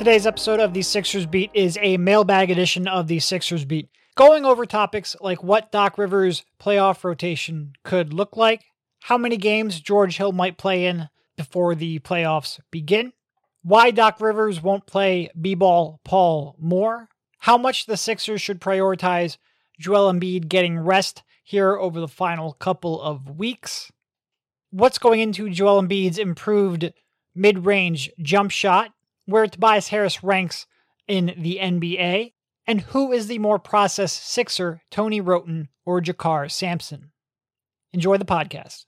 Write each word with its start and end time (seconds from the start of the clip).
Today's 0.00 0.26
episode 0.26 0.60
of 0.60 0.72
the 0.72 0.80
Sixers 0.80 1.26
Beat 1.26 1.50
is 1.52 1.78
a 1.82 1.98
mailbag 1.98 2.50
edition 2.50 2.88
of 2.88 3.06
the 3.06 3.18
Sixers 3.18 3.66
Beat, 3.66 3.90
going 4.14 4.46
over 4.46 4.64
topics 4.64 5.14
like 5.20 5.44
what 5.44 5.70
Doc 5.70 5.98
Rivers' 5.98 6.42
playoff 6.58 7.04
rotation 7.04 7.74
could 7.84 8.14
look 8.14 8.34
like, 8.34 8.64
how 9.00 9.18
many 9.18 9.36
games 9.36 9.78
George 9.78 10.16
Hill 10.16 10.32
might 10.32 10.56
play 10.56 10.86
in 10.86 11.10
before 11.36 11.74
the 11.74 11.98
playoffs 11.98 12.58
begin, 12.70 13.12
why 13.62 13.90
Doc 13.90 14.22
Rivers 14.22 14.62
won't 14.62 14.86
play 14.86 15.28
B 15.38 15.54
ball 15.54 16.00
Paul 16.02 16.56
more, 16.58 17.10
how 17.40 17.58
much 17.58 17.84
the 17.84 17.98
Sixers 17.98 18.40
should 18.40 18.58
prioritize 18.58 19.36
Joel 19.78 20.10
Embiid 20.10 20.48
getting 20.48 20.78
rest 20.78 21.22
here 21.44 21.76
over 21.76 22.00
the 22.00 22.08
final 22.08 22.54
couple 22.54 23.02
of 23.02 23.38
weeks, 23.38 23.92
what's 24.70 24.96
going 24.96 25.20
into 25.20 25.50
Joel 25.50 25.82
Embiid's 25.82 26.16
improved 26.16 26.90
mid 27.34 27.66
range 27.66 28.10
jump 28.22 28.50
shot, 28.50 28.94
where 29.26 29.46
Tobias 29.46 29.88
Harris 29.88 30.22
ranks 30.22 30.66
in 31.06 31.34
the 31.36 31.58
NBA, 31.60 32.32
and 32.66 32.80
who 32.82 33.12
is 33.12 33.26
the 33.26 33.38
more 33.38 33.58
processed 33.58 34.24
Sixer, 34.24 34.82
Tony 34.90 35.20
Wroten 35.20 35.68
or 35.84 36.00
JaKarr 36.00 36.50
Sampson. 36.50 37.10
Enjoy 37.92 38.16
the 38.16 38.24
podcast. 38.24 38.84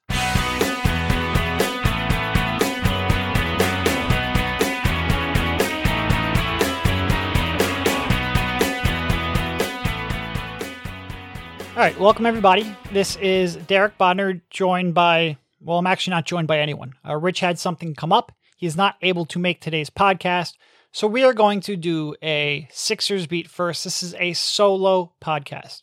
All 11.75 11.79
right, 11.79 11.99
welcome 11.99 12.27
everybody. 12.27 12.77
This 12.93 13.17
is 13.17 13.57
Derek 13.57 13.97
Bodner, 13.97 14.43
joined 14.51 14.93
by, 14.93 15.39
well, 15.61 15.79
I'm 15.79 15.87
actually 15.87 16.13
not 16.13 16.27
joined 16.27 16.47
by 16.47 16.61
anyone. 16.61 16.93
Uh, 17.05 17.17
Rich 17.17 17.41
had 17.41 17.59
something 17.59 17.95
come 17.95 18.13
up. 18.13 18.31
He 18.63 18.69
is 18.69 18.77
not 18.77 18.95
able 19.03 19.27
to 19.27 19.41
make 19.41 19.61
today's 19.61 19.91
podcast. 19.91 20.53
So 20.93 21.09
we 21.09 21.25
are 21.25 21.35
going 21.35 21.63
to 21.63 21.75
do 21.75 22.15
a 22.23 22.69
Sixers 22.71 23.27
beat 23.27 23.51
first. 23.51 23.83
This 23.83 24.05
is 24.05 24.15
a 24.21 24.35
solo 24.35 25.15
podcast. 25.21 25.83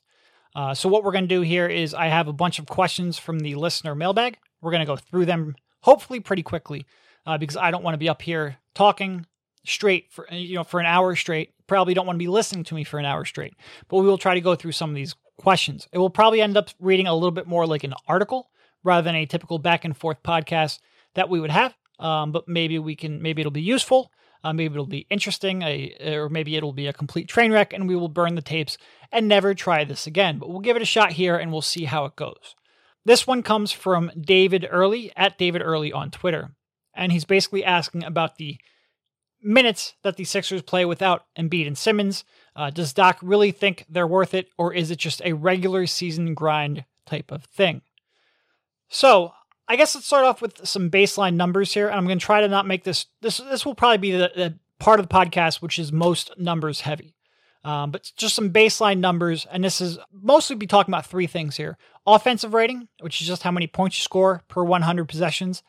Uh, 0.55 0.73
so 0.73 0.87
what 0.87 1.03
we're 1.03 1.11
going 1.11 1.25
to 1.25 1.35
do 1.35 1.41
here 1.41 1.67
is 1.67 1.93
I 1.93 2.07
have 2.07 2.29
a 2.29 2.33
bunch 2.33 2.57
of 2.57 2.67
questions 2.67 3.19
from 3.19 3.41
the 3.41 3.55
listener 3.55 3.95
mailbag. 3.95 4.37
We're 4.61 4.71
going 4.71 4.79
to 4.79 4.85
go 4.85 4.95
through 4.95 5.25
them 5.25 5.57
hopefully 5.81 6.21
pretty 6.21 6.41
quickly 6.41 6.85
uh, 7.25 7.37
because 7.37 7.57
I 7.57 7.69
don't 7.69 7.83
want 7.83 7.95
to 7.95 7.99
be 7.99 8.07
up 8.07 8.21
here 8.21 8.55
talking 8.73 9.25
straight 9.65 10.09
for 10.09 10.25
you 10.31 10.55
know 10.55 10.63
for 10.63 10.79
an 10.79 10.85
hour 10.85 11.17
straight. 11.17 11.51
Probably 11.67 11.93
don't 11.93 12.05
want 12.05 12.15
to 12.15 12.23
be 12.23 12.29
listening 12.29 12.63
to 12.63 12.75
me 12.75 12.85
for 12.85 12.97
an 12.97 13.05
hour 13.05 13.25
straight. 13.25 13.55
But 13.89 13.97
we 13.97 14.05
will 14.05 14.17
try 14.17 14.35
to 14.35 14.41
go 14.41 14.55
through 14.55 14.71
some 14.71 14.89
of 14.89 14.95
these 14.95 15.15
questions. 15.37 15.85
It 15.91 15.97
will 15.97 16.09
probably 16.09 16.41
end 16.41 16.55
up 16.55 16.69
reading 16.79 17.07
a 17.07 17.13
little 17.13 17.31
bit 17.31 17.45
more 17.45 17.67
like 17.67 17.83
an 17.83 17.93
article 18.07 18.49
rather 18.85 19.03
than 19.03 19.15
a 19.15 19.25
typical 19.25 19.59
back 19.59 19.83
and 19.83 19.97
forth 19.97 20.23
podcast 20.23 20.79
that 21.15 21.27
we 21.27 21.41
would 21.41 21.51
have. 21.51 21.75
Um, 21.99 22.31
but 22.31 22.47
maybe 22.47 22.79
we 22.79 22.95
can, 22.95 23.21
maybe 23.21 23.41
it'll 23.41 23.51
be 23.51 23.61
useful. 23.61 24.11
Uh, 24.43 24.53
maybe 24.53 24.73
it'll 24.73 24.85
be 24.85 25.05
interesting, 25.09 25.63
or 26.01 26.29
maybe 26.29 26.55
it'll 26.55 26.71
be 26.71 26.87
a 26.87 26.93
complete 26.93 27.27
train 27.27 27.51
wreck 27.51 27.73
and 27.73 27.89
we 27.89 27.95
will 27.95 28.07
burn 28.07 28.35
the 28.35 28.41
tapes 28.41 28.77
and 29.11 29.27
never 29.27 29.53
try 29.53 29.83
this 29.83 30.07
again. 30.07 30.39
But 30.39 30.49
we'll 30.49 30.61
give 30.61 30.77
it 30.77 30.81
a 30.81 30.85
shot 30.85 31.11
here 31.11 31.35
and 31.35 31.51
we'll 31.51 31.61
see 31.61 31.85
how 31.85 32.05
it 32.05 32.15
goes. 32.15 32.55
This 33.03 33.27
one 33.27 33.43
comes 33.43 33.71
from 33.71 34.11
David 34.19 34.67
Early 34.69 35.11
at 35.17 35.37
David 35.37 35.61
Early 35.61 35.91
on 35.91 36.09
Twitter. 36.09 36.51
And 36.93 37.11
he's 37.11 37.25
basically 37.25 37.63
asking 37.63 38.03
about 38.03 38.37
the 38.37 38.57
minutes 39.41 39.95
that 40.03 40.17
the 40.17 40.23
Sixers 40.23 40.61
play 40.61 40.85
without 40.85 41.25
Embiid 41.37 41.67
and 41.67 41.77
Simmons. 41.77 42.23
Uh, 42.55 42.69
does 42.69 42.93
Doc 42.93 43.17
really 43.21 43.51
think 43.51 43.85
they're 43.89 44.07
worth 44.07 44.33
it, 44.33 44.49
or 44.57 44.73
is 44.73 44.91
it 44.91 44.97
just 44.97 45.21
a 45.23 45.33
regular 45.33 45.85
season 45.85 46.33
grind 46.33 46.85
type 47.05 47.31
of 47.31 47.45
thing? 47.45 47.81
So, 48.89 49.33
I 49.69 49.75
guess 49.75 49.93
let's 49.93 50.07
start 50.07 50.25
off 50.25 50.41
with 50.41 50.65
some 50.67 50.89
baseline 50.89 51.35
numbers 51.35 51.71
here, 51.71 51.87
and 51.87 51.95
I'm 51.95 52.07
going 52.07 52.17
to 52.17 52.25
try 52.25 52.41
to 52.41 52.47
not 52.47 52.65
make 52.65 52.83
this. 52.83 53.05
This 53.21 53.37
this 53.37 53.67
will 53.67 53.75
probably 53.75 53.99
be 53.99 54.11
the, 54.11 54.31
the 54.35 54.59
part 54.79 54.99
of 54.99 55.07
the 55.07 55.13
podcast 55.13 55.61
which 55.61 55.77
is 55.77 55.91
most 55.91 56.31
numbers 56.37 56.81
heavy. 56.81 57.13
Um, 57.63 57.91
but 57.91 58.11
just 58.17 58.35
some 58.35 58.51
baseline 58.51 58.99
numbers, 58.99 59.45
and 59.51 59.63
this 59.63 59.79
is 59.79 59.99
mostly 60.11 60.55
be 60.55 60.65
talking 60.65 60.91
about 60.91 61.05
three 61.05 61.27
things 61.27 61.55
here: 61.55 61.77
offensive 62.07 62.55
rating, 62.55 62.87
which 63.01 63.21
is 63.21 63.27
just 63.27 63.43
how 63.43 63.51
many 63.51 63.67
points 63.67 63.99
you 63.99 64.01
score 64.01 64.41
per 64.47 64.63
100 64.63 65.05
possessions; 65.05 65.61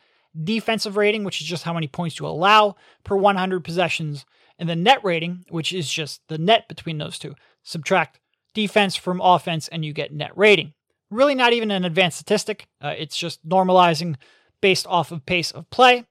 defensive 0.43 0.97
rating, 0.97 1.23
which 1.23 1.43
is 1.43 1.47
just 1.47 1.65
how 1.65 1.75
many 1.75 1.87
points 1.87 2.19
you 2.19 2.27
allow 2.27 2.77
per 3.05 3.17
100 3.17 3.63
possessions; 3.63 4.25
and 4.59 4.67
the 4.67 4.77
net 4.77 5.05
rating, 5.05 5.45
which 5.51 5.75
is 5.75 5.91
just 5.91 6.23
the 6.29 6.39
net 6.39 6.69
between 6.69 6.97
those 6.97 7.19
two. 7.19 7.35
Subtract 7.65 8.19
defense 8.55 8.97
from 8.97 9.21
offense, 9.21 9.69
and 9.69 9.85
you 9.85 9.93
get 9.93 10.11
net 10.11 10.33
rating. 10.37 10.73
Really, 11.11 11.35
not 11.35 11.53
even 11.53 11.71
an 11.71 11.85
advanced 11.85 12.19
statistic. 12.19 12.69
Uh, 12.81 12.95
it's 12.97 13.17
just 13.17 13.47
normalizing 13.47 14.17
based 14.61 14.87
off 14.87 15.11
of 15.11 15.27
pace 15.27 15.51
of 15.51 15.69
play. 15.71 16.05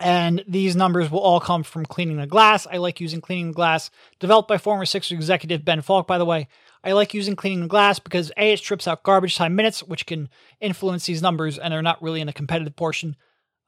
And 0.00 0.42
these 0.48 0.74
numbers 0.74 1.10
will 1.10 1.20
all 1.20 1.40
come 1.40 1.62
from 1.62 1.86
cleaning 1.86 2.16
the 2.16 2.26
glass. 2.26 2.66
I 2.66 2.78
like 2.78 3.00
using 3.00 3.20
cleaning 3.20 3.48
the 3.48 3.54
glass, 3.54 3.90
developed 4.18 4.48
by 4.48 4.58
former 4.58 4.84
Sixers 4.84 5.16
executive 5.16 5.64
Ben 5.64 5.82
Falk, 5.82 6.06
by 6.06 6.18
the 6.18 6.24
way. 6.24 6.48
I 6.82 6.92
like 6.92 7.14
using 7.14 7.36
cleaning 7.36 7.62
the 7.62 7.68
glass 7.68 7.98
because 7.98 8.32
A, 8.36 8.52
it 8.52 8.58
strips 8.58 8.88
out 8.88 9.04
garbage 9.04 9.36
time 9.36 9.54
minutes, 9.54 9.82
which 9.82 10.06
can 10.06 10.28
influence 10.60 11.06
these 11.06 11.22
numbers, 11.22 11.58
and 11.58 11.72
they're 11.72 11.80
not 11.80 12.02
really 12.02 12.20
in 12.20 12.28
a 12.28 12.32
competitive 12.32 12.74
portion 12.74 13.16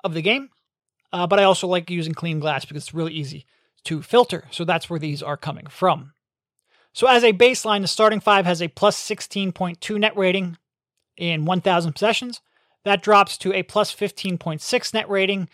of 0.03 0.15
the 0.15 0.23
game. 0.23 0.51
Uh, 1.13 1.27
but 1.27 1.39
I 1.39 1.45
also 1.45 1.69
like 1.69 1.89
using 1.91 2.13
clean 2.13 2.41
glass 2.41 2.65
because 2.65 2.83
it's 2.83 2.95
really 2.95 3.13
easy 3.13 3.47
to 3.85 4.03
filter. 4.03 4.49
So 4.51 4.65
that's 4.65 4.91
where 4.91 4.99
these 4.99 5.23
are 5.23 5.37
coming 5.37 5.67
from. 5.69 6.13
So, 6.97 7.07
as 7.09 7.25
a 7.25 7.35
baseline, 7.35 7.83
the 7.83 7.89
starting 7.89 8.21
five 8.21 8.47
has 8.47 8.63
a 8.63 8.69
plus 8.69 8.97
16.2 8.97 10.01
net 10.01 10.17
rating 10.17 10.57
in 11.19 11.45
1,000 11.45 11.93
possessions. 11.93 12.41
That 12.87 13.03
drops 13.03 13.37
to 13.37 13.53
a 13.53 13.65
plus 13.65 13.95
15.6 13.95 14.95
net 14.95 15.11
rating 15.11 15.51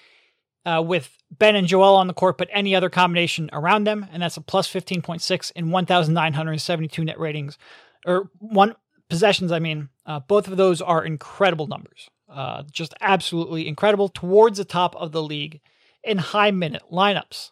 uh, 0.65 0.85
with 0.87 1.19
Ben 1.33 1.57
and 1.57 1.67
Joel 1.67 1.97
on 1.97 2.07
the 2.07 2.15
court, 2.15 2.39
but 2.39 2.49
any 2.53 2.77
other 2.77 2.89
combination 2.89 3.51
around 3.53 3.89
them. 3.89 4.07
And 4.13 4.23
that's 4.23 4.37
a 4.37 4.41
plus 4.41 4.73
15.6 4.73 5.51
in 5.57 5.73
1,972 5.73 7.05
net 7.05 7.19
ratings, 7.19 7.59
or 8.07 8.31
one 8.39 8.77
possessions, 9.11 9.51
I 9.51 9.59
mean. 9.59 9.89
Uh, 10.07 10.21
both 10.21 10.47
of 10.47 10.57
those 10.57 10.81
are 10.81 11.05
incredible 11.05 11.67
numbers. 11.67 12.09
Uh, 12.29 12.63
just 12.71 12.95
absolutely 13.01 13.67
incredible 13.67 14.09
towards 14.09 14.59
the 14.59 14.65
top 14.65 14.95
of 14.95 15.11
the 15.11 15.25
league 15.25 15.61
in 16.05 16.19
high 16.19 16.53
minute 16.53 16.85
lineups. 16.89 17.51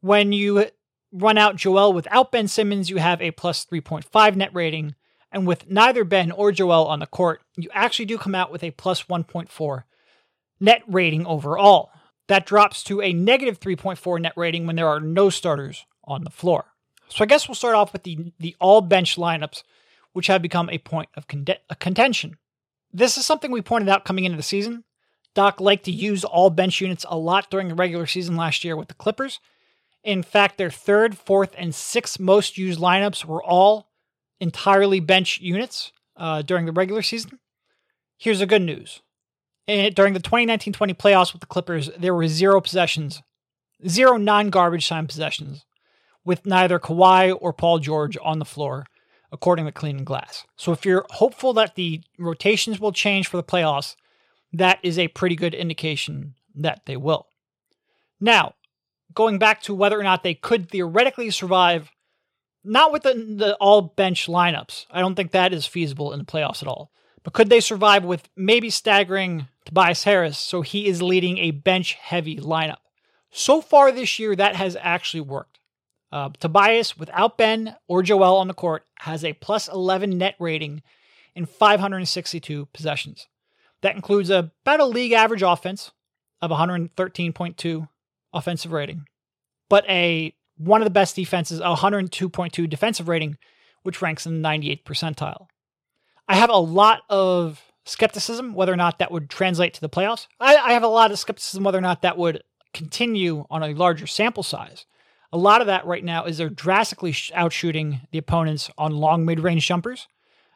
When 0.00 0.30
you 0.30 0.70
run 1.12 1.38
out 1.38 1.56
Joel 1.56 1.92
without 1.92 2.32
Ben 2.32 2.48
Simmons, 2.48 2.90
you 2.90 2.96
have 2.96 3.20
a 3.20 3.30
plus 3.30 3.64
3.5 3.64 4.36
net 4.36 4.50
rating. 4.54 4.94
And 5.30 5.46
with 5.46 5.70
neither 5.70 6.04
Ben 6.04 6.30
or 6.30 6.52
Joel 6.52 6.86
on 6.86 6.98
the 6.98 7.06
court, 7.06 7.42
you 7.56 7.68
actually 7.72 8.04
do 8.04 8.18
come 8.18 8.34
out 8.34 8.50
with 8.50 8.62
a 8.62 8.70
plus 8.72 9.04
1.4 9.04 9.84
net 10.60 10.82
rating 10.86 11.26
overall. 11.26 11.90
That 12.28 12.46
drops 12.46 12.82
to 12.84 13.00
a 13.02 13.12
negative 13.12 13.60
3.4 13.60 14.20
net 14.20 14.32
rating 14.36 14.66
when 14.66 14.76
there 14.76 14.88
are 14.88 15.00
no 15.00 15.30
starters 15.30 15.86
on 16.04 16.24
the 16.24 16.30
floor. 16.30 16.66
So 17.08 17.24
I 17.24 17.26
guess 17.26 17.48
we'll 17.48 17.54
start 17.54 17.74
off 17.74 17.92
with 17.92 18.04
the, 18.04 18.32
the 18.38 18.56
all 18.58 18.80
bench 18.80 19.16
lineups, 19.16 19.62
which 20.12 20.28
have 20.28 20.40
become 20.40 20.70
a 20.70 20.78
point 20.78 21.10
of 21.14 21.26
contention. 21.26 22.38
This 22.92 23.16
is 23.16 23.26
something 23.26 23.50
we 23.50 23.62
pointed 23.62 23.88
out 23.88 24.04
coming 24.04 24.24
into 24.24 24.36
the 24.36 24.42
season. 24.42 24.84
Doc 25.34 25.60
liked 25.60 25.84
to 25.86 25.92
use 25.92 26.24
all 26.24 26.50
bench 26.50 26.80
units 26.80 27.06
a 27.08 27.16
lot 27.16 27.50
during 27.50 27.68
the 27.68 27.74
regular 27.74 28.06
season 28.06 28.36
last 28.36 28.64
year 28.64 28.76
with 28.76 28.88
the 28.88 28.94
Clippers, 28.94 29.40
in 30.04 30.22
fact, 30.22 30.58
their 30.58 30.70
third, 30.70 31.16
fourth, 31.16 31.54
and 31.56 31.74
sixth 31.74 32.18
most 32.18 32.58
used 32.58 32.80
lineups 32.80 33.24
were 33.24 33.42
all 33.42 33.90
entirely 34.40 35.00
bench 35.00 35.40
units 35.40 35.92
uh, 36.16 36.42
during 36.42 36.66
the 36.66 36.72
regular 36.72 37.02
season. 37.02 37.38
Here's 38.18 38.40
the 38.40 38.46
good 38.46 38.62
news. 38.62 39.00
And 39.68 39.94
during 39.94 40.12
the 40.12 40.20
2019 40.20 40.72
20 40.72 40.94
playoffs 40.94 41.32
with 41.32 41.40
the 41.40 41.46
Clippers, 41.46 41.90
there 41.96 42.14
were 42.14 42.26
zero 42.26 42.60
possessions, 42.60 43.22
zero 43.86 44.16
non 44.16 44.50
garbage 44.50 44.88
time 44.88 45.06
possessions, 45.06 45.64
with 46.24 46.46
neither 46.46 46.78
Kawhi 46.78 47.36
or 47.40 47.52
Paul 47.52 47.78
George 47.78 48.18
on 48.22 48.40
the 48.40 48.44
floor, 48.44 48.86
according 49.30 49.66
to 49.66 49.72
Clean 49.72 50.02
Glass. 50.02 50.44
So 50.56 50.72
if 50.72 50.84
you're 50.84 51.06
hopeful 51.10 51.52
that 51.54 51.76
the 51.76 52.02
rotations 52.18 52.80
will 52.80 52.92
change 52.92 53.28
for 53.28 53.36
the 53.36 53.44
playoffs, 53.44 53.94
that 54.52 54.80
is 54.82 54.98
a 54.98 55.08
pretty 55.08 55.36
good 55.36 55.54
indication 55.54 56.34
that 56.56 56.82
they 56.86 56.96
will. 56.96 57.28
Now, 58.20 58.54
going 59.14 59.38
back 59.38 59.62
to 59.62 59.74
whether 59.74 59.98
or 59.98 60.02
not 60.02 60.22
they 60.22 60.34
could 60.34 60.70
theoretically 60.70 61.30
survive, 61.30 61.90
not 62.64 62.92
with 62.92 63.02
the, 63.02 63.14
the 63.14 63.56
all 63.56 63.82
bench 63.82 64.26
lineups. 64.26 64.86
I 64.90 65.00
don't 65.00 65.14
think 65.14 65.32
that 65.32 65.52
is 65.52 65.66
feasible 65.66 66.12
in 66.12 66.18
the 66.18 66.24
playoffs 66.24 66.62
at 66.62 66.68
all. 66.68 66.90
But 67.22 67.34
could 67.34 67.50
they 67.50 67.60
survive 67.60 68.04
with 68.04 68.28
maybe 68.36 68.70
staggering 68.70 69.48
Tobias 69.64 70.04
Harris 70.04 70.38
so 70.38 70.62
he 70.62 70.86
is 70.86 71.02
leading 71.02 71.38
a 71.38 71.52
bench 71.52 71.94
heavy 71.94 72.36
lineup? 72.36 72.78
So 73.30 73.60
far 73.60 73.92
this 73.92 74.18
year, 74.18 74.36
that 74.36 74.56
has 74.56 74.76
actually 74.80 75.22
worked. 75.22 75.58
Uh, 76.10 76.28
Tobias, 76.38 76.98
without 76.98 77.38
Ben 77.38 77.76
or 77.88 78.02
Joel 78.02 78.36
on 78.36 78.48
the 78.48 78.54
court, 78.54 78.84
has 79.00 79.24
a 79.24 79.32
plus 79.32 79.68
11 79.68 80.18
net 80.18 80.34
rating 80.38 80.82
in 81.34 81.46
562 81.46 82.66
possessions. 82.66 83.28
That 83.80 83.96
includes 83.96 84.28
a, 84.28 84.52
about 84.62 84.80
a 84.80 84.84
league 84.84 85.12
average 85.12 85.42
offense 85.42 85.92
of 86.42 86.50
113.2 86.50 87.88
offensive 88.32 88.72
rating, 88.72 89.06
but 89.68 89.88
a 89.88 90.34
one 90.56 90.80
of 90.80 90.86
the 90.86 90.90
best 90.90 91.16
defenses, 91.16 91.60
102.2 91.60 92.68
defensive 92.68 93.08
rating, 93.08 93.36
which 93.82 94.02
ranks 94.02 94.26
in 94.26 94.40
the 94.40 94.48
98th 94.48 94.84
percentile. 94.84 95.46
I 96.28 96.36
have 96.36 96.50
a 96.50 96.56
lot 96.56 97.02
of 97.08 97.60
skepticism 97.84 98.54
whether 98.54 98.72
or 98.72 98.76
not 98.76 98.98
that 98.98 99.10
would 99.10 99.28
translate 99.28 99.74
to 99.74 99.80
the 99.80 99.88
playoffs. 99.88 100.28
I, 100.38 100.56
I 100.56 100.72
have 100.72 100.84
a 100.84 100.88
lot 100.88 101.10
of 101.10 101.18
skepticism 101.18 101.64
whether 101.64 101.78
or 101.78 101.82
not 101.82 102.02
that 102.02 102.16
would 102.16 102.42
continue 102.72 103.44
on 103.50 103.62
a 103.62 103.74
larger 103.74 104.06
sample 104.06 104.42
size. 104.42 104.86
A 105.32 105.38
lot 105.38 105.60
of 105.60 105.66
that 105.66 105.86
right 105.86 106.04
now 106.04 106.24
is 106.24 106.38
they're 106.38 106.50
drastically 106.50 107.12
outshooting 107.12 108.02
the 108.10 108.18
opponents 108.18 108.70
on 108.76 108.92
long 108.92 109.24
mid 109.24 109.40
range 109.40 109.66
jumpers. 109.66 110.06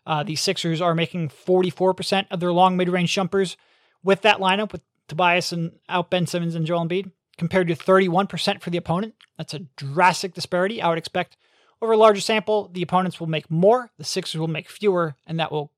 Uh, 0.05 0.23
the 0.23 0.37
Sixers 0.37 0.81
are 0.81 0.95
making 0.95 1.31
44% 1.31 2.27
of 2.31 2.41
their 2.41 2.53
long 2.53 2.77
mid 2.77 2.89
range 2.89 3.13
jumpers 3.13 3.57
with 4.05 4.23
that 4.23 4.39
lineup, 4.39 4.73
with 4.73 4.83
Tobias 5.09 5.53
and 5.53 5.73
out 5.89 6.11
Ben 6.11 6.27
Simmons 6.27 6.55
and 6.55 6.67
Joel 6.67 6.87
Embiid, 6.87 7.11
compared 7.39 7.69
to 7.69 7.75
31% 7.75 8.61
for 8.61 8.71
the 8.71 8.79
opponent. 8.79 9.15
That's 9.37 9.55
a 9.55 9.61
drastic 9.77 10.35
disparity. 10.35 10.81
I 10.81 10.89
would 10.89 10.99
expect 10.99 11.37
over 11.83 11.93
a 11.93 11.97
larger 11.97 12.21
sample, 12.21 12.71
the 12.73 12.83
opponents 12.83 13.21
will 13.21 13.27
make 13.27 13.51
more, 13.51 13.91
the 13.99 14.05
Sixers 14.05 14.41
will 14.41 14.49
make 14.49 14.71
fewer, 14.71 15.15
and 15.27 15.39
that 15.39 15.53
will 15.53 15.73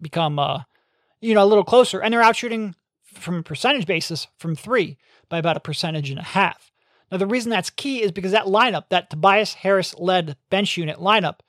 become, 0.00 0.38
uh, 0.38 0.62
you 1.20 1.34
know, 1.34 1.42
a 1.42 1.46
little 1.46 1.64
closer. 1.64 2.00
And 2.00 2.14
they're 2.14 2.22
out 2.22 2.36
shooting 2.36 2.76
from 3.02 3.36
a 3.36 3.42
percentage 3.42 3.86
basis 3.86 4.28
from 4.38 4.54
three 4.54 4.96
by 5.28 5.38
about 5.38 5.56
a 5.56 5.60
percentage 5.60 6.10
and 6.10 6.20
a 6.20 6.24
half. 6.24 6.70
Now, 7.10 7.18
the 7.18 7.26
reason 7.26 7.50
that's 7.50 7.70
key 7.70 8.02
is 8.02 8.12
because 8.12 8.30
that 8.32 8.46
lineup, 8.46 8.84
that 8.90 9.10
Tobias 9.10 9.54
Harris 9.54 9.96
led 9.98 10.36
bench 10.48 10.76
unit 10.76 10.98
lineup, 10.98 11.40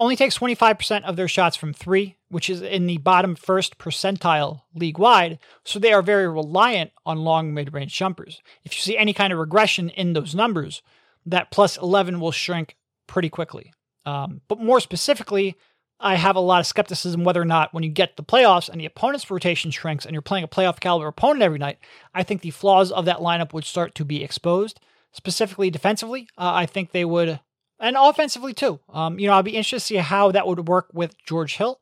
only 0.00 0.16
takes 0.16 0.38
25% 0.38 1.04
of 1.04 1.16
their 1.16 1.28
shots 1.28 1.56
from 1.56 1.74
three, 1.74 2.16
which 2.30 2.48
is 2.48 2.62
in 2.62 2.86
the 2.86 2.96
bottom 2.96 3.36
first 3.36 3.76
percentile 3.78 4.62
league 4.74 4.98
wide. 4.98 5.38
So 5.62 5.78
they 5.78 5.92
are 5.92 6.02
very 6.02 6.26
reliant 6.26 6.92
on 7.04 7.18
long 7.18 7.52
mid 7.52 7.74
range 7.74 7.94
jumpers. 7.94 8.40
If 8.64 8.74
you 8.74 8.80
see 8.80 8.96
any 8.96 9.12
kind 9.12 9.32
of 9.32 9.38
regression 9.38 9.90
in 9.90 10.14
those 10.14 10.34
numbers, 10.34 10.82
that 11.26 11.50
plus 11.50 11.76
11 11.76 12.18
will 12.18 12.32
shrink 12.32 12.76
pretty 13.06 13.28
quickly. 13.28 13.72
Um, 14.06 14.40
but 14.48 14.58
more 14.58 14.80
specifically, 14.80 15.54
I 16.00 16.14
have 16.14 16.34
a 16.34 16.40
lot 16.40 16.60
of 16.60 16.66
skepticism 16.66 17.24
whether 17.24 17.42
or 17.42 17.44
not 17.44 17.74
when 17.74 17.84
you 17.84 17.90
get 17.90 18.16
the 18.16 18.24
playoffs 18.24 18.70
and 18.70 18.80
the 18.80 18.86
opponent's 18.86 19.30
rotation 19.30 19.70
shrinks 19.70 20.06
and 20.06 20.14
you're 20.14 20.22
playing 20.22 20.44
a 20.44 20.48
playoff 20.48 20.80
caliber 20.80 21.08
opponent 21.08 21.42
every 21.42 21.58
night, 21.58 21.78
I 22.14 22.22
think 22.22 22.40
the 22.40 22.50
flaws 22.50 22.90
of 22.90 23.04
that 23.04 23.18
lineup 23.18 23.52
would 23.52 23.66
start 23.66 23.94
to 23.96 24.04
be 24.06 24.24
exposed. 24.24 24.80
Specifically 25.12 25.68
defensively, 25.68 26.26
uh, 26.38 26.52
I 26.54 26.64
think 26.64 26.92
they 26.92 27.04
would 27.04 27.40
and 27.80 27.96
offensively 27.98 28.54
too. 28.54 28.80
Um, 28.88 29.18
you 29.18 29.26
know, 29.26 29.32
I'll 29.32 29.42
be 29.42 29.56
interested 29.56 29.76
to 29.76 29.80
see 29.80 29.96
how 29.96 30.30
that 30.32 30.46
would 30.46 30.68
work 30.68 30.88
with 30.92 31.16
George 31.24 31.56
Hill 31.56 31.80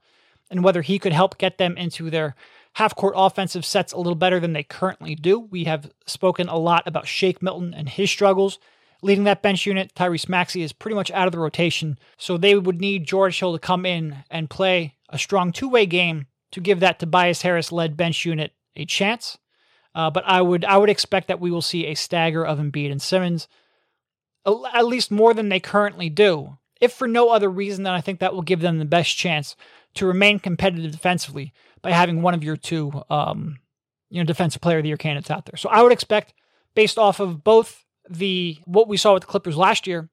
and 0.50 0.64
whether 0.64 0.82
he 0.82 0.98
could 0.98 1.12
help 1.12 1.38
get 1.38 1.58
them 1.58 1.76
into 1.76 2.08
their 2.08 2.34
half 2.74 2.94
court 2.94 3.14
offensive 3.16 3.64
sets 3.64 3.92
a 3.92 3.98
little 3.98 4.14
better 4.14 4.40
than 4.40 4.52
they 4.52 4.62
currently 4.62 5.14
do. 5.14 5.38
We 5.40 5.64
have 5.64 5.90
spoken 6.06 6.48
a 6.48 6.56
lot 6.56 6.86
about 6.86 7.08
Shake 7.08 7.42
Milton 7.42 7.74
and 7.74 7.88
his 7.88 8.10
struggles. 8.10 8.58
Leading 9.02 9.24
that 9.24 9.42
bench 9.42 9.66
unit, 9.66 9.94
Tyrese 9.94 10.28
Maxey 10.28 10.62
is 10.62 10.72
pretty 10.72 10.94
much 10.94 11.10
out 11.10 11.26
of 11.26 11.32
the 11.32 11.38
rotation, 11.38 11.98
so 12.16 12.36
they 12.36 12.56
would 12.56 12.80
need 12.80 13.06
George 13.06 13.38
Hill 13.38 13.52
to 13.52 13.58
come 13.58 13.86
in 13.86 14.24
and 14.30 14.50
play 14.50 14.96
a 15.08 15.18
strong 15.18 15.52
two 15.52 15.68
way 15.68 15.86
game 15.86 16.26
to 16.50 16.60
give 16.60 16.80
that 16.80 16.98
Tobias 16.98 17.42
Harris 17.42 17.70
led 17.70 17.96
bench 17.96 18.24
unit 18.24 18.52
a 18.74 18.84
chance. 18.84 19.38
Uh, 19.94 20.10
but 20.10 20.24
I 20.26 20.42
would 20.42 20.64
I 20.64 20.78
would 20.78 20.90
expect 20.90 21.28
that 21.28 21.40
we 21.40 21.50
will 21.50 21.62
see 21.62 21.86
a 21.86 21.94
stagger 21.94 22.44
of 22.44 22.58
Embiid 22.58 22.90
and 22.90 23.02
Simmons 23.02 23.48
at 24.46 24.86
least 24.86 25.10
more 25.10 25.34
than 25.34 25.48
they 25.48 25.60
currently 25.60 26.08
do. 26.08 26.58
If 26.80 26.92
for 26.92 27.08
no 27.08 27.30
other 27.30 27.48
reason 27.48 27.84
than 27.84 27.92
I 27.92 28.00
think 28.00 28.20
that 28.20 28.34
will 28.34 28.42
give 28.42 28.60
them 28.60 28.78
the 28.78 28.84
best 28.84 29.16
chance 29.16 29.56
to 29.94 30.06
remain 30.06 30.38
competitive 30.38 30.92
defensively 30.92 31.52
by 31.82 31.90
having 31.90 32.22
one 32.22 32.34
of 32.34 32.44
your 32.44 32.56
two, 32.56 33.02
um, 33.10 33.58
you 34.10 34.20
know, 34.20 34.26
defensive 34.26 34.62
player 34.62 34.78
of 34.78 34.84
the 34.84 34.88
year 34.88 34.96
candidates 34.96 35.30
out 35.30 35.44
there. 35.46 35.56
So 35.56 35.68
I 35.68 35.82
would 35.82 35.92
expect, 35.92 36.34
based 36.74 36.98
off 36.98 37.20
of 37.20 37.42
both 37.42 37.84
the 38.08 38.58
what 38.64 38.88
we 38.88 38.96
saw 38.96 39.14
with 39.14 39.22
the 39.22 39.26
Clippers 39.26 39.56
last 39.56 39.86
year, 39.86 40.08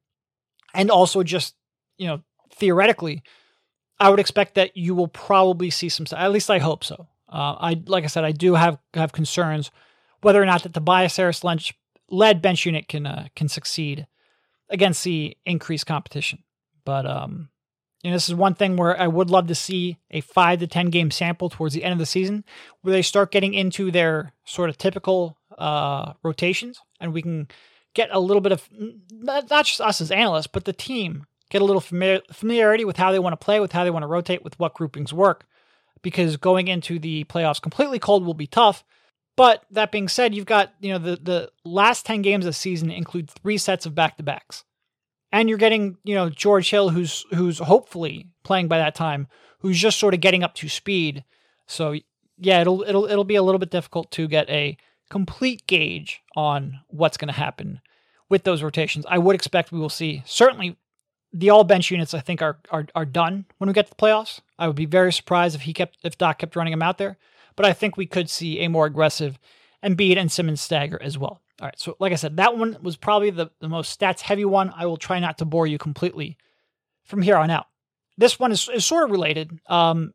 and 0.74 0.89
also 0.89 1.24
just 1.24 1.56
you 1.98 2.07
know 2.07 2.22
theoretically, 2.54 3.22
I 4.00 4.10
would 4.10 4.19
expect 4.19 4.56
that 4.56 4.75
you 4.75 4.95
will 4.95 5.07
probably 5.07 5.69
see 5.69 5.89
some. 5.89 6.06
At 6.18 6.31
least 6.31 6.50
I 6.50 6.60
hope 6.60 6.83
so. 6.83 7.07
Uh, 7.30 7.56
I 7.60 7.81
like 7.86 8.04
I 8.04 8.07
said, 8.07 8.25
I 8.25 8.31
do 8.31 8.56
have 8.56 8.80
have 8.94 9.12
concerns 9.12 9.72
whether 10.22 10.42
or 10.42 10.45
not 10.45 10.63
that 10.63 10.74
the 10.74 10.80
Tobias 10.80 11.18
Harris 11.18 11.44
led 12.10 12.42
bench 12.42 12.66
unit 12.66 12.88
can 12.88 13.06
uh, 13.06 13.27
can 13.36 13.48
succeed 13.48 14.07
against 14.75 15.04
the 15.04 15.36
increased 15.45 15.88
competition. 15.88 16.44
But 16.83 17.07
um, 17.07 17.50
know, 18.12 18.16
this 18.16 18.30
is 18.30 18.36
one 18.36 18.54
thing 18.54 18.77
where 18.77 19.00
I 19.00 19.07
would 19.07 19.30
love 19.30 19.48
to 19.48 19.56
see 19.56 19.98
a 20.12 20.22
five 20.22 20.60
to 20.60 20.68
ten 20.68 20.89
game 20.92 21.12
sample 21.12 21.50
towards 21.50 21.74
the 21.74 21.83
end 21.83 21.94
of 21.94 22.00
the 22.00 22.06
season, 22.06 22.44
where 22.81 22.92
they 22.92 23.01
start 23.01 23.31
getting 23.31 23.54
into 23.54 23.92
their 23.92 24.33
sort 24.45 24.69
of 24.69 24.77
typical 24.77 25.38
uh, 25.57 26.13
rotations, 26.24 26.80
and 27.00 27.13
we 27.13 27.22
can 27.22 27.48
get 27.94 28.10
a 28.12 28.19
little 28.19 28.42
bit 28.42 28.51
of 28.51 28.69
not 29.10 29.66
just 29.66 29.81
us 29.81 30.01
as 30.01 30.12
analysts, 30.12 30.48
but 30.48 30.66
the 30.66 30.74
team 30.74 31.25
get 31.50 31.62
a 31.62 31.66
little 31.66 31.81
familiar, 31.81 32.22
familiarity 32.31 32.86
with 32.86 32.98
how 32.98 33.12
they 33.12 33.19
want 33.19 33.33
to 33.33 33.44
play, 33.44 33.60
with 33.60 33.72
how 33.72 33.83
they 33.83 33.92
want 33.92 34.04
to 34.04 34.07
rotate, 34.07 34.44
with 34.44 34.60
what 34.60 34.74
groupings 34.74 35.13
work. 35.13 35.45
Because 36.01 36.38
going 36.38 36.68
into 36.68 37.00
the 37.00 37.24
playoffs 37.24 37.62
completely 37.62 37.98
cold 37.98 38.25
will 38.25 38.36
be 38.36 38.45
tough. 38.45 38.83
But 39.36 39.64
that 39.72 39.92
being 39.92 40.08
said, 40.08 40.34
you've 40.34 40.46
got, 40.46 40.74
you 40.80 40.92
know, 40.92 40.98
the, 40.98 41.18
the 41.22 41.52
last 41.66 42.06
10 42.06 42.22
games 42.22 42.46
of 42.46 42.50
the 42.50 42.54
season 42.54 42.90
include 42.90 43.30
three 43.30 43.58
sets 43.58 43.86
of 43.86 43.94
back 43.94 44.18
to 44.18 44.24
backs. 44.24 44.64
And 45.32 45.50
you're 45.50 45.58
getting, 45.58 45.98
you 46.04 46.16
know, 46.16 46.30
George 46.30 46.70
Hill, 46.70 46.90
who's 46.90 47.26
who's 47.34 47.60
hopefully 47.60 48.30
playing 48.44 48.70
by 48.70 48.78
that 48.78 48.96
time, 48.96 49.28
who's 49.60 49.78
just 49.78 50.00
sort 50.00 50.14
of 50.14 50.22
getting 50.22 50.44
up 50.44 50.56
to 50.56 50.70
speed. 50.70 51.26
So 51.68 51.96
yeah, 52.38 52.62
it'll 52.62 52.84
it'll 52.84 53.06
it'll 53.06 53.26
be 53.26 53.36
a 53.36 53.44
little 53.44 53.60
bit 53.60 53.72
difficult 53.72 54.12
to 54.12 54.30
get 54.30 54.50
a 54.50 54.78
complete 55.10 55.68
gauge 55.68 56.22
on 56.38 56.80
what's 56.88 57.18
going 57.18 57.28
to 57.28 57.34
happen 57.34 57.82
with 58.30 58.44
those 58.44 58.64
rotations. 58.64 59.06
I 59.10 59.18
would 59.18 59.36
expect 59.36 59.74
we 59.74 59.80
will 59.80 59.90
see 59.90 60.24
certainly 60.26 60.78
the 61.34 61.50
all 61.50 61.66
bench 61.66 61.92
units. 61.92 62.14
I 62.14 62.22
think 62.22 62.42
are 62.42 62.60
are 62.72 62.88
are 62.96 63.06
done 63.06 63.46
when 63.58 63.68
we 63.68 63.74
get 63.74 63.88
to 63.88 63.92
the 63.92 64.02
playoffs. 64.02 64.40
I 64.58 64.68
would 64.68 64.78
be 64.78 64.86
very 64.86 65.12
surprised 65.12 65.56
if 65.56 65.64
he 65.64 65.74
kept 65.74 65.98
if 66.04 66.18
Doc 66.18 66.38
kept 66.38 66.56
running 66.56 66.72
them 66.72 66.84
out 66.84 66.98
there 66.98 67.18
but 67.56 67.66
I 67.66 67.74
think 67.74 67.98
we 67.98 68.06
could 68.06 68.30
see 68.30 68.60
a 68.60 68.69
more 68.69 68.86
aggressive 68.86 69.40
Embiid 69.84 70.18
and 70.18 70.31
Simmons 70.31 70.62
stagger 70.62 71.02
as 71.02 71.18
well. 71.18 71.42
All 71.62 71.68
right, 71.68 71.80
so 71.80 71.96
like 72.00 72.12
I 72.12 72.15
said, 72.15 72.38
that 72.38 72.58
one 72.58 72.77
was 72.82 72.98
probably 72.98 73.30
the, 73.30 73.50
the 73.60 73.70
most 73.70 73.98
stats 73.98 74.22
heavy 74.22 74.46
one. 74.46 74.74
I 74.75 74.86
will 74.86 74.98
try 74.98 75.20
not 75.20 75.38
to 75.38 75.46
bore 75.46 75.68
you 75.68 75.77
completely 75.77 76.38
from 77.06 77.22
here 77.22 77.38
on 77.38 77.50
out. 77.50 77.68
This 78.18 78.39
one 78.39 78.51
is, 78.51 78.68
is 78.74 78.86
sort 78.86 79.06
of 79.06 79.12
related. 79.12 79.60
Um, 79.68 80.13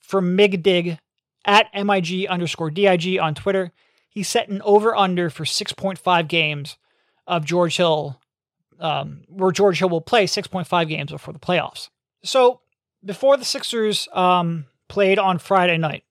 from 0.00 0.36
MigDig 0.36 0.98
at 1.44 1.68
MIG 1.74 2.26
underscore 2.26 2.70
DIG 2.70 3.18
on 3.18 3.34
Twitter, 3.34 3.72
he 4.08 4.22
set 4.24 4.48
an 4.48 4.60
over 4.62 4.96
under 4.96 5.30
for 5.30 5.44
6.5 5.44 6.28
games 6.28 6.76
of 7.26 7.44
George 7.44 7.76
Hill, 7.76 8.20
um, 8.80 9.22
where 9.28 9.52
George 9.52 9.78
Hill 9.78 9.88
will 9.88 10.00
play 10.00 10.26
6.5 10.26 10.88
games 10.88 11.12
before 11.12 11.32
the 11.32 11.38
playoffs. 11.38 11.90
So 12.24 12.60
before 13.04 13.36
the 13.36 13.44
Sixers 13.44 14.08
um, 14.12 14.66
played 14.88 15.18
on 15.18 15.38
Friday 15.38 15.78
night, 15.78 16.02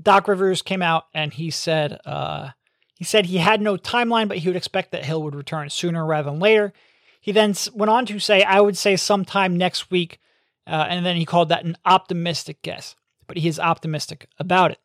Doc 0.00 0.28
Rivers 0.28 0.62
came 0.62 0.82
out 0.82 1.06
and 1.12 1.32
he 1.32 1.50
said 1.50 1.98
uh, 2.04 2.50
he 2.94 3.04
said 3.04 3.26
he 3.26 3.38
had 3.38 3.60
no 3.60 3.76
timeline, 3.76 4.28
but 4.28 4.38
he 4.38 4.48
would 4.48 4.56
expect 4.56 4.92
that 4.92 5.04
Hill 5.04 5.22
would 5.22 5.34
return 5.34 5.70
sooner 5.70 6.04
rather 6.04 6.30
than 6.30 6.40
later. 6.40 6.72
He 7.20 7.32
then 7.32 7.54
went 7.72 7.90
on 7.90 8.06
to 8.06 8.18
say, 8.18 8.42
"I 8.42 8.60
would 8.60 8.76
say 8.76 8.96
sometime 8.96 9.56
next 9.56 9.90
week," 9.90 10.18
uh, 10.66 10.86
and 10.88 11.04
then 11.04 11.16
he 11.16 11.24
called 11.24 11.48
that 11.48 11.64
an 11.64 11.76
optimistic 11.84 12.62
guess. 12.62 12.96
But 13.26 13.38
he 13.38 13.48
is 13.48 13.60
optimistic 13.60 14.28
about 14.38 14.70
it. 14.70 14.78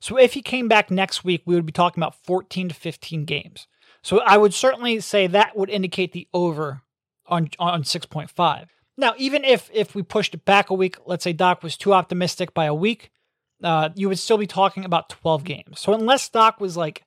So 0.00 0.16
if 0.16 0.34
he 0.34 0.42
came 0.42 0.68
back 0.68 0.90
next 0.90 1.24
week, 1.24 1.42
we 1.44 1.54
would 1.54 1.66
be 1.66 1.72
talking 1.72 2.02
about 2.02 2.14
14 2.24 2.70
to 2.70 2.74
15 2.74 3.24
games. 3.24 3.66
So 4.02 4.20
I 4.20 4.38
would 4.38 4.54
certainly 4.54 5.00
say 5.00 5.26
that 5.26 5.56
would 5.56 5.68
indicate 5.68 6.12
the 6.12 6.28
over 6.32 6.82
on 7.26 7.50
on 7.58 7.82
6.5. 7.82 8.68
Now, 8.96 9.14
even 9.16 9.44
if 9.44 9.70
if 9.72 9.94
we 9.94 10.02
pushed 10.02 10.34
it 10.34 10.44
back 10.44 10.70
a 10.70 10.74
week, 10.74 10.96
let's 11.06 11.24
say 11.24 11.32
Doc 11.32 11.62
was 11.62 11.76
too 11.76 11.92
optimistic 11.92 12.54
by 12.54 12.64
a 12.64 12.74
week, 12.74 13.10
uh, 13.62 13.90
you 13.94 14.08
would 14.08 14.18
still 14.18 14.38
be 14.38 14.46
talking 14.46 14.84
about 14.84 15.08
12 15.08 15.44
games. 15.44 15.80
So 15.80 15.92
unless 15.94 16.28
Doc 16.28 16.60
was 16.60 16.76
like, 16.76 17.04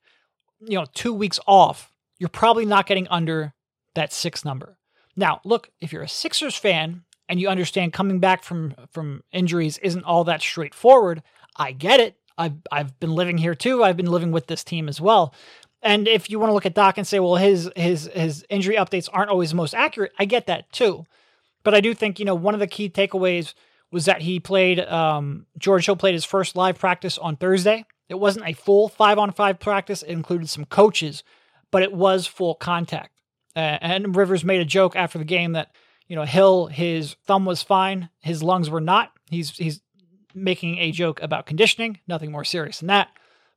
you 0.60 0.78
know, 0.78 0.86
two 0.94 1.12
weeks 1.12 1.40
off, 1.46 1.90
you're 2.18 2.28
probably 2.28 2.64
not 2.64 2.86
getting 2.86 3.08
under 3.08 3.54
that 3.94 4.12
six 4.12 4.44
number. 4.44 4.78
Now, 5.16 5.40
look, 5.44 5.70
if 5.80 5.92
you're 5.92 6.02
a 6.02 6.08
Sixers 6.08 6.56
fan 6.56 7.04
and 7.28 7.40
you 7.40 7.48
understand 7.48 7.92
coming 7.92 8.18
back 8.18 8.42
from 8.42 8.74
from 8.90 9.22
injuries 9.32 9.78
isn't 9.78 10.04
all 10.04 10.24
that 10.24 10.42
straightforward, 10.42 11.22
I 11.56 11.72
get 11.72 12.00
it. 12.00 12.16
I've 12.36 12.54
I've 12.70 12.98
been 12.98 13.12
living 13.12 13.38
here 13.38 13.54
too. 13.54 13.84
I've 13.84 13.96
been 13.96 14.10
living 14.10 14.32
with 14.32 14.46
this 14.46 14.64
team 14.64 14.88
as 14.88 15.00
well. 15.00 15.34
And 15.82 16.08
if 16.08 16.30
you 16.30 16.38
want 16.38 16.50
to 16.50 16.54
look 16.54 16.66
at 16.66 16.74
Doc 16.74 16.98
and 16.98 17.06
say, 17.06 17.20
well, 17.20 17.36
his 17.36 17.70
his 17.76 18.10
his 18.12 18.44
injury 18.48 18.76
updates 18.76 19.08
aren't 19.12 19.30
always 19.30 19.50
the 19.50 19.56
most 19.56 19.74
accurate, 19.74 20.12
I 20.18 20.24
get 20.24 20.46
that 20.46 20.72
too. 20.72 21.06
But 21.62 21.74
I 21.74 21.80
do 21.80 21.94
think, 21.94 22.18
you 22.18 22.24
know, 22.24 22.34
one 22.34 22.54
of 22.54 22.60
the 22.60 22.66
key 22.66 22.90
takeaways 22.90 23.54
was 23.94 24.06
that 24.06 24.22
he 24.22 24.40
played, 24.40 24.80
um, 24.80 25.46
George 25.56 25.86
Hill 25.86 25.94
played 25.94 26.14
his 26.14 26.24
first 26.24 26.56
live 26.56 26.78
practice 26.78 27.16
on 27.16 27.36
Thursday. 27.36 27.84
It 28.08 28.16
wasn't 28.16 28.48
a 28.48 28.52
full 28.52 28.88
five 28.88 29.18
on 29.18 29.30
five 29.30 29.60
practice, 29.60 30.02
it 30.02 30.10
included 30.10 30.50
some 30.50 30.64
coaches, 30.64 31.22
but 31.70 31.84
it 31.84 31.92
was 31.92 32.26
full 32.26 32.56
contact. 32.56 33.12
Uh, 33.54 33.78
and 33.80 34.16
Rivers 34.16 34.44
made 34.44 34.60
a 34.60 34.64
joke 34.64 34.96
after 34.96 35.16
the 35.16 35.24
game 35.24 35.52
that, 35.52 35.74
you 36.08 36.16
know, 36.16 36.24
Hill, 36.24 36.66
his 36.66 37.14
thumb 37.24 37.44
was 37.44 37.62
fine, 37.62 38.10
his 38.20 38.42
lungs 38.42 38.68
were 38.68 38.80
not. 38.80 39.12
He's, 39.30 39.50
he's 39.50 39.80
making 40.34 40.78
a 40.78 40.90
joke 40.90 41.22
about 41.22 41.46
conditioning, 41.46 42.00
nothing 42.08 42.32
more 42.32 42.44
serious 42.44 42.80
than 42.80 42.88
that. 42.88 43.10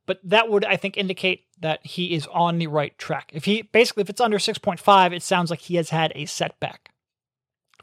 But 0.06 0.20
that 0.24 0.50
would, 0.50 0.64
I 0.66 0.78
think, 0.78 0.98
indicate 0.98 1.46
that 1.60 1.84
he 1.84 2.14
is 2.14 2.28
on 2.28 2.60
the 2.60 2.68
right 2.68 2.96
track. 3.00 3.32
If 3.34 3.46
he 3.46 3.64
basically, 3.64 4.02
if 4.02 4.10
it's 4.12 4.22
under 4.22 4.38
6.5, 4.38 5.14
it 5.14 5.24
sounds 5.24 5.50
like 5.50 5.62
he 5.62 5.76
has 5.76 5.90
had 5.90 6.14
a 6.14 6.26
setback. 6.26 6.92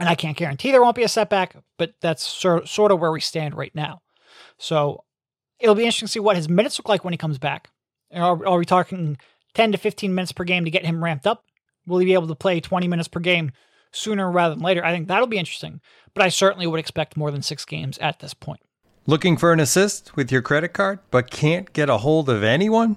And 0.00 0.08
I 0.08 0.14
can't 0.14 0.36
guarantee 0.36 0.72
there 0.72 0.82
won't 0.82 0.96
be 0.96 1.04
a 1.04 1.08
setback, 1.08 1.56
but 1.78 1.94
that's 2.00 2.26
sort, 2.26 2.68
sort 2.68 2.90
of 2.90 2.98
where 2.98 3.12
we 3.12 3.20
stand 3.20 3.56
right 3.56 3.74
now. 3.74 4.02
So 4.58 5.04
it'll 5.60 5.74
be 5.74 5.84
interesting 5.84 6.06
to 6.06 6.12
see 6.12 6.20
what 6.20 6.36
his 6.36 6.48
minutes 6.48 6.78
look 6.78 6.88
like 6.88 7.04
when 7.04 7.12
he 7.12 7.18
comes 7.18 7.38
back. 7.38 7.70
Are, 8.12 8.46
are 8.46 8.58
we 8.58 8.64
talking 8.64 9.16
10 9.54 9.72
to 9.72 9.78
15 9.78 10.14
minutes 10.14 10.32
per 10.32 10.44
game 10.44 10.64
to 10.64 10.70
get 10.70 10.84
him 10.84 11.02
ramped 11.02 11.26
up? 11.26 11.44
Will 11.86 11.98
he 11.98 12.06
be 12.06 12.14
able 12.14 12.28
to 12.28 12.34
play 12.34 12.60
20 12.60 12.88
minutes 12.88 13.08
per 13.08 13.20
game 13.20 13.52
sooner 13.92 14.30
rather 14.30 14.54
than 14.54 14.64
later? 14.64 14.84
I 14.84 14.92
think 14.92 15.08
that'll 15.08 15.26
be 15.26 15.38
interesting, 15.38 15.80
but 16.12 16.24
I 16.24 16.28
certainly 16.28 16.66
would 16.66 16.80
expect 16.80 17.16
more 17.16 17.30
than 17.30 17.42
six 17.42 17.64
games 17.64 17.98
at 17.98 18.20
this 18.20 18.34
point. 18.34 18.60
Looking 19.06 19.36
for 19.36 19.52
an 19.52 19.60
assist 19.60 20.16
with 20.16 20.32
your 20.32 20.42
credit 20.42 20.70
card, 20.70 20.98
but 21.10 21.30
can't 21.30 21.72
get 21.72 21.90
a 21.90 21.98
hold 21.98 22.28
of 22.30 22.42
anyone? 22.42 22.96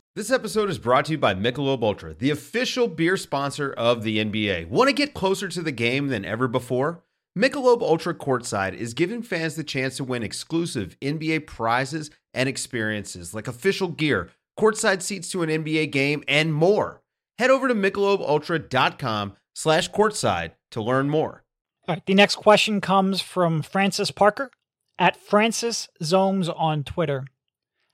This 0.13 0.29
episode 0.29 0.69
is 0.69 0.77
brought 0.77 1.05
to 1.05 1.13
you 1.13 1.17
by 1.17 1.33
Michelob 1.33 1.81
Ultra, 1.81 2.13
the 2.13 2.31
official 2.31 2.89
beer 2.89 3.15
sponsor 3.15 3.71
of 3.71 4.03
the 4.03 4.17
NBA. 4.17 4.67
Want 4.67 4.89
to 4.89 4.93
get 4.93 5.13
closer 5.13 5.47
to 5.47 5.61
the 5.61 5.71
game 5.71 6.09
than 6.09 6.25
ever 6.25 6.49
before? 6.49 7.01
Michelob 7.39 7.81
Ultra 7.81 8.13
Courtside 8.13 8.73
is 8.73 8.93
giving 8.93 9.23
fans 9.23 9.55
the 9.55 9.63
chance 9.63 9.95
to 9.95 10.03
win 10.03 10.21
exclusive 10.21 10.99
NBA 10.99 11.47
prizes 11.47 12.11
and 12.33 12.49
experiences 12.49 13.33
like 13.33 13.47
official 13.47 13.87
gear, 13.87 14.29
courtside 14.59 15.01
seats 15.01 15.31
to 15.31 15.43
an 15.43 15.49
NBA 15.49 15.93
game, 15.93 16.25
and 16.27 16.53
more. 16.53 17.01
Head 17.39 17.49
over 17.49 17.69
to 17.69 17.73
michelobultra.com 17.73 19.37
slash 19.55 19.89
courtside 19.91 20.51
to 20.71 20.81
learn 20.81 21.09
more. 21.09 21.45
All 21.87 21.95
right, 21.95 22.05
the 22.05 22.15
next 22.15 22.35
question 22.35 22.81
comes 22.81 23.21
from 23.21 23.61
Francis 23.61 24.11
Parker 24.11 24.51
at 24.99 25.15
Francis 25.15 25.87
Zomes 26.03 26.53
on 26.53 26.83
Twitter. 26.83 27.23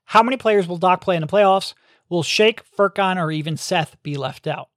How 0.06 0.24
many 0.24 0.38
players 0.38 0.68
will 0.68 0.78
Doc 0.78 1.02
play 1.02 1.16
in 1.16 1.22
the 1.22 1.28
playoffs? 1.28 1.76
Will 2.10 2.24
Shake, 2.24 2.64
Furkan, 2.72 3.18
or 3.18 3.32
even 3.32 3.58
Seth 3.58 4.02
be 4.04 4.16
left 4.16 4.48
out? 4.48 4.70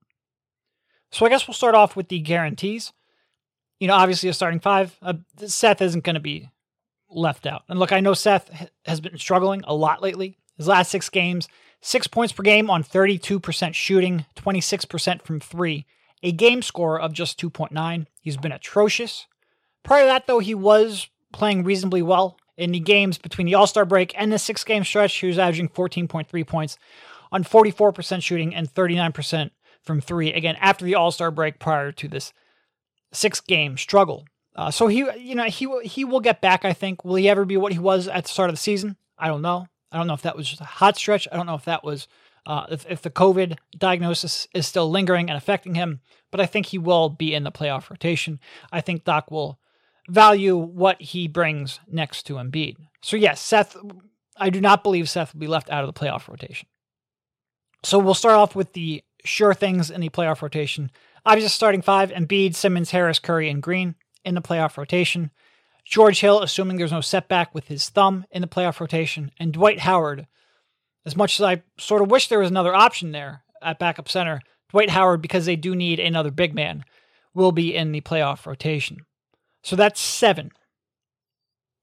So 1.12 1.26
I 1.26 1.28
guess 1.28 1.46
we'll 1.46 1.54
start 1.54 1.74
off 1.74 1.96
with 1.96 2.08
the 2.08 2.20
guarantees. 2.20 2.92
You 3.78 3.88
know, 3.88 3.94
obviously 3.94 4.28
a 4.28 4.34
starting 4.34 4.60
five, 4.60 4.96
uh, 5.02 5.14
Seth 5.46 5.80
isn't 5.80 6.04
going 6.04 6.14
to 6.14 6.20
be 6.20 6.48
left 7.08 7.46
out. 7.46 7.62
And 7.68 7.78
look, 7.78 7.92
I 7.92 8.00
know 8.00 8.14
Seth 8.14 8.68
has 8.84 9.00
been 9.00 9.16
struggling 9.18 9.62
a 9.66 9.74
lot 9.74 10.02
lately. 10.02 10.38
His 10.56 10.68
last 10.68 10.90
six 10.90 11.08
games, 11.08 11.48
six 11.80 12.06
points 12.06 12.32
per 12.32 12.42
game 12.42 12.70
on 12.70 12.84
32% 12.84 13.74
shooting, 13.74 14.26
26% 14.36 15.22
from 15.22 15.40
three, 15.40 15.86
a 16.22 16.32
game 16.32 16.62
score 16.62 17.00
of 17.00 17.12
just 17.12 17.40
2.9. 17.40 18.06
He's 18.20 18.36
been 18.36 18.52
atrocious. 18.52 19.26
Prior 19.82 20.02
to 20.02 20.06
that, 20.06 20.26
though, 20.26 20.40
he 20.40 20.54
was 20.54 21.08
playing 21.32 21.64
reasonably 21.64 22.02
well. 22.02 22.36
In 22.56 22.72
the 22.72 22.80
games 22.80 23.16
between 23.16 23.46
the 23.46 23.54
All 23.54 23.66
Star 23.66 23.86
break 23.86 24.12
and 24.18 24.30
the 24.30 24.38
six 24.38 24.64
game 24.64 24.84
stretch, 24.84 25.16
he 25.16 25.26
was 25.26 25.38
averaging 25.38 25.70
14.3 25.70 26.46
points 26.46 26.76
on 27.32 27.44
44% 27.44 28.22
shooting 28.22 28.54
and 28.54 28.72
39% 28.72 29.50
from 29.82 30.00
three. 30.00 30.32
Again, 30.32 30.56
after 30.60 30.84
the 30.84 30.94
All 30.94 31.10
Star 31.10 31.30
break, 31.30 31.58
prior 31.58 31.92
to 31.92 32.08
this 32.08 32.32
six 33.12 33.40
game 33.40 33.76
struggle. 33.76 34.26
Uh, 34.56 34.70
so 34.70 34.88
he, 34.88 34.98
you 35.18 35.34
know, 35.34 35.44
he 35.44 35.68
he 35.82 36.04
will 36.04 36.20
get 36.20 36.40
back. 36.40 36.64
I 36.64 36.72
think. 36.72 37.04
Will 37.04 37.14
he 37.14 37.28
ever 37.28 37.44
be 37.44 37.56
what 37.56 37.72
he 37.72 37.78
was 37.78 38.08
at 38.08 38.24
the 38.24 38.30
start 38.30 38.50
of 38.50 38.54
the 38.54 38.60
season? 38.60 38.96
I 39.18 39.28
don't 39.28 39.42
know. 39.42 39.66
I 39.92 39.96
don't 39.96 40.06
know 40.06 40.14
if 40.14 40.22
that 40.22 40.36
was 40.36 40.48
just 40.48 40.60
a 40.60 40.64
hot 40.64 40.96
stretch. 40.96 41.26
I 41.30 41.36
don't 41.36 41.46
know 41.46 41.54
if 41.54 41.64
that 41.64 41.84
was 41.84 42.08
uh, 42.46 42.66
if 42.70 42.84
if 42.88 43.02
the 43.02 43.10
COVID 43.10 43.58
diagnosis 43.76 44.48
is 44.54 44.66
still 44.66 44.90
lingering 44.90 45.30
and 45.30 45.36
affecting 45.36 45.74
him. 45.74 46.00
But 46.30 46.40
I 46.40 46.46
think 46.46 46.66
he 46.66 46.78
will 46.78 47.08
be 47.08 47.34
in 47.34 47.44
the 47.44 47.52
playoff 47.52 47.90
rotation. 47.90 48.38
I 48.70 48.80
think 48.80 49.04
Doc 49.04 49.30
will 49.30 49.58
value 50.08 50.56
what 50.56 51.00
he 51.00 51.28
brings 51.28 51.80
next 51.88 52.24
to 52.24 52.34
Embiid. 52.34 52.76
So 53.02 53.16
yes, 53.16 53.40
Seth. 53.40 53.76
I 54.36 54.48
do 54.48 54.60
not 54.60 54.82
believe 54.82 55.08
Seth 55.08 55.34
will 55.34 55.40
be 55.40 55.46
left 55.46 55.70
out 55.70 55.84
of 55.84 55.92
the 55.92 55.98
playoff 55.98 56.28
rotation. 56.28 56.66
So 57.82 57.98
we'll 57.98 58.14
start 58.14 58.36
off 58.36 58.54
with 58.54 58.72
the 58.72 59.02
sure 59.24 59.54
things 59.54 59.90
in 59.90 60.00
the 60.00 60.08
playoff 60.08 60.42
rotation. 60.42 60.90
Obviously, 61.24 61.50
starting 61.50 61.82
five 61.82 62.10
Embiid, 62.10 62.54
Simmons, 62.54 62.90
Harris, 62.90 63.18
Curry, 63.18 63.48
and 63.48 63.62
Green 63.62 63.94
in 64.24 64.34
the 64.34 64.42
playoff 64.42 64.76
rotation. 64.76 65.30
George 65.84 66.20
Hill, 66.20 66.42
assuming 66.42 66.76
there's 66.76 66.92
no 66.92 67.00
setback 67.00 67.54
with 67.54 67.68
his 67.68 67.88
thumb 67.88 68.24
in 68.30 68.42
the 68.42 68.48
playoff 68.48 68.80
rotation. 68.80 69.32
And 69.38 69.52
Dwight 69.52 69.80
Howard, 69.80 70.26
as 71.04 71.16
much 71.16 71.40
as 71.40 71.44
I 71.44 71.62
sort 71.78 72.02
of 72.02 72.10
wish 72.10 72.28
there 72.28 72.38
was 72.38 72.50
another 72.50 72.74
option 72.74 73.12
there 73.12 73.42
at 73.62 73.78
backup 73.78 74.08
center, 74.08 74.40
Dwight 74.70 74.90
Howard, 74.90 75.20
because 75.20 75.46
they 75.46 75.56
do 75.56 75.74
need 75.74 75.98
another 75.98 76.30
big 76.30 76.54
man, 76.54 76.84
will 77.34 77.52
be 77.52 77.74
in 77.74 77.92
the 77.92 78.00
playoff 78.00 78.46
rotation. 78.46 78.98
So 79.62 79.74
that's 79.74 80.00
seven. 80.00 80.52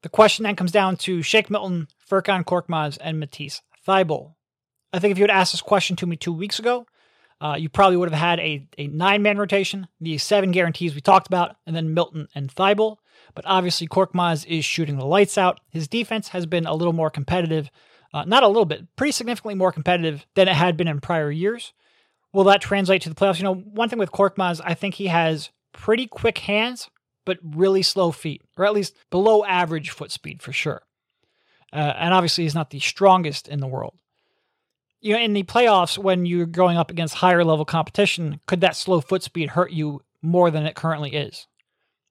The 0.04 0.10
question 0.10 0.44
then 0.44 0.56
comes 0.56 0.72
down 0.72 0.96
to 0.98 1.22
Shake 1.22 1.50
Milton, 1.50 1.88
Furkan 2.10 2.46
Korkmaz, 2.46 2.98
and 3.02 3.20
Matisse 3.20 3.62
Thybulle. 3.86 4.36
I 4.94 5.00
think 5.00 5.12
if 5.12 5.18
you 5.18 5.24
had 5.24 5.32
asked 5.32 5.54
this 5.54 5.62
question 5.62 5.96
to 5.98 6.06
me 6.06 6.16
two 6.16 6.34
weeks 6.34 6.60
ago, 6.60 6.86
uh, 7.40 7.56
you 7.58 7.70
probably 7.70 7.98
would 7.98 8.10
have 8.10 8.20
had 8.20 8.40
a, 8.40 8.68
a 8.78 8.88
nine 8.88 9.22
man 9.22 9.38
rotation, 9.38 9.88
the 10.02 10.18
seven 10.18 10.52
guarantees 10.52 10.96
we 10.96 11.02
talked 11.02 11.28
about, 11.28 11.56
and 11.66 11.76
then 11.76 11.94
Milton 11.94 12.28
and 12.34 12.54
Thybulle. 12.54 12.98
But 13.36 13.46
obviously, 13.46 13.88
Korkmaz 13.88 14.46
is 14.48 14.66
shooting 14.66 14.98
the 14.98 15.06
lights 15.06 15.38
out. 15.38 15.60
His 15.70 15.88
defense 15.88 16.30
has 16.30 16.46
been 16.46 16.66
a 16.66 16.74
little 16.74 16.94
more 16.94 17.12
competitive, 17.12 17.70
uh, 18.14 18.24
not 18.26 18.44
a 18.44 18.48
little 18.48 18.66
bit, 18.66 18.88
pretty 18.96 19.12
significantly 19.12 19.56
more 19.56 19.72
competitive 19.72 20.26
than 20.36 20.48
it 20.48 20.56
had 20.56 20.78
been 20.78 20.88
in 20.88 21.00
prior 21.00 21.30
years. 21.30 21.74
Will 22.34 22.46
that 22.46 22.62
translate 22.62 23.04
to 23.04 23.10
the 23.10 23.16
playoffs? 23.16 23.38
You 23.38 23.44
know, 23.44 23.54
one 23.54 23.90
thing 23.90 24.00
with 24.00 24.12
Korkmaz, 24.12 24.62
I 24.64 24.74
think 24.74 24.96
he 24.96 25.08
has 25.08 25.52
pretty 25.74 26.08
quick 26.08 26.40
hands, 26.40 26.90
but 27.26 27.38
really 27.44 27.84
slow 27.84 28.12
feet, 28.12 28.42
or 28.58 28.66
at 28.66 28.74
least 28.74 28.96
below 29.12 29.46
average 29.46 29.92
foot 29.92 30.12
speed 30.12 30.42
for 30.42 30.52
sure. 30.52 30.82
Uh, 31.72 31.94
and 31.98 32.14
obviously, 32.14 32.46
he's 32.46 32.56
not 32.56 32.72
the 32.72 32.80
strongest 32.80 33.48
in 33.48 33.60
the 33.60 33.68
world 33.68 33.94
you 35.02 35.14
know, 35.14 35.20
in 35.20 35.34
the 35.34 35.44
playoffs, 35.44 35.98
when 35.98 36.26
you're 36.26 36.46
going 36.46 36.78
up 36.78 36.92
against 36.92 37.16
higher 37.16 37.44
level 37.44 37.66
competition, 37.66 38.40
could 38.48 38.62
that 38.62 38.76
slow 38.76 39.02
foot 39.02 39.24
speed 39.24 39.50
hurt 39.50 39.72
you 39.72 40.02
more 40.22 40.50
than 40.52 40.66
it 40.66 40.76
currently 40.76 41.14
is? 41.16 41.48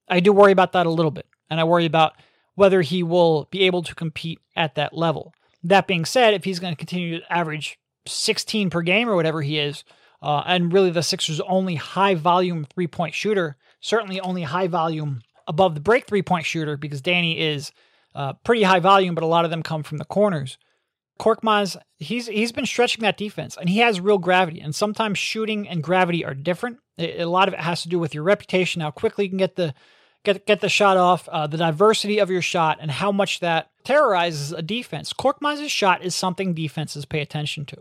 I 0.09 0.21
do 0.21 0.33
worry 0.33 0.53
about 0.53 0.73
that 0.73 0.87
a 0.87 0.91
little 0.91 1.11
bit, 1.11 1.27
and 1.51 1.59
I 1.59 1.65
worry 1.65 1.85
about 1.85 2.15
whether 2.55 2.83
he 2.83 3.03
will 3.03 3.49
be 3.51 3.63
able 3.63 3.83
to 3.83 3.95
compete 3.95 4.41
at 4.55 4.77
that 4.77 4.97
level. 4.97 5.35
That 5.63 5.87
being 5.87 6.05
said, 6.05 6.35
if 6.35 6.45
he's 6.45 6.61
going 6.61 6.73
to 6.73 6.79
continue 6.79 7.21
to 7.21 7.33
average 7.33 7.79
16 8.07 8.71
per 8.71 8.83
game 8.83 9.09
or 9.09 9.17
whatever 9.17 9.43
he 9.43 9.59
is, 9.59 9.85
uh, 10.23 10.43
and 10.47 10.73
really 10.73 10.91
the 10.91 11.03
Sixers' 11.03 11.41
only 11.41 11.75
high 11.75 12.15
volume 12.15 12.65
three 12.65 12.87
point 12.87 13.15
shooter, 13.15 13.57
certainly 13.81 14.21
only 14.21 14.43
high 14.43 14.69
volume 14.69 15.23
above 15.47 15.75
the 15.75 15.81
break 15.81 16.07
three 16.07 16.23
point 16.23 16.47
shooter, 16.47 16.77
because 16.77 17.01
Danny 17.01 17.39
is 17.39 17.73
uh, 18.15 18.33
pretty 18.45 18.63
high 18.63 18.81
volume, 18.81 19.15
but 19.15 19.25
a 19.25 19.29
lot 19.29 19.45
of 19.45 19.51
them 19.51 19.63
come 19.63 19.83
from 19.83 19.99
the 19.99 20.05
corners. 20.05 20.57
Korkmaz, 21.19 21.77
he's 21.97 22.27
he's 22.27 22.53
been 22.53 22.67
stretching 22.67 23.03
that 23.03 23.17
defense, 23.17 23.57
and 23.57 23.69
he 23.69 23.79
has 23.79 24.01
real 24.01 24.19
gravity. 24.19 24.61
And 24.61 24.75
sometimes 24.75 25.19
shooting 25.19 25.69
and 25.69 25.83
gravity 25.83 26.25
are 26.25 26.35
different. 26.35 26.79
A 26.99 27.25
lot 27.25 27.49
of 27.49 27.55
it 27.55 27.61
has 27.61 27.83
to 27.83 27.89
do 27.89 27.99
with 27.99 28.15
your 28.15 28.25
reputation, 28.25 28.83
how 28.83 28.91
quickly 28.91 29.25
you 29.25 29.31
can 29.31 29.39
get 29.39 29.57
the 29.57 29.75
get 30.25 30.47
get 30.47 30.61
the 30.61 30.69
shot 30.69 30.97
off, 30.97 31.29
uh, 31.29 31.47
the 31.47 31.57
diversity 31.57 32.19
of 32.19 32.31
your 32.31 32.43
shot, 32.43 32.79
and 32.81 32.91
how 32.91 33.13
much 33.13 33.41
that 33.41 33.71
terrorizes 33.85 34.53
a 34.53 34.63
defense. 34.63 35.13
Korkmaz's 35.13 35.71
shot 35.71 36.05
is 36.05 36.15
something 36.15 36.53
defenses 36.53 37.05
pay 37.05 37.21
attention 37.21 37.65
to, 37.67 37.77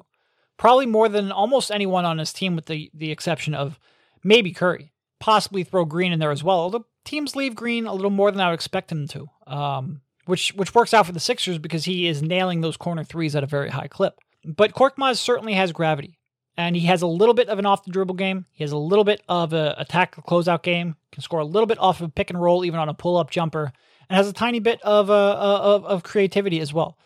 probably 0.58 0.86
more 0.86 1.10
than 1.10 1.32
almost 1.32 1.72
anyone 1.72 2.06
on 2.06 2.20
his 2.20 2.32
team, 2.32 2.56
with 2.56 2.68
the 2.68 2.90
the 2.94 3.12
exception 3.12 3.54
of 3.54 3.80
maybe 4.24 4.52
Curry. 4.52 4.92
Possibly 5.20 5.64
throw 5.64 5.86
Green 5.86 6.12
in 6.12 6.20
there 6.20 6.32
as 6.32 6.44
well. 6.44 6.60
Although 6.60 6.86
teams 7.04 7.36
leave 7.36 7.56
Green 7.56 7.88
a 7.88 7.94
little 7.94 8.12
more 8.12 8.32
than 8.32 8.42
I 8.42 8.50
would 8.50 8.56
expect 8.56 8.92
him 8.92 9.08
to. 9.08 9.28
Um, 9.48 10.02
which 10.26 10.54
which 10.56 10.74
works 10.76 10.94
out 10.94 11.06
for 11.06 11.12
the 11.12 11.20
Sixers 11.20 11.58
because 11.58 11.86
he 11.86 12.08
is 12.08 12.22
nailing 12.22 12.62
those 12.62 12.78
corner 12.78 13.04
threes 13.04 13.36
at 13.36 13.44
a 13.44 13.48
very 13.48 13.70
high 13.70 13.88
clip. 13.88 14.20
But 14.44 14.74
Korkmaz 14.74 15.18
certainly 15.18 15.54
has 15.54 15.72
gravity, 15.72 16.18
and 16.58 16.76
he 16.76 16.88
has 16.88 17.02
a 17.02 17.08
little 17.08 17.34
bit 17.34 17.50
of 17.50 17.60
an 17.60 17.66
off 17.66 17.84
the 17.84 17.92
dribble 17.92 18.16
game. 18.16 18.46
He 18.52 18.64
has 18.64 18.72
a 18.72 18.78
little 18.78 19.04
bit 19.04 19.22
of 19.28 19.54
a 19.54 19.76
attack 19.78 20.16
closeout 20.16 20.64
game. 20.64 20.96
Can 21.12 21.22
score 21.22 21.40
a 21.40 21.46
little 21.46 21.68
bit 21.68 21.80
off 21.80 22.02
of 22.02 22.16
pick 22.16 22.30
and 22.30 22.42
roll, 22.42 22.66
even 22.66 22.80
on 22.80 22.90
a 22.90 22.94
pull 22.94 23.18
up 23.18 23.32
jumper, 23.32 23.72
and 24.10 24.18
has 24.18 24.28
a 24.28 24.34
tiny 24.34 24.60
bit 24.60 24.82
of 24.82 25.10
uh, 25.10 25.38
of, 25.38 25.86
of 25.86 26.04
creativity 26.04 26.60
as 26.60 26.74
well. 26.74 26.98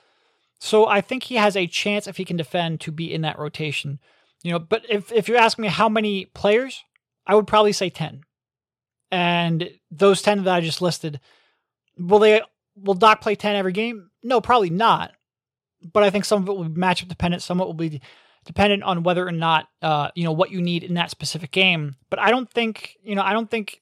So 0.59 0.87
I 0.87 1.01
think 1.01 1.23
he 1.23 1.35
has 1.35 1.55
a 1.55 1.67
chance 1.67 2.07
if 2.07 2.17
he 2.17 2.25
can 2.25 2.37
defend 2.37 2.81
to 2.81 2.91
be 2.91 3.13
in 3.13 3.21
that 3.21 3.39
rotation. 3.39 3.99
You 4.43 4.53
know, 4.53 4.59
but 4.59 4.85
if 4.89 5.11
if 5.11 5.29
you 5.29 5.35
ask 5.35 5.57
me 5.57 5.67
how 5.67 5.89
many 5.89 6.25
players, 6.25 6.83
I 7.25 7.35
would 7.35 7.47
probably 7.47 7.73
say 7.73 7.89
10. 7.89 8.23
And 9.11 9.71
those 9.89 10.21
10 10.21 10.43
that 10.43 10.53
I 10.53 10.61
just 10.61 10.81
listed, 10.81 11.19
will 11.97 12.19
they 12.19 12.41
will 12.83 12.93
Doc 12.93 13.21
play 13.21 13.35
10 13.35 13.55
every 13.55 13.73
game? 13.73 14.09
No, 14.23 14.41
probably 14.41 14.69
not. 14.69 15.11
But 15.93 16.03
I 16.03 16.09
think 16.09 16.25
some 16.25 16.43
of 16.43 16.49
it 16.49 16.57
will 16.57 16.67
be 16.67 16.81
matchup 16.81 17.07
dependent, 17.07 17.41
some 17.41 17.61
of 17.61 17.65
it 17.65 17.67
will 17.67 17.89
be 17.89 18.01
dependent 18.45 18.83
on 18.83 19.03
whether 19.03 19.25
or 19.27 19.31
not 19.31 19.67
uh, 19.81 20.09
you 20.15 20.23
know 20.23 20.31
what 20.31 20.51
you 20.51 20.61
need 20.61 20.83
in 20.83 20.95
that 20.95 21.11
specific 21.11 21.51
game. 21.51 21.95
But 22.09 22.19
I 22.19 22.31
don't 22.31 22.51
think, 22.51 22.97
you 23.03 23.15
know, 23.15 23.21
I 23.21 23.33
don't 23.33 23.49
think 23.49 23.81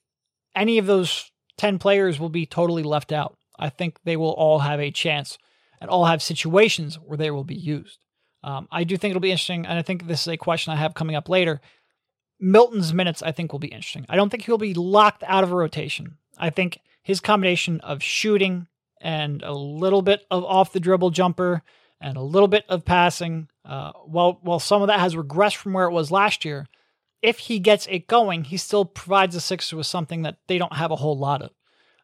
any 0.54 0.78
of 0.78 0.86
those 0.86 1.30
10 1.56 1.78
players 1.78 2.20
will 2.20 2.28
be 2.28 2.46
totally 2.46 2.82
left 2.82 3.12
out. 3.12 3.36
I 3.58 3.68
think 3.68 3.98
they 4.04 4.16
will 4.16 4.30
all 4.30 4.60
have 4.60 4.80
a 4.80 4.90
chance 4.90 5.38
and 5.80 5.90
all 5.90 6.04
have 6.04 6.22
situations 6.22 6.96
where 6.96 7.16
they 7.16 7.30
will 7.30 7.44
be 7.44 7.54
used. 7.54 7.98
Um, 8.42 8.68
I 8.70 8.84
do 8.84 8.96
think 8.96 9.10
it'll 9.10 9.20
be 9.20 9.32
interesting, 9.32 9.66
and 9.66 9.78
I 9.78 9.82
think 9.82 10.06
this 10.06 10.22
is 10.22 10.28
a 10.28 10.36
question 10.36 10.72
I 10.72 10.76
have 10.76 10.94
coming 10.94 11.16
up 11.16 11.28
later. 11.28 11.60
Milton's 12.38 12.94
minutes, 12.94 13.22
I 13.22 13.32
think, 13.32 13.52
will 13.52 13.58
be 13.58 13.68
interesting. 13.68 14.06
I 14.08 14.16
don't 14.16 14.30
think 14.30 14.44
he'll 14.44 14.58
be 14.58 14.74
locked 14.74 15.24
out 15.26 15.42
of 15.42 15.50
a 15.50 15.56
rotation. 15.56 16.18
I 16.38 16.50
think 16.50 16.78
his 17.02 17.20
combination 17.20 17.80
of 17.80 18.02
shooting 18.02 18.68
and 19.00 19.42
a 19.42 19.52
little 19.52 20.02
bit 20.02 20.26
of 20.30 20.44
off 20.44 20.72
the 20.72 20.80
dribble 20.80 21.10
jumper 21.10 21.62
and 22.00 22.16
a 22.16 22.22
little 22.22 22.48
bit 22.48 22.64
of 22.68 22.84
passing, 22.84 23.48
uh, 23.64 23.92
while 24.04 24.38
while 24.42 24.60
some 24.60 24.82
of 24.82 24.88
that 24.88 25.00
has 25.00 25.14
regressed 25.14 25.56
from 25.56 25.72
where 25.72 25.86
it 25.86 25.92
was 25.92 26.10
last 26.10 26.44
year, 26.44 26.66
if 27.22 27.38
he 27.38 27.58
gets 27.58 27.86
it 27.88 28.06
going, 28.06 28.44
he 28.44 28.56
still 28.56 28.84
provides 28.84 29.34
the 29.34 29.40
Sixers 29.40 29.76
with 29.76 29.86
something 29.86 30.22
that 30.22 30.38
they 30.46 30.58
don't 30.58 30.74
have 30.74 30.90
a 30.90 30.96
whole 30.96 31.18
lot 31.18 31.42
of. 31.42 31.50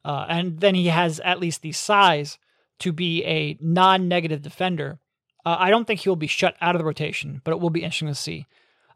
Uh, 0.04 0.26
and 0.28 0.60
then 0.60 0.74
he 0.74 0.88
has 0.88 1.20
at 1.20 1.40
least 1.40 1.62
the 1.62 1.72
size 1.72 2.38
to 2.80 2.92
be 2.92 3.24
a 3.24 3.56
non-negative 3.60 4.42
defender. 4.42 4.98
Uh, 5.46 5.56
I 5.58 5.70
don't 5.70 5.86
think 5.86 6.00
he'll 6.00 6.16
be 6.16 6.26
shut 6.26 6.56
out 6.60 6.74
of 6.74 6.80
the 6.80 6.84
rotation, 6.84 7.40
but 7.44 7.52
it 7.52 7.60
will 7.60 7.70
be 7.70 7.82
interesting 7.82 8.08
to 8.08 8.14
see. 8.14 8.46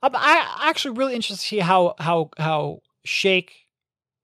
Um, 0.02 0.12
I 0.14 0.66
actually 0.68 0.96
really 0.96 1.14
interested 1.14 1.42
to 1.42 1.48
see 1.48 1.58
how 1.58 1.94
how 1.98 2.30
how 2.38 2.80
Shake 3.04 3.66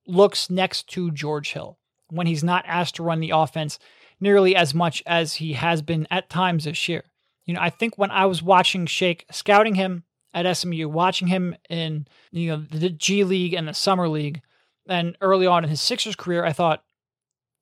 looks 0.06 0.50
next 0.50 0.88
to 0.90 1.10
George 1.10 1.52
Hill 1.52 1.78
when 2.14 2.26
he's 2.26 2.44
not 2.44 2.64
asked 2.66 2.96
to 2.96 3.02
run 3.02 3.20
the 3.20 3.30
offense 3.30 3.78
nearly 4.20 4.56
as 4.56 4.74
much 4.74 5.02
as 5.06 5.34
he 5.34 5.54
has 5.54 5.82
been 5.82 6.06
at 6.10 6.30
times 6.30 6.64
this 6.64 6.88
year. 6.88 7.04
You 7.44 7.54
know, 7.54 7.60
I 7.60 7.70
think 7.70 7.98
when 7.98 8.10
I 8.10 8.26
was 8.26 8.42
watching 8.42 8.86
Shake, 8.86 9.26
scouting 9.30 9.74
him 9.74 10.04
at 10.32 10.56
SMU, 10.56 10.88
watching 10.88 11.28
him 11.28 11.56
in 11.68 12.06
you 12.30 12.50
know 12.50 12.64
the 12.70 12.90
G 12.90 13.24
League 13.24 13.54
and 13.54 13.68
the 13.68 13.74
Summer 13.74 14.08
League, 14.08 14.40
and 14.88 15.16
early 15.20 15.46
on 15.46 15.64
in 15.64 15.70
his 15.70 15.80
Sixers 15.80 16.16
career, 16.16 16.44
I 16.44 16.52
thought 16.52 16.84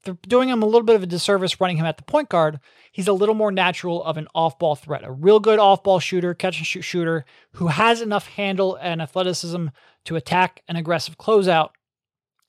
they're 0.04 0.18
doing 0.26 0.49
him 0.49 0.62
a 0.62 0.66
little 0.66 0.82
bit 0.82 0.97
of 0.97 1.02
a 1.02 1.06
disservice 1.06 1.61
running 1.61 1.76
him 1.76 1.87
at 1.87 1.97
the 1.97 2.02
point 2.02 2.28
guard. 2.28 2.59
He's 2.90 3.09
a 3.09 3.12
little 3.12 3.35
more 3.35 3.52
natural 3.52 4.02
of 4.02 4.16
an 4.16 4.28
off 4.35 4.59
ball 4.59 4.75
threat, 4.75 5.04
a 5.04 5.12
real 5.12 5.40
good 5.40 5.59
off 5.59 5.82
ball 5.82 6.00
shooter, 6.00 6.35
catch 6.35 6.59
and 6.59 6.66
shoot 6.66 6.82
shooter 6.82 7.25
who 7.52 7.68
has 7.68 8.00
enough 8.00 8.26
handle 8.28 8.76
and 8.76 9.00
athleticism 9.00 9.68
to 10.04 10.16
attack 10.16 10.62
an 10.68 10.76
aggressive 10.76 11.18
closeout. 11.18 11.71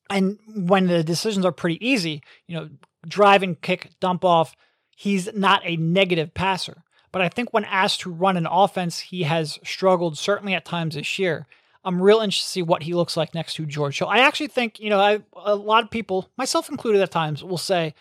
And 0.09 0.37
when 0.47 0.87
the 0.87 1.03
decisions 1.03 1.45
are 1.45 1.51
pretty 1.51 1.85
easy, 1.85 2.21
you 2.47 2.55
know, 2.55 2.69
drive 3.07 3.43
and 3.43 3.59
kick, 3.61 3.91
dump 3.99 4.23
off, 4.23 4.55
he's 4.95 5.33
not 5.33 5.61
a 5.63 5.77
negative 5.77 6.33
passer. 6.33 6.83
But 7.11 7.21
I 7.21 7.29
think 7.29 7.53
when 7.53 7.65
asked 7.65 8.01
to 8.01 8.11
run 8.11 8.37
an 8.37 8.47
offense, 8.47 8.99
he 8.99 9.23
has 9.23 9.59
struggled, 9.63 10.17
certainly 10.17 10.53
at 10.55 10.65
times 10.65 10.95
this 10.95 11.19
year. 11.19 11.47
I'm 11.85 12.01
real 12.01 12.21
interested 12.21 12.47
to 12.47 12.51
see 12.51 12.61
what 12.61 12.83
he 12.83 12.93
looks 12.93 13.17
like 13.17 13.35
next 13.35 13.55
to 13.55 13.65
George 13.65 13.99
Hill. 13.99 14.07
I 14.07 14.19
actually 14.19 14.47
think, 14.47 14.79
you 14.79 14.89
know, 14.89 14.99
I, 14.99 15.19
a 15.35 15.55
lot 15.55 15.83
of 15.83 15.91
people, 15.91 16.29
myself 16.37 16.69
included 16.69 17.01
at 17.01 17.11
times, 17.11 17.43
will 17.43 17.57
say 17.57 17.93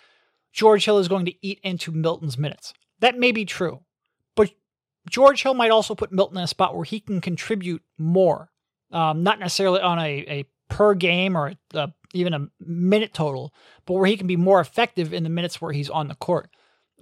George 0.52 0.84
Hill 0.84 0.98
is 0.98 1.08
going 1.08 1.26
to 1.26 1.34
eat 1.46 1.60
into 1.62 1.90
Milton's 1.90 2.38
minutes. 2.38 2.72
That 3.00 3.18
may 3.18 3.32
be 3.32 3.44
true, 3.44 3.80
but 4.36 4.50
George 5.10 5.42
Hill 5.42 5.54
might 5.54 5.72
also 5.72 5.94
put 5.94 6.12
Milton 6.12 6.38
in 6.38 6.44
a 6.44 6.48
spot 6.48 6.74
where 6.76 6.84
he 6.84 7.00
can 7.00 7.20
contribute 7.20 7.82
more, 7.98 8.50
um, 8.92 9.24
not 9.24 9.40
necessarily 9.40 9.80
on 9.80 9.98
a, 9.98 10.24
a 10.28 10.44
per 10.72 10.94
game 10.94 11.36
or 11.36 11.48
a, 11.48 11.78
a, 11.78 11.94
even 12.14 12.32
a 12.32 12.48
minute 12.58 13.12
total, 13.12 13.52
but 13.84 13.94
where 13.94 14.06
he 14.06 14.16
can 14.16 14.26
be 14.26 14.36
more 14.36 14.58
effective 14.58 15.12
in 15.12 15.22
the 15.22 15.28
minutes 15.28 15.60
where 15.60 15.72
he's 15.72 15.90
on 15.90 16.08
the 16.08 16.14
court. 16.14 16.48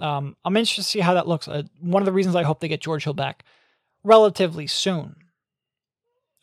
Um, 0.00 0.37
I'm 0.44 0.56
interested 0.56 0.83
to 0.83 0.88
see 0.88 1.00
how 1.00 1.14
that 1.14 1.28
looks. 1.28 1.46
Uh, 1.46 1.62
one 1.80 2.02
of 2.02 2.06
the 2.06 2.12
reasons 2.12 2.35
I 2.35 2.42
hope 2.42 2.61
they 2.61 2.68
get 2.68 2.80
George 2.80 3.04
Hill 3.04 3.14
back 3.14 3.44
relatively 4.02 4.66
soon. 4.66 5.14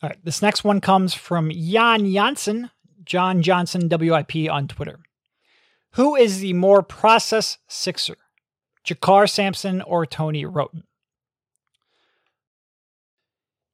All 0.02 0.08
right, 0.08 0.18
this 0.24 0.40
next 0.40 0.64
one 0.64 0.80
comes 0.80 1.12
from 1.12 1.50
Jan 1.50 2.10
Janssen, 2.10 2.70
John 3.04 3.42
Johnson 3.42 3.88
WIP 3.90 4.50
on 4.50 4.68
Twitter. 4.68 5.00
Who 5.92 6.14
is 6.14 6.40
the 6.40 6.52
more 6.54 6.82
process 6.82 7.58
sixer, 7.66 8.16
JaKarr 8.86 9.28
Sampson 9.28 9.82
or 9.82 10.06
Tony 10.06 10.46
Wroten? 10.46 10.84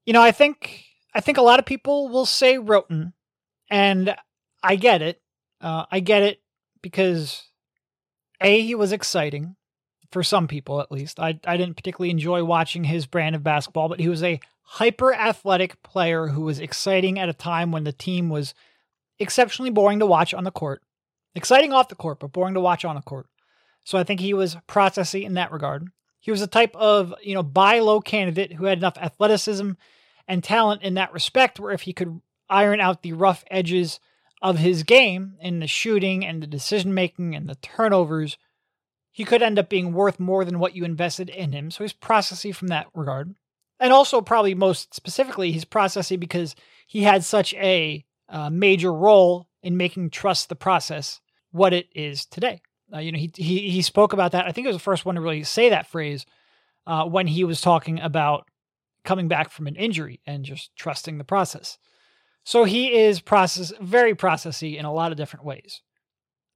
You 0.07 0.13
know, 0.13 0.23
I 0.23 0.33
think 0.33 0.85
I 1.15 1.21
think 1.21 1.39
a 1.39 1.43
lot 1.43 1.59
of 1.59 1.67
people 1.67 2.09
will 2.09 2.27
say 2.27 2.59
Wroten, 2.59 3.13
and 3.71 4.15
I 4.63 4.77
get 4.77 5.03
it. 5.03 5.21
Uh, 5.61 5.87
I 5.91 6.01
get 6.01 6.23
it 6.23 6.43
because 6.83 7.43
a 8.41 8.61
he 8.61 8.75
was 8.75 8.93
exciting 8.93 9.57
for 10.11 10.23
some 10.23 10.49
people 10.49 10.81
at 10.81 10.93
least. 10.93 11.19
I 11.19 11.39
I 11.45 11.57
didn't 11.57 11.77
particularly 11.77 12.11
enjoy 12.11 12.45
watching 12.45 12.85
his 12.85 13.07
brand 13.07 13.35
of 13.35 13.43
basketball, 13.43 13.89
but 13.89 14.01
he 14.01 14.09
was 14.09 14.23
a 14.23 14.41
hyper 14.63 15.15
athletic 15.15 15.83
player 15.83 16.29
who 16.29 16.43
was 16.43 16.59
exciting 16.59 17.19
at 17.19 17.29
a 17.29 17.35
time 17.35 17.71
when 17.73 17.85
the 17.85 17.93
team 17.93 18.29
was 18.29 18.55
exceptionally 19.19 19.71
boring 19.71 19.99
to 20.01 20.07
watch 20.07 20.35
on 20.35 20.45
the 20.45 20.51
court. 20.51 20.83
Exciting 21.35 21.73
off 21.73 21.89
the 21.89 21.95
court, 21.95 22.21
but 22.21 22.33
boring 22.33 22.55
to 22.55 22.61
watch 22.61 22.85
on 22.85 22.95
the 22.95 23.03
court. 23.03 23.27
So 23.85 23.99
I 23.99 24.05
think 24.05 24.21
he 24.21 24.35
was 24.35 24.57
processy 24.67 25.25
in 25.25 25.35
that 25.35 25.53
regard. 25.53 25.89
He 26.21 26.31
was 26.31 26.41
a 26.41 26.47
type 26.47 26.75
of, 26.75 27.15
you 27.23 27.35
know, 27.35 27.43
buy 27.43 27.81
low 27.81 28.01
candidate 28.01 28.55
who 28.55 28.65
had 28.65 28.79
enough 28.79 28.97
athleticism 28.97 29.73
and 30.27 30.43
talent 30.43 30.83
in 30.83 30.95
that 30.95 31.13
respect 31.13 31.61
where 31.61 31.73
if 31.73 31.83
he 31.83 31.93
could 31.93 32.21
iron 32.49 32.81
out 32.81 33.03
the 33.03 33.13
rough 33.13 33.45
edges 33.51 34.01
of 34.43 34.59
his 34.59 34.83
game 34.83 35.37
in 35.41 35.61
the 35.61 35.67
shooting 35.67 36.25
and 36.25 36.43
the 36.43 36.47
decision 36.47 36.93
making 36.93 37.35
and 37.35 37.49
the 37.49 37.55
turnovers, 37.57 38.37
he 39.11 39.25
could 39.25 39.43
end 39.43 39.59
up 39.59 39.69
being 39.69 39.93
worth 39.93 40.21
more 40.21 40.45
than 40.45 40.59
what 40.59 40.75
you 40.75 40.85
invested 40.85 41.31
in 41.31 41.53
him. 41.53 41.71
So 41.71 41.85
he's 41.85 41.93
processy 41.93 42.55
from 42.55 42.69
that 42.69 42.89
regard. 42.95 43.35
And 43.81 43.93
also, 43.93 44.21
probably 44.21 44.55
most 44.55 44.95
specifically, 44.95 45.53
he's 45.53 45.65
processy 45.65 46.19
because 46.19 46.55
he 46.87 47.03
had 47.03 47.25
such 47.25 47.55
a 47.55 48.05
uh, 48.29 48.51
major 48.51 48.93
role 48.93 49.49
in 49.63 49.77
making 49.77 50.11
trust 50.11 50.49
the 50.49 50.57
process 50.57 51.21
what 51.51 51.73
it 51.73 51.89
is 51.95 52.27
today. 52.27 52.61
Uh, 52.93 52.99
you 52.99 53.13
know, 53.13 53.19
he, 53.19 53.31
he 53.35 53.71
he 53.71 53.83
spoke 53.83 54.13
about 54.13 54.33
that. 54.33 54.47
I 54.47 54.53
think 54.53 54.67
he 54.67 54.69
was 54.69 54.77
the 54.77 54.83
first 54.83 55.05
one 55.05 55.15
to 55.15 55.21
really 55.21 55.43
say 55.43 55.71
that 55.71 55.87
phrase 55.87 56.27
uh, 56.87 57.05
when 57.05 57.27
he 57.27 57.45
was 57.45 57.61
talking 57.61 57.99
about 58.01 58.49
coming 59.05 59.29
back 59.29 59.51
from 59.51 59.67
an 59.67 59.77
injury 59.77 60.21
and 60.27 60.45
just 60.45 60.75
trusting 60.77 61.19
the 61.19 61.25
process. 61.25 61.79
So 62.45 62.65
he 62.65 62.93
is 62.93 63.21
process 63.21 63.73
very 63.81 64.15
processy 64.15 64.77
in 64.79 64.85
a 64.85 64.93
lot 64.93 65.11
of 65.11 65.19
different 65.19 65.47
ways. 65.47 65.81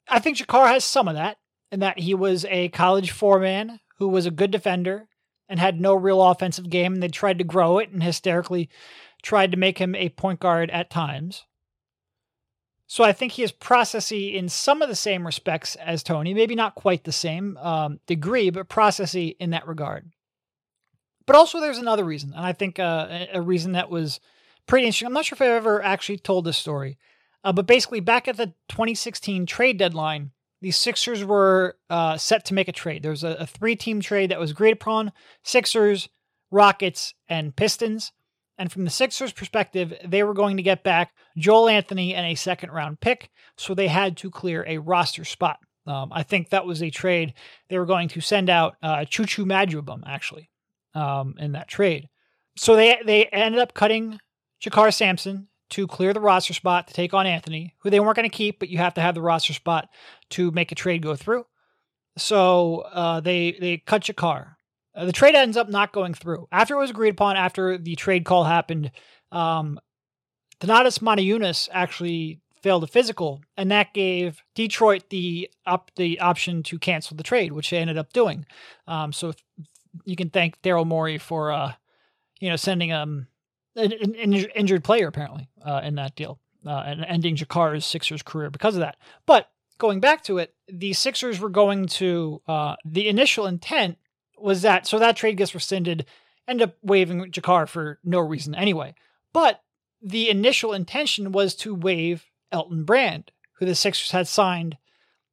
I 0.07 0.18
think 0.18 0.37
JaKarr 0.37 0.68
has 0.68 0.85
some 0.85 1.09
of 1.09 1.14
that 1.14 1.38
in 1.72 1.81
that 1.81 1.98
he 1.98 2.14
was 2.14 2.44
a 2.46 2.68
college 2.68 3.11
four 3.11 3.40
man 3.40 3.81
who 3.98 4.09
was 4.09 4.27
a 4.27 4.31
good 4.31 4.51
defender 4.51 5.09
and 5.48 5.59
had 5.59 5.81
no 5.81 5.94
real 5.94 6.22
offensive 6.22 6.70
game. 6.70 6.94
And 6.94 7.03
they 7.03 7.09
tried 7.09 7.38
to 7.38 7.44
grow 7.44 7.79
it 7.79 7.90
and 7.90 8.03
hysterically 8.03 8.68
tried 9.22 9.51
to 9.51 9.57
make 9.57 9.79
him 9.79 9.94
a 9.94 10.11
point 10.11 10.40
guard 10.40 10.70
at 10.70 10.90
times. 10.90 11.44
So 12.87 13.05
I 13.05 13.12
think 13.12 13.33
he 13.33 13.42
is 13.42 13.53
processy 13.53 14.35
in 14.35 14.48
some 14.48 14.81
of 14.81 14.88
the 14.88 14.94
same 14.94 15.27
respects 15.27 15.77
as 15.77 16.03
Tony, 16.03 16.33
maybe 16.33 16.55
not 16.55 16.74
quite 16.74 17.05
the 17.05 17.12
same 17.12 17.59
um, 17.59 18.01
degree, 18.07 18.48
but 18.48 18.68
processy 18.68 19.37
in 19.38 19.51
that 19.51 19.66
regard. 19.66 20.11
But 21.27 21.37
also, 21.37 21.61
there's 21.61 21.77
another 21.77 22.05
reason, 22.05 22.33
and 22.35 22.46
I 22.46 22.55
think 22.55 22.79
uh, 22.79 23.27
a 23.35 23.42
reason 23.42 23.72
that 23.72 23.90
was 23.90 24.20
pretty 24.68 24.87
interesting. 24.87 25.07
I'm 25.07 25.12
not 25.12 25.24
sure 25.24 25.35
if 25.37 25.42
I've 25.42 25.48
ever 25.48 25.83
actually 25.83 26.18
told 26.18 26.44
this 26.44 26.57
story, 26.59 26.98
uh, 27.42 27.52
but 27.52 27.66
basically, 27.66 28.00
back 28.00 28.28
at 28.28 28.37
the 28.37 28.54
2016 28.68 29.46
trade 29.46 29.78
deadline, 29.78 30.31
the 30.61 30.70
Sixers 30.70 31.24
were 31.24 31.76
uh, 31.88 32.16
set 32.16 32.44
to 32.46 32.54
make 32.54 32.68
a 32.68 32.72
trade. 32.72 33.02
There 33.02 33.11
was 33.11 33.24
a, 33.24 33.31
a 33.40 33.46
three 33.46 33.76
team 33.76 34.00
trade 34.00 34.31
that 34.31 34.40
was 34.40 34.50
agreed 34.50 34.72
upon 34.72 35.12
Sixers, 35.42 36.09
Rockets, 36.50 37.14
and 37.28 37.54
Pistons. 37.54 38.12
And 38.61 38.72
from 38.72 38.85
the 38.85 38.90
Sixers' 38.90 39.33
perspective, 39.33 39.94
they 40.04 40.24
were 40.24 40.35
going 40.35 40.57
to 40.57 40.64
get 40.64 40.83
back 40.83 41.12
Joel 41.37 41.68
Anthony 41.68 42.14
and 42.14 42.26
a 42.26 42.35
second 42.35 42.70
round 42.70 43.00
pick. 43.00 43.31
So 43.57 43.72
they 43.72 43.87
had 43.87 44.16
to 44.18 44.31
clear 44.31 44.64
a 44.66 44.78
roster 44.78 45.24
spot. 45.24 45.61
Um, 45.87 46.11
I 46.12 46.24
think 46.24 46.50
that 46.50 46.66
was 46.66 46.83
a 46.83 46.90
trade. 46.90 47.35
They 47.68 47.78
were 47.78 47.87
going 47.87 48.09
to 48.09 48.20
send 48.20 48.50
out 48.50 48.76
uh, 48.83 48.98
Chuchu 48.98 49.46
Maduabum, 49.46 50.02
actually, 50.07 50.50
um, 50.94 51.35
in 51.38 51.52
that 51.52 51.68
trade. 51.68 52.09
So 52.57 52.74
they, 52.74 52.98
they 53.07 53.26
ended 53.26 53.61
up 53.61 53.74
cutting 53.74 54.18
JaKarr 54.62 54.92
Sampson 54.92 55.49
to 55.71 55.87
clear 55.87 56.12
the 56.12 56.21
roster 56.21 56.55
spot 56.55 56.88
to 56.88 56.94
take 56.94 57.12
on 57.12 57.27
Anthony, 57.27 57.75
who 57.81 57.90
they 57.90 58.01
weren't 58.01 58.16
going 58.16 58.29
to 58.29 58.35
keep, 58.35 58.59
but 58.59 58.68
you 58.68 58.79
have 58.79 58.94
to 58.94 59.01
have 59.01 59.14
the 59.14 59.23
roster 59.23 59.53
spot 59.53 59.88
to 60.31 60.51
make 60.51 60.73
a 60.73 60.75
trade 60.75 61.03
go 61.03 61.14
through. 61.14 61.44
So 62.16 62.81
uh, 62.92 63.21
they 63.21 63.57
they 63.61 63.79
cut 63.79 64.03
JaKarr. 64.03 64.55
Uh, 64.94 65.05
the 65.05 65.12
trade 65.12 65.35
ends 65.35 65.57
up 65.57 65.68
not 65.68 65.92
going 65.92 66.14
through. 66.14 66.49
After 66.51 66.75
it 66.75 66.79
was 66.79 66.90
agreed 66.90 67.11
upon, 67.11 67.37
after 67.37 67.79
the 67.79 67.94
trade 67.94 68.25
call 68.25 68.44
happened, 68.44 68.90
um, 69.31 69.79
Donatas 70.61 70.99
Motiejunas 70.99 71.68
actually 71.71 72.40
failed 72.61 72.83
a 72.83 72.88
physical, 72.88 73.40
and 73.57 73.71
that 73.71 73.94
gave 73.94 74.42
Detroit 74.57 75.05
the 75.11 75.49
up 75.66 75.92
the 75.97 76.18
option 76.18 76.62
to 76.64 76.79
cancel 76.79 77.16
the 77.16 77.23
trade, 77.23 77.53
which 77.53 77.71
they 77.71 77.79
ended 77.79 77.99
up 77.99 78.12
doing. 78.12 78.47
Um, 78.88 79.12
so 79.12 79.33
you 80.05 80.16
can 80.16 80.31
thank 80.31 80.61
Daryl 80.62 80.87
Morey 80.87 81.18
for 81.18 81.53
uh, 81.53 81.75
you 82.40 82.49
know 82.49 82.57
sending 82.57 82.92
um 82.92 83.29
an, 83.78 84.14
an 84.16 84.32
injured 84.32 84.84
player 84.84 85.08
apparently 85.08 85.48
uh, 85.64 85.80
in 85.84 85.94
that 85.96 86.16
deal 86.16 86.38
uh, 86.66 86.82
and 86.86 87.04
ending 87.04 87.36
JaKarr's 87.36 87.86
Sixers 87.86 88.22
career 88.22 88.50
because 88.50 88.74
of 88.74 88.80
that. 88.80 88.96
But 89.26 89.50
going 89.78 90.00
back 90.00 90.22
to 90.24 90.38
it, 90.38 90.54
the 90.68 90.92
Sixers 90.92 91.40
were 91.40 91.48
going 91.48 91.86
to 91.86 92.42
uh, 92.46 92.76
the 92.84 93.08
initial 93.08 93.46
intent 93.46 93.98
was 94.36 94.62
that 94.62 94.86
so 94.86 94.98
that 94.98 95.16
trade 95.16 95.36
gets 95.36 95.54
rescinded, 95.54 96.06
end 96.46 96.62
up 96.62 96.76
waiving 96.82 97.30
JaKarr 97.30 97.68
for 97.68 97.98
no 98.04 98.20
reason 98.20 98.54
anyway. 98.54 98.94
But 99.32 99.62
the 100.02 100.30
initial 100.30 100.72
intention 100.72 101.32
was 101.32 101.54
to 101.56 101.74
waive 101.74 102.26
Elton 102.52 102.84
Brand, 102.84 103.32
who 103.54 103.66
the 103.66 103.74
Sixers 103.74 104.10
had 104.10 104.28
signed 104.28 104.76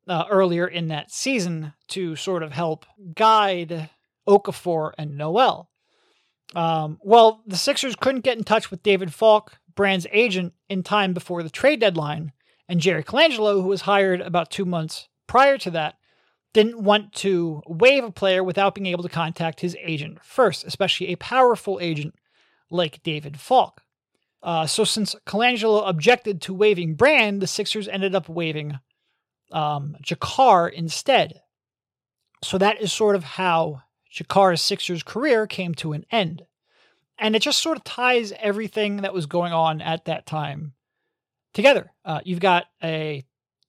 uh, 0.07 0.25
earlier 0.29 0.67
in 0.67 0.87
that 0.89 1.11
season 1.11 1.73
to 1.89 2.15
sort 2.15 2.43
of 2.43 2.51
help 2.51 2.85
guide 3.15 3.89
Okafor 4.27 4.91
and 4.97 5.17
Noel. 5.17 5.69
Um, 6.55 6.99
well, 7.03 7.41
the 7.45 7.57
Sixers 7.57 7.95
couldn't 7.95 8.23
get 8.23 8.37
in 8.37 8.43
touch 8.43 8.71
with 8.71 8.81
David 8.81 9.13
Falk, 9.13 9.59
Brand's 9.75 10.07
agent, 10.11 10.53
in 10.69 10.83
time 10.83 11.13
before 11.13 11.43
the 11.43 11.49
trade 11.49 11.81
deadline, 11.81 12.31
and 12.67 12.79
Jerry 12.79 13.03
Colangelo, 13.03 13.61
who 13.61 13.67
was 13.67 13.81
hired 13.81 14.21
about 14.21 14.49
two 14.49 14.65
months 14.65 15.09
prior 15.27 15.57
to 15.59 15.71
that, 15.71 15.95
didn't 16.53 16.81
want 16.81 17.11
to 17.11 17.61
waive 17.67 18.05
a 18.05 18.11
player 18.11 18.41
without 18.41 18.73
being 18.73 18.85
able 18.85 19.03
to 19.03 19.09
contact 19.09 19.59
his 19.59 19.75
agent 19.81 20.23
first, 20.23 20.63
especially 20.63 21.07
a 21.07 21.17
powerful 21.17 21.79
agent 21.81 22.15
like 22.71 23.03
David 23.03 23.37
Falk. 23.37 23.81
Uh, 24.41 24.65
so 24.65 24.85
since 24.85 25.15
Colangelo 25.25 25.87
objected 25.87 26.41
to 26.43 26.53
waiving 26.53 26.95
Brand, 26.95 27.41
the 27.41 27.47
Sixers 27.47 27.89
ended 27.89 28.15
up 28.15 28.29
waiving 28.29 28.79
um, 29.51 29.97
JaKarr 30.01 30.71
instead. 30.71 31.41
So 32.43 32.57
that 32.57 32.79
is 32.79 32.93
sort 32.93 33.15
of 33.15 33.23
how 33.23 33.81
JaKarr's 34.15 34.61
Sixers 34.61 35.03
career 35.03 35.45
came 35.45 35.75
to 35.75 35.93
an 35.93 36.05
end. 36.11 36.45
And 37.17 37.35
it 37.35 37.41
just 37.41 37.61
sort 37.61 37.77
of 37.77 37.83
ties 37.83 38.33
everything 38.39 38.97
that 38.97 39.13
was 39.13 39.25
going 39.25 39.53
on 39.53 39.81
at 39.81 40.05
that 40.05 40.25
time 40.25 40.73
together. 41.53 41.91
Uh, 42.03 42.21
you've 42.23 42.39
got 42.39 42.65
a 42.83 43.23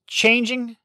changing, 0.07 0.77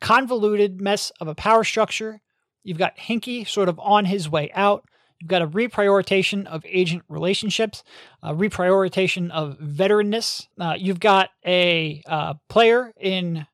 convoluted 0.00 0.80
mess 0.80 1.10
of 1.20 1.28
a 1.28 1.34
power 1.34 1.64
structure. 1.64 2.20
You've 2.62 2.78
got 2.78 2.98
Hinkie 2.98 3.48
sort 3.48 3.68
of 3.68 3.78
on 3.78 4.04
his 4.04 4.28
way 4.28 4.50
out. 4.52 4.84
You've 5.18 5.28
got 5.28 5.42
a 5.42 5.48
reprioritization 5.48 6.46
of 6.46 6.64
agent 6.68 7.02
relationships, 7.08 7.82
a 8.22 8.34
reprioritization 8.34 9.30
of 9.30 9.58
veteranness. 9.58 10.46
Uh, 10.60 10.74
you've 10.78 11.00
got 11.00 11.30
a 11.44 12.02
uh, 12.06 12.34
player 12.48 12.92
in 13.00 13.46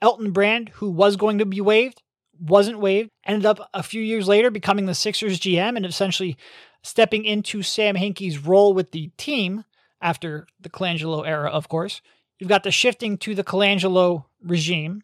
Elton 0.00 0.30
Brand 0.30 0.68
who 0.74 0.90
was 0.90 1.16
going 1.16 1.38
to 1.38 1.46
be 1.46 1.60
waived, 1.60 2.02
wasn't 2.42 2.80
waived, 2.80 3.10
ended 3.24 3.46
up 3.46 3.70
a 3.72 3.82
few 3.82 4.02
years 4.02 4.26
later 4.26 4.50
becoming 4.50 4.86
the 4.86 4.94
Sixers 4.94 5.38
GM 5.38 5.76
and 5.76 5.86
essentially 5.86 6.36
stepping 6.82 7.24
into 7.24 7.62
Sam 7.62 7.94
Hinkie's 7.94 8.38
role 8.38 8.74
with 8.74 8.90
the 8.90 9.10
team 9.16 9.64
after 10.00 10.46
the 10.60 10.68
Colangelo 10.68 11.26
era, 11.26 11.48
of 11.48 11.68
course. 11.68 12.02
You've 12.38 12.48
got 12.48 12.64
the 12.64 12.72
shifting 12.72 13.16
to 13.18 13.34
the 13.34 13.44
Colangelo 13.44 14.24
regime. 14.42 15.02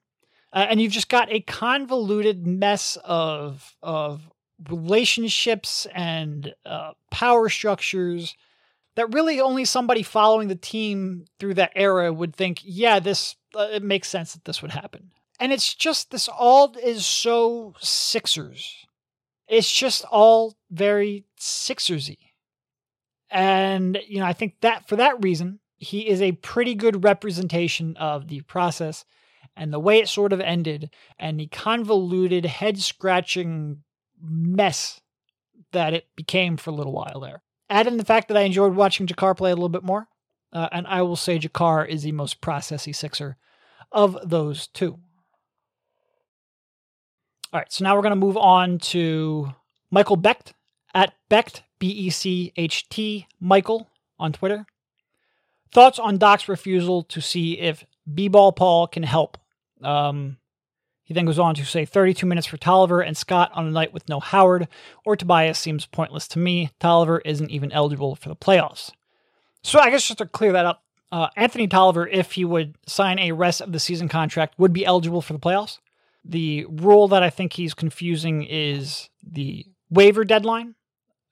Uh, 0.53 0.67
and 0.71 0.81
you've 0.81 0.93
just 0.93 1.09
got 1.11 1.31
a 1.31 1.41
convoluted 1.41 2.47
mess 2.47 2.97
of 3.05 3.77
of 3.83 4.23
relationships 4.69 5.87
and 5.95 6.55
uh, 6.67 6.93
power 7.11 7.49
structures 7.49 8.35
that 8.97 9.13
really 9.15 9.41
only 9.41 9.65
somebody 9.65 10.03
following 10.03 10.49
the 10.49 10.57
team 10.57 11.27
through 11.39 11.55
that 11.55 11.71
era 11.77 12.13
would 12.13 12.35
think, 12.35 12.61
yeah, 12.65 12.99
this 12.99 13.37
uh, 13.55 13.69
it 13.71 13.83
makes 13.83 14.09
sense 14.09 14.33
that 14.33 14.45
this 14.45 14.63
would 14.63 14.73
happen. 14.73 15.13
And 15.41 15.53
it's 15.53 15.75
just 15.75 16.11
this 16.11 16.29
all 16.29 16.75
is 16.83 17.07
so 17.07 17.75
Sixers. 17.81 18.87
It's 19.47 19.73
just 19.73 20.05
all 20.11 20.57
very 20.71 21.25
Sixersy. 21.39 22.19
And 23.31 23.99
you 24.07 24.21
know, 24.21 24.27
I 24.27 24.33
think 24.33 24.61
that 24.61 24.89
for 24.89 24.97
that 24.97 25.23
reason, 25.23 25.61
he 25.77 26.09
is 26.09 26.21
a 26.21 26.33
pretty 26.33 26.75
good 26.75 27.05
representation 27.05 27.97
of 27.97 28.29
the 28.29 28.41
process 28.43 29.05
and 29.57 29.73
the 29.73 29.79
way 29.79 29.99
it 29.99 30.09
sort 30.09 30.33
of 30.33 30.41
ended 30.41 30.91
and 31.19 31.39
the 31.39 31.47
convoluted 31.47 32.45
head 32.47 32.79
scratching 32.79 33.83
mess 34.21 35.01
that 35.73 35.95
it 35.95 36.07
became 36.17 36.57
for 36.57 36.71
a 36.71 36.75
little 36.75 36.93
while 36.93 37.21
there. 37.21 37.43
Add 37.71 37.87
in 37.87 37.97
the 37.97 38.05
fact 38.05 38.29
that 38.29 38.37
I 38.37 38.43
enjoyed 38.43 38.75
watching 38.75 39.07
JaKarr 39.07 39.37
play 39.37 39.51
a 39.51 39.55
little 39.55 39.69
bit 39.69 39.83
more, 39.83 40.09
uh, 40.53 40.69
and 40.73 40.87
I 40.87 41.03
will 41.03 41.17
say 41.17 41.39
JaKarr 41.39 41.87
is 41.87 42.03
the 42.03 42.13
most 42.13 42.41
processy 42.41 42.95
Sixer 42.95 43.37
of 43.93 44.17
those 44.25 44.67
two. 44.69 44.99
All 47.51 47.61
right, 47.61 47.73
so 47.73 47.83
now 47.83 47.97
we're 47.97 48.03
going 48.03 48.11
to 48.11 48.17
move 48.17 48.37
on 48.37 48.79
to 48.79 49.55
Michael 49.91 50.19
Becht 50.19 50.53
at 50.95 51.15
Becht, 51.31 51.63
B 51.79 51.89
E 51.89 52.11
C 52.11 52.53
H 52.57 52.89
T, 52.91 53.27
Michael 53.41 53.89
on 54.19 54.33
Twitter. 54.33 54.67
Thoughts 55.73 55.99
on 55.99 56.19
Doc's 56.19 56.49
refusal 56.49 57.05
to 57.05 57.23
see 57.23 57.59
if 57.59 57.85
B 58.13 58.29
Ball 58.29 58.53
Paul 58.53 58.87
can 58.87 59.03
help. 59.03 59.39
Um, 59.83 60.37
he 61.05 61.15
then 61.15 61.25
goes 61.25 61.39
on 61.39 61.55
to 61.55 61.65
say 61.65 61.87
32 61.87 62.27
minutes 62.27 62.47
for 62.47 62.59
Tolliver 62.59 63.01
and 63.01 63.17
Scott 63.17 63.51
on 63.55 63.67
a 63.67 63.71
night 63.71 63.95
with 63.95 64.11
no 64.11 64.21
Howard 64.21 64.69
or 65.07 65.17
Tobias 65.17 65.59
seems 65.59 65.87
pointless 65.87 66.29
to 66.29 66.39
me. 66.39 66.71
Tolliver 66.81 67.21
isn't 67.25 67.51
even 67.51 67.73
eligible 67.73 68.15
for 68.15 68.29
the 68.29 68.37
playoffs. 68.37 68.91
So 69.63 69.79
I 69.79 69.89
guess 69.89 70.07
just 70.07 70.19
to 70.19 70.27
clear 70.27 70.53
that 70.53 70.67
up, 70.67 70.83
uh, 71.11 71.29
Anthony 71.35 71.67
Tolliver, 71.67 72.07
if 72.07 72.33
he 72.33 72.45
would 72.45 72.75
sign 72.87 73.19
a 73.19 73.33
rest 73.33 73.63
of 73.63 73.73
the 73.73 73.81
season 73.81 74.11
contract, 74.11 74.59
would 74.59 74.75
be 74.75 74.85
eligible 74.85 75.23
for 75.23 75.33
the 75.33 75.39
playoffs. 75.39 75.79
The 76.29 76.67
rule 76.69 77.09
that 77.09 77.23
I 77.23 77.31
think 77.31 77.55
he's 77.55 77.75
confusing 77.75 78.45
is 78.45 79.09
the 79.23 79.65
waiver 79.91 80.25
deadline, 80.25 80.75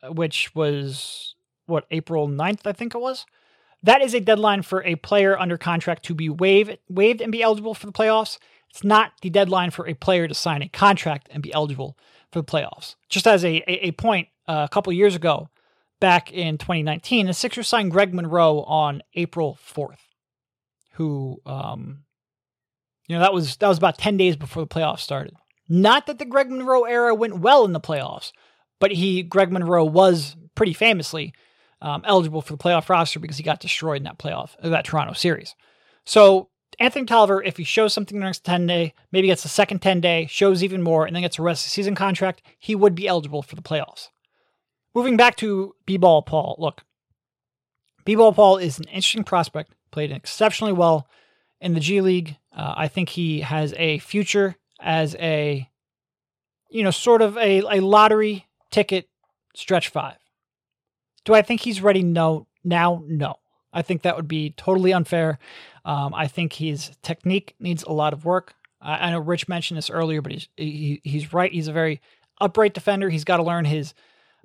which 0.02 0.54
was 0.54 1.34
what 1.66 1.84
April 1.90 2.28
9th, 2.28 2.66
I 2.66 2.72
think 2.72 2.94
it 2.94 3.00
was. 3.00 3.26
That 3.82 4.02
is 4.02 4.14
a 4.14 4.20
deadline 4.20 4.62
for 4.62 4.82
a 4.84 4.96
player 4.96 5.38
under 5.38 5.58
contract 5.58 6.04
to 6.06 6.14
be 6.14 6.28
waived, 6.28 6.78
waived 6.88 7.20
and 7.20 7.30
be 7.30 7.42
eligible 7.42 7.74
for 7.74 7.86
the 7.86 7.92
playoffs. 7.92 8.38
It's 8.70 8.82
not 8.82 9.12
the 9.20 9.30
deadline 9.30 9.70
for 9.70 9.86
a 9.86 9.94
player 9.94 10.26
to 10.26 10.34
sign 10.34 10.62
a 10.62 10.68
contract 10.68 11.28
and 11.30 11.42
be 11.42 11.52
eligible 11.52 11.96
for 12.32 12.40
the 12.40 12.46
playoffs. 12.46 12.96
Just 13.08 13.26
as 13.26 13.44
a, 13.44 13.62
a, 13.70 13.88
a 13.88 13.92
point, 13.92 14.28
uh, 14.48 14.66
a 14.68 14.72
couple 14.72 14.92
years 14.92 15.14
ago, 15.14 15.50
back 16.00 16.32
in 16.32 16.58
2019, 16.58 17.26
the 17.26 17.34
Sixers 17.34 17.68
signed 17.68 17.90
Greg 17.90 18.14
Monroe 18.14 18.62
on 18.62 19.02
April 19.14 19.58
4th, 19.62 19.98
who, 20.92 21.40
um, 21.46 22.04
you 23.06 23.14
know, 23.14 23.20
that 23.20 23.32
was 23.32 23.56
that 23.56 23.68
was 23.68 23.78
about 23.78 23.98
10 23.98 24.16
days 24.16 24.36
before 24.36 24.62
the 24.62 24.68
playoffs 24.68 25.00
started. 25.00 25.34
Not 25.68 26.06
that 26.06 26.18
the 26.18 26.24
Greg 26.24 26.50
Monroe 26.50 26.84
era 26.84 27.14
went 27.14 27.38
well 27.38 27.64
in 27.64 27.72
the 27.72 27.80
playoffs, 27.80 28.32
but 28.78 28.92
he, 28.92 29.22
Greg 29.22 29.50
Monroe, 29.50 29.84
was 29.84 30.36
pretty 30.54 30.72
famously 30.72 31.34
um, 31.80 32.02
eligible 32.04 32.40
for 32.40 32.52
the 32.52 32.62
playoff 32.62 32.88
roster 32.88 33.18
because 33.18 33.36
he 33.36 33.42
got 33.42 33.60
destroyed 33.60 33.98
in 33.98 34.04
that 34.04 34.18
playoff, 34.18 34.50
that 34.62 34.84
Toronto 34.84 35.12
series. 35.12 35.54
So 36.04 36.50
Anthony 36.78 37.06
Tolliver, 37.06 37.42
if 37.42 37.56
he 37.56 37.64
shows 37.64 37.92
something 37.92 38.16
in 38.16 38.20
the 38.20 38.26
next 38.26 38.44
10 38.44 38.66
day, 38.66 38.94
maybe 39.10 39.28
gets 39.28 39.42
the 39.42 39.48
second 39.48 39.80
10 39.80 40.00
day, 40.00 40.26
shows 40.30 40.62
even 40.62 40.82
more, 40.82 41.06
and 41.06 41.14
then 41.14 41.22
gets 41.22 41.38
a 41.38 41.42
rest 41.42 41.64
of 41.64 41.70
the 41.70 41.74
season 41.74 41.94
contract, 41.94 42.42
he 42.58 42.74
would 42.74 42.94
be 42.94 43.08
eligible 43.08 43.42
for 43.42 43.56
the 43.56 43.62
playoffs. 43.62 44.08
Moving 44.94 45.16
back 45.16 45.36
to 45.36 45.74
B 45.84 45.96
Ball 45.96 46.22
Paul, 46.22 46.56
look, 46.58 46.82
B 48.04 48.14
Ball 48.14 48.32
Paul 48.32 48.58
is 48.58 48.78
an 48.78 48.84
interesting 48.84 49.24
prospect, 49.24 49.72
played 49.90 50.12
exceptionally 50.12 50.72
well 50.72 51.08
in 51.60 51.74
the 51.74 51.80
G 51.80 52.00
League. 52.00 52.36
Uh, 52.56 52.74
I 52.76 52.88
think 52.88 53.10
he 53.10 53.40
has 53.40 53.74
a 53.76 53.98
future 53.98 54.56
as 54.80 55.14
a, 55.16 55.68
you 56.70 56.82
know, 56.82 56.90
sort 56.90 57.22
of 57.22 57.36
a, 57.36 57.58
a 57.58 57.80
lottery 57.80 58.46
ticket 58.70 59.08
stretch 59.54 59.88
five. 59.88 60.16
Do 61.24 61.34
I 61.34 61.42
think 61.42 61.60
he's 61.60 61.82
ready? 61.82 62.02
No. 62.02 62.46
Now, 62.64 63.02
no. 63.06 63.36
I 63.72 63.82
think 63.82 64.02
that 64.02 64.16
would 64.16 64.28
be 64.28 64.54
totally 64.56 64.92
unfair. 64.92 65.38
Um, 65.84 66.14
I 66.14 66.28
think 66.28 66.54
his 66.54 66.92
technique 67.02 67.54
needs 67.60 67.82
a 67.82 67.92
lot 67.92 68.12
of 68.12 68.24
work. 68.24 68.54
I, 68.80 69.08
I 69.08 69.10
know 69.10 69.20
Rich 69.20 69.48
mentioned 69.48 69.76
this 69.76 69.90
earlier, 69.90 70.22
but 70.22 70.32
he's 70.32 70.48
he, 70.56 71.00
he's 71.04 71.32
right. 71.32 71.52
He's 71.52 71.68
a 71.68 71.72
very 71.72 72.00
upright 72.40 72.74
defender. 72.74 73.10
He's 73.10 73.24
got 73.24 73.36
to 73.36 73.42
learn 73.42 73.66
his 73.66 73.92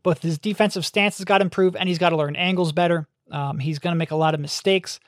both 0.03 0.21
his 0.21 0.37
defensive 0.37 0.85
stance 0.85 1.17
has 1.17 1.25
got 1.25 1.37
to 1.37 1.43
improve, 1.43 1.75
and 1.75 1.87
he's 1.87 1.97
got 1.99 2.09
to 2.09 2.17
learn 2.17 2.35
angles 2.35 2.71
better. 2.71 3.07
Um, 3.31 3.59
he's 3.59 3.79
going 3.79 3.93
to 3.93 3.97
make 3.97 4.11
a 4.11 4.15
lot 4.15 4.33
of 4.33 4.39
mistakes. 4.39 4.99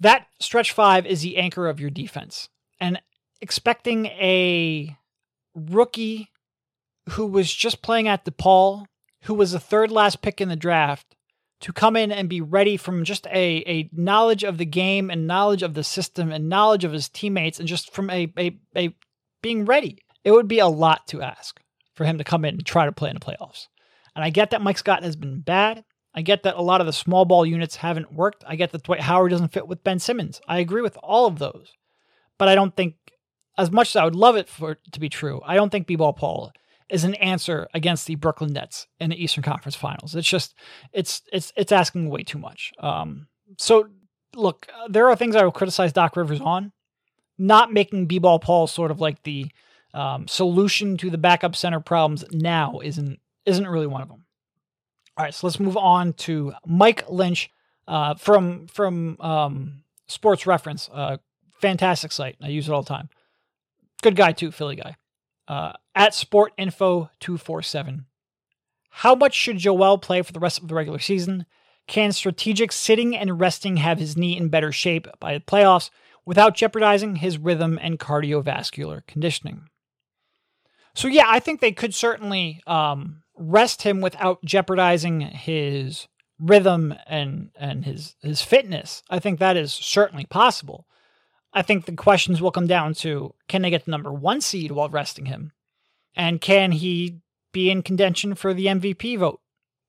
That 0.00 0.26
stretch 0.40 0.72
five 0.72 1.06
is 1.06 1.22
the 1.22 1.38
anchor 1.38 1.68
of 1.68 1.80
your 1.80 1.90
defense, 1.90 2.48
and 2.80 3.00
expecting 3.40 4.06
a 4.06 4.96
rookie 5.54 6.30
who 7.10 7.26
was 7.26 7.52
just 7.52 7.82
playing 7.82 8.08
at 8.08 8.24
DePaul, 8.24 8.86
who 9.22 9.34
was 9.34 9.52
the 9.52 9.60
third 9.60 9.90
last 9.90 10.22
pick 10.22 10.40
in 10.40 10.48
the 10.48 10.56
draft, 10.56 11.16
to 11.60 11.72
come 11.72 11.96
in 11.96 12.12
and 12.12 12.28
be 12.28 12.40
ready 12.40 12.76
from 12.76 13.04
just 13.04 13.26
a, 13.28 13.64
a 13.66 13.88
knowledge 13.92 14.44
of 14.44 14.58
the 14.58 14.66
game 14.66 15.10
and 15.10 15.26
knowledge 15.26 15.62
of 15.62 15.74
the 15.74 15.84
system 15.84 16.30
and 16.30 16.48
knowledge 16.48 16.84
of 16.84 16.92
his 16.92 17.08
teammates 17.08 17.58
and 17.58 17.68
just 17.68 17.92
from 17.94 18.10
a, 18.10 18.30
a, 18.38 18.58
a 18.76 18.94
being 19.42 19.64
ready. 19.64 19.98
It 20.24 20.32
would 20.32 20.48
be 20.48 20.58
a 20.58 20.66
lot 20.66 21.06
to 21.08 21.22
ask 21.22 21.60
for 21.94 22.04
him 22.04 22.18
to 22.18 22.24
come 22.24 22.44
in 22.44 22.54
and 22.54 22.66
try 22.66 22.84
to 22.84 22.92
play 22.92 23.08
in 23.08 23.14
the 23.14 23.20
playoffs. 23.20 23.68
And 24.14 24.24
I 24.24 24.30
get 24.30 24.50
that 24.50 24.60
Mike 24.60 24.78
Scott 24.78 25.02
has 25.02 25.16
been 25.16 25.40
bad. 25.40 25.84
I 26.16 26.22
get 26.22 26.44
that 26.44 26.56
a 26.56 26.62
lot 26.62 26.80
of 26.80 26.86
the 26.86 26.92
small 26.94 27.26
ball 27.26 27.44
units 27.44 27.76
haven't 27.76 28.12
worked. 28.12 28.42
I 28.46 28.56
get 28.56 28.72
that 28.72 28.82
Dwight 28.84 29.00
Howard 29.00 29.30
doesn't 29.30 29.52
fit 29.52 29.68
with 29.68 29.84
Ben 29.84 29.98
Simmons. 29.98 30.40
I 30.48 30.58
agree 30.58 30.80
with 30.80 30.96
all 31.02 31.26
of 31.26 31.38
those. 31.38 31.74
But 32.38 32.48
I 32.48 32.54
don't 32.54 32.74
think, 32.74 32.94
as 33.58 33.70
much 33.70 33.90
as 33.90 33.96
I 33.96 34.04
would 34.04 34.14
love 34.14 34.36
it 34.36 34.48
for 34.48 34.72
it 34.72 34.78
to 34.92 35.00
be 35.00 35.08
true, 35.08 35.40
I 35.44 35.54
don't 35.54 35.70
think 35.70 35.86
B-Ball 35.86 36.14
Paul 36.14 36.52
is 36.88 37.04
an 37.04 37.14
answer 37.14 37.68
against 37.74 38.06
the 38.06 38.14
Brooklyn 38.14 38.52
Nets 38.52 38.86
in 39.00 39.10
the 39.10 39.22
Eastern 39.22 39.42
Conference 39.42 39.76
Finals. 39.76 40.14
It's 40.14 40.28
just, 40.28 40.54
it's 40.92 41.22
it's 41.32 41.52
it's 41.56 41.72
asking 41.72 42.08
way 42.10 42.22
too 42.22 42.38
much. 42.38 42.72
Um, 42.78 43.26
so 43.58 43.88
look, 44.34 44.68
there 44.88 45.08
are 45.08 45.16
things 45.16 45.34
I 45.34 45.44
will 45.44 45.52
criticize 45.52 45.92
Doc 45.92 46.16
Rivers 46.16 46.40
on, 46.40 46.72
not 47.38 47.72
making 47.72 48.06
B-Ball 48.06 48.38
Paul 48.38 48.66
sort 48.66 48.90
of 48.90 49.00
like 49.00 49.22
the 49.22 49.50
um, 49.94 50.28
solution 50.28 50.96
to 50.98 51.10
the 51.10 51.18
backup 51.18 51.56
center 51.56 51.80
problems 51.80 52.24
now 52.30 52.80
isn't 52.84 53.18
isn't 53.46 53.66
really 53.66 53.86
one 53.86 54.02
of 54.02 54.08
them. 54.08 54.25
All 55.16 55.24
right, 55.24 55.34
so 55.34 55.46
let's 55.46 55.58
move 55.58 55.76
on 55.76 56.12
to 56.14 56.52
Mike 56.66 57.08
Lynch 57.08 57.50
uh, 57.88 58.14
from 58.16 58.66
from 58.66 59.16
um, 59.20 59.82
Sports 60.06 60.46
Reference, 60.46 60.90
fantastic 61.58 62.12
site. 62.12 62.36
I 62.42 62.48
use 62.48 62.68
it 62.68 62.72
all 62.72 62.82
the 62.82 62.88
time. 62.88 63.08
Good 64.02 64.16
guy 64.16 64.32
too, 64.32 64.50
Philly 64.50 64.76
guy. 64.76 64.96
Uh, 65.48 65.72
at 65.94 66.14
Sport 66.14 66.52
Info 66.58 67.10
two 67.18 67.38
four 67.38 67.62
seven. 67.62 68.06
How 68.90 69.14
much 69.14 69.34
should 69.34 69.58
Joel 69.58 69.98
play 69.98 70.22
for 70.22 70.32
the 70.32 70.40
rest 70.40 70.60
of 70.60 70.68
the 70.68 70.74
regular 70.74 70.98
season? 70.98 71.46
Can 71.86 72.12
strategic 72.12 72.72
sitting 72.72 73.16
and 73.16 73.38
resting 73.38 73.76
have 73.76 73.98
his 73.98 74.16
knee 74.16 74.36
in 74.36 74.48
better 74.48 74.72
shape 74.72 75.06
by 75.20 75.34
the 75.34 75.40
playoffs 75.40 75.90
without 76.24 76.56
jeopardizing 76.56 77.16
his 77.16 77.38
rhythm 77.38 77.78
and 77.80 77.98
cardiovascular 77.98 79.06
conditioning? 79.06 79.68
So 80.94 81.08
yeah, 81.08 81.26
I 81.28 81.40
think 81.40 81.60
they 81.60 81.72
could 81.72 81.94
certainly 81.94 82.60
um, 82.66 83.22
rest 83.36 83.82
him 83.82 84.00
without 84.00 84.44
jeopardizing 84.44 85.20
his 85.20 86.08
rhythm 86.38 86.94
and 87.06 87.50
and 87.56 87.84
his 87.84 88.16
his 88.20 88.42
fitness. 88.42 89.02
I 89.08 89.18
think 89.18 89.38
that 89.38 89.56
is 89.56 89.72
certainly 89.72 90.26
possible. 90.26 90.86
I 91.52 91.62
think 91.62 91.86
the 91.86 91.92
questions 91.92 92.42
will 92.42 92.50
come 92.50 92.66
down 92.66 92.94
to 92.94 93.34
can 93.48 93.62
they 93.62 93.70
get 93.70 93.84
the 93.84 93.90
number 93.90 94.12
one 94.12 94.40
seed 94.40 94.72
while 94.72 94.88
resting 94.88 95.26
him, 95.26 95.52
and 96.14 96.40
can 96.40 96.72
he 96.72 97.20
be 97.52 97.70
in 97.70 97.82
contention 97.82 98.34
for 98.34 98.52
the 98.52 98.66
MVP 98.66 99.18
vote 99.18 99.40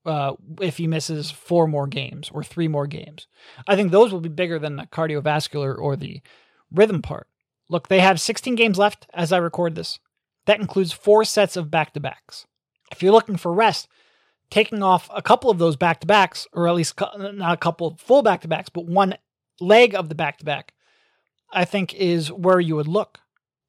uh, 0.05 0.33
if 0.61 0.77
he 0.77 0.87
misses 0.87 1.31
four 1.31 1.67
more 1.67 1.87
games 1.87 2.29
or 2.33 2.43
three 2.43 2.67
more 2.67 2.87
games? 2.87 3.27
I 3.67 3.75
think 3.75 3.91
those 3.91 4.13
will 4.13 4.21
be 4.21 4.29
bigger 4.29 4.59
than 4.59 4.77
the 4.77 4.83
cardiovascular 4.83 5.77
or 5.77 5.95
the 5.95 6.21
rhythm 6.71 7.01
part. 7.01 7.27
Look, 7.69 7.89
they 7.89 7.99
have 7.99 8.21
16 8.21 8.55
games 8.55 8.77
left 8.77 9.07
as 9.13 9.33
I 9.33 9.37
record 9.37 9.75
this. 9.75 9.99
That 10.45 10.61
includes 10.61 10.93
four 10.93 11.25
sets 11.25 11.57
of 11.57 11.69
back 11.69 11.93
to 11.93 11.99
backs. 11.99 12.45
If 12.91 13.03
you're 13.03 13.11
looking 13.11 13.37
for 13.37 13.53
rest, 13.53 13.87
taking 14.49 14.81
off 14.81 15.09
a 15.13 15.21
couple 15.21 15.49
of 15.49 15.57
those 15.57 15.75
back 15.75 15.99
to 16.01 16.07
backs, 16.07 16.47
or 16.53 16.67
at 16.67 16.75
least 16.75 16.99
not 17.17 17.53
a 17.53 17.57
couple 17.57 17.97
full 17.97 18.23
back 18.23 18.41
to 18.41 18.47
backs, 18.47 18.69
but 18.69 18.85
one 18.85 19.15
leg 19.59 19.95
of 19.95 20.09
the 20.09 20.15
back 20.15 20.37
to 20.37 20.45
back, 20.45 20.73
I 21.51 21.65
think 21.65 21.93
is 21.93 22.31
where 22.31 22.59
you 22.59 22.75
would 22.75 22.87
look. 22.87 23.19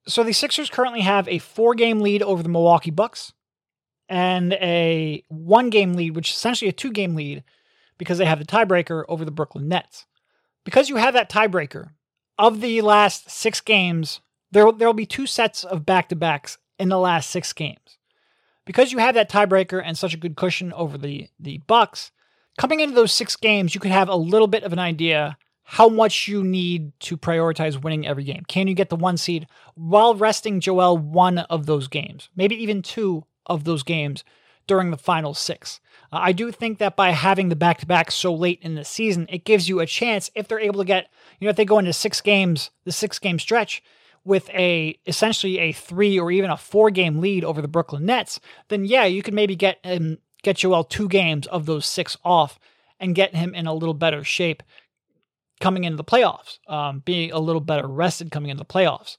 So 0.07 0.23
the 0.23 0.33
Sixers 0.33 0.71
currently 0.71 1.01
have 1.01 1.29
a 1.29 1.39
four 1.39 1.75
game 1.75 2.01
lead 2.01 2.23
over 2.23 2.43
the 2.43 2.49
Milwaukee 2.49 2.91
Bucks 2.91 3.33
and 4.09 4.55
a 4.55 5.23
one 5.29 5.71
game 5.71 5.95
lead, 5.95 6.17
which 6.17 6.31
is 6.31 6.37
essentially 6.37 6.69
a 6.69 6.73
two 6.73 6.93
game 6.93 7.15
lead 7.15 7.45
because 7.99 8.19
they 8.19 8.25
have 8.25 8.39
the 8.39 8.47
tiebreaker 8.47 9.05
over 9.09 9.25
the 9.25 9.31
Brooklyn 9.31 9.69
Nets. 9.69 10.07
Because 10.65 10.89
you 10.89 10.97
have 10.97 11.15
that 11.15 11.31
tiebreaker, 11.31 11.91
of 12.39 12.61
the 12.61 12.81
last 12.83 13.29
six 13.29 13.61
games, 13.61 14.21
there 14.51 14.71
there 14.73 14.89
will 14.89 14.95
be 14.95 15.07
two 15.07 15.27
sets 15.27 15.65
of 15.65 15.85
back 15.85 16.09
to 16.09 16.17
backs 16.17 16.59
in 16.79 16.89
the 16.89 16.99
last 16.99 17.29
six 17.31 17.53
games. 17.53 17.98
Because 18.69 18.93
you 18.93 18.99
have 18.99 19.15
that 19.15 19.31
tiebreaker 19.31 19.83
and 19.83 19.97
such 19.97 20.13
a 20.13 20.19
good 20.19 20.37
cushion 20.37 20.75
over 20.75 20.99
the, 20.99 21.31
the 21.41 21.63
Bucks, 21.67 22.13
coming 22.59 22.81
into 22.81 22.95
those 22.95 23.15
six 23.15 23.35
games, 23.35 23.75
you 23.75 23.81
could 23.81 23.93
have 23.93 24.11
a 24.11 24.15
little 24.15 24.47
bit 24.47 24.63
of 24.63 24.75
an 24.75 24.79
idea 24.79 25.39
how 25.63 25.89
much 25.89 26.29
you 26.29 26.45
need 26.45 26.93
to 27.01 27.17
prioritize 27.17 27.83
winning 27.83 28.07
every 28.07 28.25
game. 28.25 28.43
Can 28.47 28.69
you 28.69 28.75
get 28.75 28.91
the 28.91 28.95
one 28.95 29.17
seed 29.17 29.47
while 29.75 30.15
resting 30.15 30.61
Joel 30.61 30.99
one 30.99 31.39
of 31.39 31.65
those 31.65 31.89
games, 31.89 32.29
maybe 32.37 32.63
even 32.63 32.83
two 32.83 33.25
of 33.47 33.65
those 33.65 33.83
games 33.83 34.23
during 34.67 34.91
the 34.91 34.99
final 34.99 35.33
six? 35.33 35.81
Uh, 36.13 36.19
I 36.21 36.33
do 36.33 36.53
think 36.53 36.77
that 36.77 36.95
by 36.95 37.13
having 37.13 37.49
the 37.49 37.57
back 37.57 37.79
to 37.79 37.87
back 37.87 38.11
so 38.11 38.35
late 38.35 38.59
in 38.61 38.75
the 38.75 38.85
season, 38.85 39.29
it 39.31 39.47
gives 39.47 39.71
you 39.71 39.81
a 39.81 39.87
chance 39.87 40.31
if 40.35 40.47
they're 40.47 40.61
able 40.61 40.81
to 40.81 40.85
get, 40.85 41.09
you 41.41 41.47
know, 41.47 41.51
if 41.51 41.57
they 41.57 41.65
go 41.65 41.79
into 41.79 41.95
six 41.95 42.21
games, 42.21 42.69
the 42.85 42.93
six 42.93 43.19
game 43.19 43.39
stretch, 43.39 43.83
with 44.29 44.51
a 44.51 44.99
essentially 45.07 45.59
a 45.59 45.73
three 45.73 46.19
or 46.19 46.31
even 46.31 46.51
a 46.51 46.57
four 46.57 46.91
game 46.91 47.19
lead 47.19 47.43
over 47.43 47.63
the 47.63 47.67
Brooklyn 47.67 48.05
Nets, 48.05 48.39
then 48.69 48.85
yeah, 48.85 49.07
you 49.07 49.23
could 49.23 49.35
maybe 49.35 49.57
get 49.57 49.85
him 49.85 50.19
get 50.43 50.59
Joel 50.59 50.85
two 50.85 51.09
games 51.09 51.47
of 51.49 51.67
those 51.67 51.87
six 51.87 52.17
off 52.25 52.59
and 53.01 53.15
get 53.15 53.35
him 53.35 53.55
in 53.55 53.67
a 53.67 53.75
little 53.75 53.95
better 53.95 54.23
shape 54.23 54.63
coming 55.61 55.85
into 55.85 55.97
the 55.97 56.05
playoffs, 56.05 56.59
um, 56.69 57.01
being 57.01 57.33
a 57.33 57.39
little 57.39 57.61
better 57.61 57.89
rested 57.89 58.31
coming 58.31 58.51
into 58.51 58.63
the 58.63 58.73
playoffs. 58.73 59.17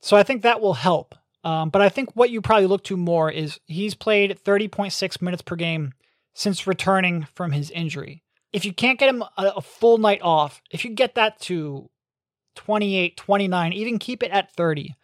So 0.00 0.16
I 0.16 0.22
think 0.22 0.42
that 0.42 0.60
will 0.60 0.74
help. 0.74 1.14
Um, 1.44 1.70
but 1.70 1.82
I 1.82 1.88
think 1.88 2.10
what 2.14 2.30
you 2.30 2.40
probably 2.40 2.66
look 2.66 2.84
to 2.84 2.96
more 2.96 3.30
is 3.30 3.58
he's 3.66 3.94
played 3.94 4.38
30.6 4.44 5.22
minutes 5.22 5.42
per 5.42 5.56
game 5.56 5.92
since 6.34 6.66
returning 6.66 7.26
from 7.34 7.52
his 7.52 7.70
injury. 7.70 8.22
If 8.52 8.64
you 8.64 8.72
can't 8.72 8.98
get 8.98 9.08
him 9.08 9.22
a, 9.22 9.54
a 9.56 9.62
full 9.62 9.98
night 9.98 10.20
off, 10.22 10.60
if 10.70 10.84
you 10.84 10.90
get 10.90 11.14
that 11.16 11.40
to 11.42 11.90
28, 12.54 13.16
29, 13.16 13.72
even 13.72 13.98
keep 13.98 14.22
it 14.22 14.30
at 14.30 14.52
30. 14.52 14.94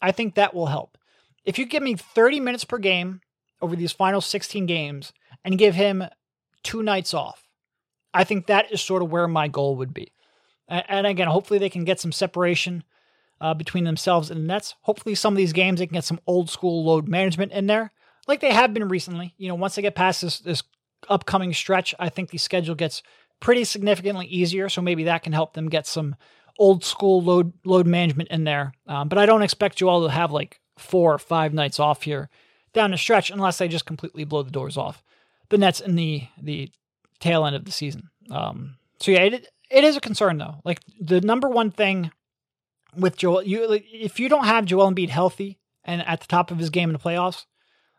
I 0.00 0.12
think 0.12 0.34
that 0.34 0.54
will 0.54 0.66
help. 0.66 0.98
If 1.44 1.58
you 1.58 1.66
give 1.66 1.82
me 1.82 1.94
30 1.94 2.40
minutes 2.40 2.64
per 2.64 2.78
game 2.78 3.20
over 3.60 3.76
these 3.76 3.92
final 3.92 4.20
16 4.20 4.66
games 4.66 5.12
and 5.44 5.58
give 5.58 5.74
him 5.74 6.04
two 6.62 6.82
nights 6.82 7.14
off, 7.14 7.46
I 8.12 8.24
think 8.24 8.46
that 8.46 8.72
is 8.72 8.80
sort 8.80 9.02
of 9.02 9.10
where 9.10 9.28
my 9.28 9.48
goal 9.48 9.76
would 9.76 9.94
be. 9.94 10.12
And 10.68 11.06
again, 11.06 11.28
hopefully 11.28 11.58
they 11.58 11.70
can 11.70 11.84
get 11.84 12.00
some 12.00 12.12
separation 12.12 12.82
uh, 13.40 13.54
between 13.54 13.84
themselves 13.84 14.30
and 14.30 14.40
the 14.40 14.46
Nets. 14.46 14.74
Hopefully, 14.82 15.14
some 15.14 15.34
of 15.34 15.36
these 15.36 15.52
games 15.52 15.78
they 15.78 15.86
can 15.86 15.94
get 15.94 16.04
some 16.04 16.20
old 16.26 16.50
school 16.50 16.84
load 16.84 17.06
management 17.06 17.52
in 17.52 17.66
there, 17.66 17.92
like 18.26 18.40
they 18.40 18.52
have 18.52 18.74
been 18.74 18.88
recently. 18.88 19.34
You 19.36 19.48
know, 19.48 19.54
once 19.54 19.74
they 19.74 19.82
get 19.82 19.94
past 19.94 20.22
this 20.22 20.40
this 20.40 20.62
upcoming 21.08 21.52
stretch, 21.52 21.94
I 21.98 22.08
think 22.08 22.30
the 22.30 22.38
schedule 22.38 22.74
gets 22.74 23.02
pretty 23.38 23.64
significantly 23.64 24.26
easier. 24.26 24.68
So 24.68 24.82
maybe 24.82 25.04
that 25.04 25.22
can 25.22 25.32
help 25.32 25.54
them 25.54 25.68
get 25.68 25.86
some 25.86 26.16
old 26.58 26.84
school 26.84 27.22
load 27.22 27.52
load 27.64 27.86
management 27.86 28.30
in 28.30 28.44
there. 28.44 28.72
Um, 28.86 29.08
but 29.08 29.18
I 29.18 29.26
don't 29.26 29.42
expect 29.42 29.76
Joel 29.76 30.06
to 30.06 30.12
have 30.12 30.32
like 30.32 30.60
four 30.78 31.14
or 31.14 31.18
five 31.18 31.54
nights 31.54 31.80
off 31.80 32.02
here 32.02 32.28
down 32.72 32.90
the 32.90 32.98
stretch 32.98 33.30
unless 33.30 33.58
they 33.58 33.68
just 33.68 33.86
completely 33.86 34.24
blow 34.24 34.42
the 34.42 34.50
doors 34.50 34.76
off 34.76 35.02
the 35.48 35.58
Nets 35.58 35.80
in 35.80 35.96
the 35.96 36.24
the 36.40 36.70
tail 37.20 37.46
end 37.46 37.56
of 37.56 37.64
the 37.64 37.72
season. 37.72 38.10
Um, 38.30 38.76
so 39.00 39.10
yeah, 39.10 39.20
it 39.20 39.48
it 39.70 39.84
is 39.84 39.96
a 39.96 40.00
concern 40.00 40.38
though. 40.38 40.56
Like 40.64 40.80
the 41.00 41.20
number 41.20 41.48
one 41.48 41.70
thing 41.70 42.10
with 42.96 43.16
Joel, 43.16 43.42
you 43.42 43.80
if 43.92 44.18
you 44.20 44.28
don't 44.28 44.46
have 44.46 44.64
Joel 44.64 44.90
Embiid 44.90 45.10
healthy 45.10 45.58
and 45.84 46.06
at 46.06 46.20
the 46.20 46.26
top 46.26 46.50
of 46.50 46.58
his 46.58 46.70
game 46.70 46.88
in 46.88 46.92
the 46.94 46.98
playoffs, 46.98 47.44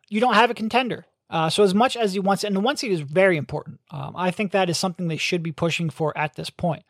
you 0.09 0.19
don't 0.19 0.33
have 0.33 0.51
a 0.51 0.55
contender. 0.55 1.05
Uh, 1.29 1.49
so 1.49 1.63
as 1.63 1.73
much 1.73 1.97
as 1.97 2.13
he 2.13 2.19
wants, 2.19 2.45
and 2.45 2.55
the 2.55 2.61
one 2.61 2.77
seed 2.77 2.91
is 2.91 3.01
very 3.01 3.35
important. 3.35 3.81
Um, 3.91 4.13
I 4.15 4.31
think 4.31 4.51
that 4.51 4.69
is 4.69 4.77
something 4.77 5.07
they 5.07 5.17
should 5.17 5.43
be 5.43 5.51
pushing 5.51 5.89
for 5.89 6.17
at 6.17 6.35
this 6.35 6.49
point 6.49 6.83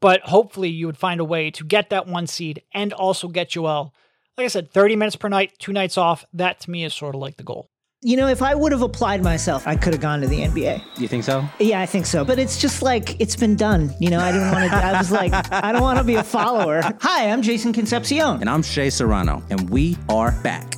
but 0.00 0.22
hopefully 0.22 0.68
you 0.68 0.86
would 0.86 0.96
find 0.96 1.20
a 1.20 1.24
way 1.24 1.50
to 1.52 1.64
get 1.64 1.90
that 1.90 2.06
one 2.06 2.26
seed 2.26 2.62
and 2.72 2.92
also 2.92 3.28
get 3.28 3.50
Joel. 3.50 3.94
Like 4.36 4.44
I 4.44 4.48
said, 4.48 4.70
30 4.70 4.96
minutes 4.96 5.16
per 5.16 5.28
night, 5.28 5.52
two 5.58 5.72
nights 5.72 5.98
off. 5.98 6.24
That 6.32 6.60
to 6.60 6.70
me 6.70 6.84
is 6.84 6.94
sort 6.94 7.14
of 7.14 7.20
like 7.20 7.36
the 7.36 7.42
goal. 7.42 7.70
You 8.00 8.16
know, 8.16 8.28
if 8.28 8.42
I 8.42 8.54
would 8.54 8.70
have 8.70 8.82
applied 8.82 9.24
myself, 9.24 9.66
I 9.66 9.74
could 9.74 9.92
have 9.92 10.00
gone 10.00 10.20
to 10.20 10.28
the 10.28 10.42
NBA. 10.42 11.00
You 11.00 11.08
think 11.08 11.24
so? 11.24 11.44
Yeah, 11.58 11.80
I 11.80 11.86
think 11.86 12.06
so. 12.06 12.24
But 12.24 12.38
it's 12.38 12.60
just 12.60 12.80
like 12.80 13.20
it's 13.20 13.34
been 13.34 13.56
done. 13.56 13.92
You 13.98 14.10
know, 14.10 14.20
I 14.20 14.30
didn't 14.30 14.52
want 14.52 14.70
to. 14.70 14.76
I 14.76 14.96
was 14.96 15.10
like, 15.10 15.32
I 15.52 15.72
don't 15.72 15.82
want 15.82 15.98
to 15.98 16.04
be 16.04 16.14
a 16.14 16.22
follower. 16.22 16.80
Hi, 17.00 17.28
I'm 17.28 17.42
Jason 17.42 17.72
Concepcion, 17.72 18.40
and 18.40 18.48
I'm 18.48 18.62
Shea 18.62 18.90
Serrano, 18.90 19.42
and 19.50 19.68
we 19.68 19.96
are 20.08 20.30
back. 20.42 20.77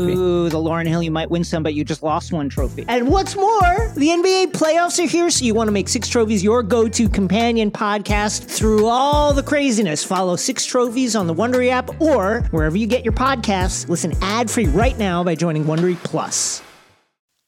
Ooh, 0.00 0.48
the 0.48 0.58
Lauryn 0.58 0.86
Hill 0.86 1.02
You 1.02 1.10
Might 1.10 1.30
Win 1.30 1.44
Some, 1.44 1.62
but 1.62 1.74
you 1.74 1.84
just 1.84 2.02
lost 2.02 2.32
one 2.32 2.48
trophy. 2.48 2.84
And 2.88 3.08
what's 3.08 3.36
more, 3.36 3.92
the 3.94 4.08
NBA 4.08 4.52
playoffs 4.52 5.02
are 5.02 5.08
here, 5.08 5.30
so 5.30 5.44
you 5.44 5.54
want 5.54 5.68
to 5.68 5.72
make 5.72 5.88
Six 5.88 6.08
Trophies 6.08 6.42
your 6.42 6.62
go 6.62 6.88
to 6.88 7.08
companion 7.08 7.70
podcast 7.70 8.44
through 8.44 8.86
all 8.86 9.32
the 9.32 9.42
craziness. 9.42 10.04
Follow 10.04 10.36
Six 10.36 10.64
Trophies 10.64 11.16
on 11.16 11.26
the 11.26 11.34
Wondery 11.34 11.70
app 11.70 12.00
or 12.00 12.42
wherever 12.50 12.76
you 12.76 12.86
get 12.86 13.04
your 13.04 13.14
podcasts. 13.14 13.88
Listen 13.88 14.12
ad 14.22 14.50
free 14.50 14.66
right 14.66 14.98
now 14.98 15.24
by 15.24 15.34
joining 15.34 15.64
Wondery 15.64 15.96
Plus. 16.04 16.62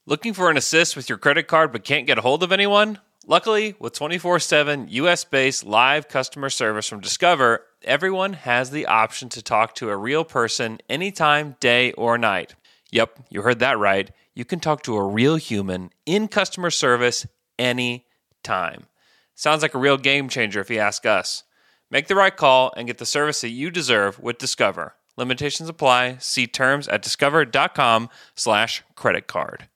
Looking 0.05 0.33
for 0.33 0.49
an 0.49 0.57
assist 0.57 0.95
with 0.95 1.09
your 1.09 1.17
credit 1.17 1.47
card 1.47 1.71
but 1.71 1.83
can't 1.83 2.07
get 2.07 2.17
a 2.17 2.21
hold 2.21 2.43
of 2.43 2.51
anyone? 2.51 2.99
Luckily, 3.27 3.75
with 3.79 3.93
24 3.93 4.39
7 4.39 4.87
US 4.89 5.23
based 5.23 5.63
live 5.63 6.07
customer 6.07 6.49
service 6.49 6.87
from 6.87 7.01
Discover, 7.01 7.63
everyone 7.83 8.33
has 8.33 8.71
the 8.71 8.85
option 8.85 9.29
to 9.29 9.41
talk 9.41 9.75
to 9.75 9.89
a 9.89 9.97
real 9.97 10.23
person 10.23 10.79
anytime, 10.89 11.55
day 11.59 11.91
or 11.93 12.17
night. 12.17 12.55
Yep, 12.91 13.19
you 13.29 13.41
heard 13.41 13.59
that 13.59 13.79
right. 13.79 14.11
You 14.33 14.45
can 14.45 14.59
talk 14.59 14.83
to 14.83 14.95
a 14.95 15.03
real 15.03 15.35
human 15.35 15.91
in 16.05 16.27
customer 16.27 16.69
service 16.69 17.25
anytime. 17.59 18.87
Sounds 19.35 19.61
like 19.61 19.73
a 19.73 19.79
real 19.79 19.97
game 19.97 20.29
changer 20.29 20.59
if 20.59 20.69
you 20.69 20.79
ask 20.79 21.05
us. 21.05 21.43
Make 21.89 22.07
the 22.07 22.15
right 22.15 22.35
call 22.35 22.73
and 22.77 22.87
get 22.87 22.97
the 22.97 23.05
service 23.05 23.41
that 23.41 23.49
you 23.49 23.69
deserve 23.69 24.19
with 24.19 24.37
Discover. 24.37 24.95
Limitations 25.17 25.67
apply. 25.67 26.17
See 26.19 26.47
terms 26.47 26.87
at 26.87 27.01
discover.com 27.01 28.09
slash 28.35 28.83
credit 28.95 29.27
card. 29.27 29.67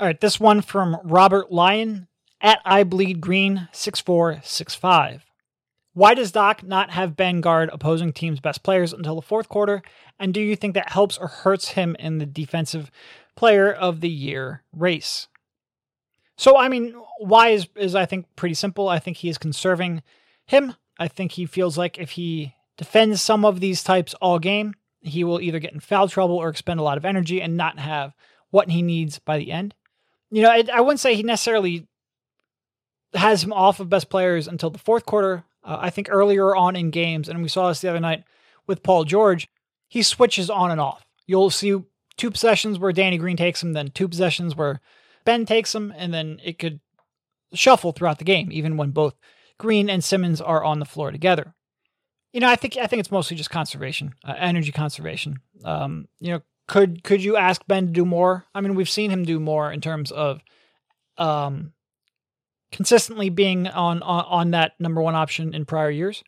All 0.00 0.06
right, 0.06 0.20
this 0.20 0.40
one 0.40 0.62
from 0.62 0.98
Robert 1.04 1.52
Lyon 1.52 2.08
at 2.40 2.60
I 2.64 2.82
Bleed 2.82 3.20
Green 3.20 3.68
6465. 3.72 5.24
Why 5.94 6.14
does 6.14 6.32
Doc 6.32 6.62
not 6.62 6.90
have 6.90 7.16
Ben 7.16 7.40
guard 7.40 7.70
opposing 7.72 8.12
teams' 8.12 8.40
best 8.40 8.62
players 8.62 8.92
until 8.92 9.16
the 9.16 9.22
fourth 9.22 9.48
quarter? 9.48 9.82
And 10.18 10.32
do 10.32 10.40
you 10.40 10.56
think 10.56 10.74
that 10.74 10.92
helps 10.92 11.18
or 11.18 11.28
hurts 11.28 11.70
him 11.70 11.96
in 11.98 12.18
the 12.18 12.26
defensive 12.26 12.90
player 13.36 13.70
of 13.70 14.00
the 14.00 14.08
year 14.08 14.62
race? 14.72 15.28
So, 16.38 16.56
I 16.56 16.68
mean, 16.68 16.94
why 17.18 17.48
is, 17.48 17.68
is 17.76 17.94
I 17.94 18.06
think 18.06 18.26
pretty 18.36 18.54
simple. 18.54 18.88
I 18.88 18.98
think 18.98 19.18
he 19.18 19.28
is 19.28 19.36
conserving 19.36 20.02
him. 20.46 20.74
I 20.98 21.08
think 21.08 21.32
he 21.32 21.46
feels 21.46 21.76
like 21.76 21.98
if 21.98 22.12
he 22.12 22.54
defends 22.78 23.20
some 23.20 23.44
of 23.44 23.60
these 23.60 23.84
types 23.84 24.14
all 24.14 24.38
game, 24.38 24.74
he 25.02 25.24
will 25.24 25.40
either 25.40 25.58
get 25.58 25.72
in 25.72 25.80
foul 25.80 26.08
trouble 26.08 26.36
or 26.36 26.48
expend 26.48 26.80
a 26.80 26.82
lot 26.82 26.96
of 26.96 27.04
energy 27.04 27.42
and 27.42 27.56
not 27.56 27.78
have 27.78 28.14
what 28.50 28.70
he 28.70 28.82
needs 28.82 29.18
by 29.18 29.38
the 29.38 29.52
end. 29.52 29.74
You 30.30 30.42
know, 30.42 30.54
it, 30.54 30.70
I 30.70 30.80
wouldn't 30.80 31.00
say 31.00 31.14
he 31.14 31.22
necessarily 31.22 31.86
has 33.14 33.44
him 33.44 33.52
off 33.52 33.80
of 33.80 33.88
best 33.88 34.08
players 34.08 34.48
until 34.48 34.70
the 34.70 34.78
fourth 34.78 35.06
quarter. 35.06 35.44
Uh, 35.64 35.78
I 35.80 35.90
think 35.90 36.08
earlier 36.10 36.56
on 36.56 36.76
in 36.76 36.90
games, 36.90 37.28
and 37.28 37.42
we 37.42 37.48
saw 37.48 37.68
this 37.68 37.80
the 37.80 37.88
other 37.88 38.00
night 38.00 38.24
with 38.66 38.82
Paul 38.82 39.04
George, 39.04 39.48
he 39.88 40.02
switches 40.02 40.50
on 40.50 40.70
and 40.70 40.80
off. 40.80 41.04
You'll 41.26 41.50
see 41.50 41.82
two 42.16 42.30
possessions 42.30 42.78
where 42.78 42.92
Danny 42.92 43.18
Green 43.18 43.36
takes 43.36 43.62
him, 43.62 43.72
then 43.72 43.88
two 43.88 44.08
possessions 44.08 44.56
where 44.56 44.80
Ben 45.24 45.46
takes 45.46 45.74
him, 45.74 45.92
and 45.96 46.12
then 46.12 46.40
it 46.42 46.58
could 46.58 46.80
shuffle 47.54 47.92
throughout 47.92 48.18
the 48.18 48.24
game, 48.24 48.50
even 48.50 48.76
when 48.76 48.90
both 48.90 49.14
Green 49.58 49.88
and 49.88 50.02
Simmons 50.02 50.40
are 50.40 50.64
on 50.64 50.78
the 50.78 50.84
floor 50.84 51.10
together. 51.10 51.54
You 52.32 52.40
know, 52.40 52.48
I 52.48 52.56
think 52.56 52.76
I 52.76 52.86
think 52.86 53.00
it's 53.00 53.10
mostly 53.10 53.36
just 53.36 53.50
conservation, 53.50 54.14
uh, 54.24 54.34
energy 54.36 54.72
conservation. 54.72 55.40
Um, 55.64 56.08
you 56.18 56.32
know, 56.32 56.42
could 56.66 57.04
could 57.04 57.22
you 57.22 57.36
ask 57.36 57.62
Ben 57.66 57.86
to 57.86 57.92
do 57.92 58.04
more? 58.04 58.46
I 58.54 58.62
mean, 58.62 58.74
we've 58.74 58.88
seen 58.88 59.10
him 59.10 59.24
do 59.24 59.38
more 59.38 59.70
in 59.70 59.80
terms 59.80 60.10
of 60.10 60.40
um, 61.18 61.74
consistently 62.72 63.30
being 63.30 63.68
on, 63.68 64.02
on 64.02 64.24
on 64.24 64.50
that 64.52 64.72
number 64.80 65.00
one 65.00 65.14
option 65.14 65.54
in 65.54 65.64
prior 65.64 65.90
years. 65.90 66.24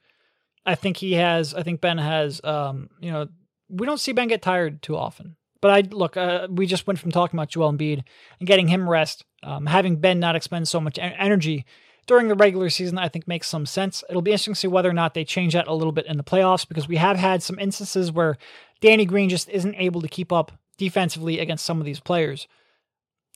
I 0.67 0.75
think 0.75 0.99
he 0.99 1.13
has. 1.15 1.55
I 1.55 1.63
think 1.63 1.81
Ben 1.81 1.99
has. 1.99 2.41
Um, 2.45 2.91
you 3.01 3.11
know, 3.11 3.29
we 3.69 3.87
don't 3.87 4.01
see 4.01 4.13
Ben 4.13 4.29
get 4.29 4.43
tired 4.43 4.83
too 4.83 4.97
often. 4.97 5.37
But 5.61 5.71
I 5.71 5.81
look. 5.91 6.17
Uh, 6.17 6.47
we 6.51 6.67
just 6.67 6.87
went 6.87 6.99
from 6.99 7.11
talking 7.11 7.39
about 7.39 7.49
Joel 7.49 7.73
Embiid 7.73 8.03
and 8.39 8.47
getting 8.47 8.69
him 8.69 8.89
rest, 8.89 9.25
um, 9.43 9.67
having 9.67 9.97
Ben 9.97 10.21
not 10.21 10.37
expend 10.37 10.69
so 10.69 10.81
much 10.81 10.99
energy 11.01 11.65
during 12.07 12.29
the 12.29 12.35
regular 12.35 12.69
season. 12.69 12.99
I 12.99 13.09
think 13.09 13.27
makes 13.27 13.49
some 13.49 13.67
sense. 13.67 14.05
It'll 14.09 14.23
be 14.23 14.33
interesting 14.33 14.55
to 14.55 14.61
see 14.61 14.69
whether 14.69 14.91
or 14.91 14.95
not 14.95 15.15
they 15.15 15.25
change 15.25 15.55
that 15.55 15.67
a 15.67 15.75
little 15.75 15.93
bit 15.93 16.07
in 16.07 16.19
the 16.19 16.25
playoffs 16.25 16.69
because 16.69 16.87
we 16.87 16.97
have 16.97 17.17
had 17.17 17.43
some 17.43 17.59
instances 17.59 18.13
where 18.13 18.37
Danny 18.81 19.07
Green 19.07 19.31
just 19.31 19.49
isn't 19.49 19.75
able 19.77 20.03
to 20.03 20.09
keep 20.09 20.33
up 20.33 20.53
defensively 20.77 21.39
against 21.39 21.65
some 21.65 21.81
of 21.81 21.87
these 21.87 22.01
players. 22.01 22.47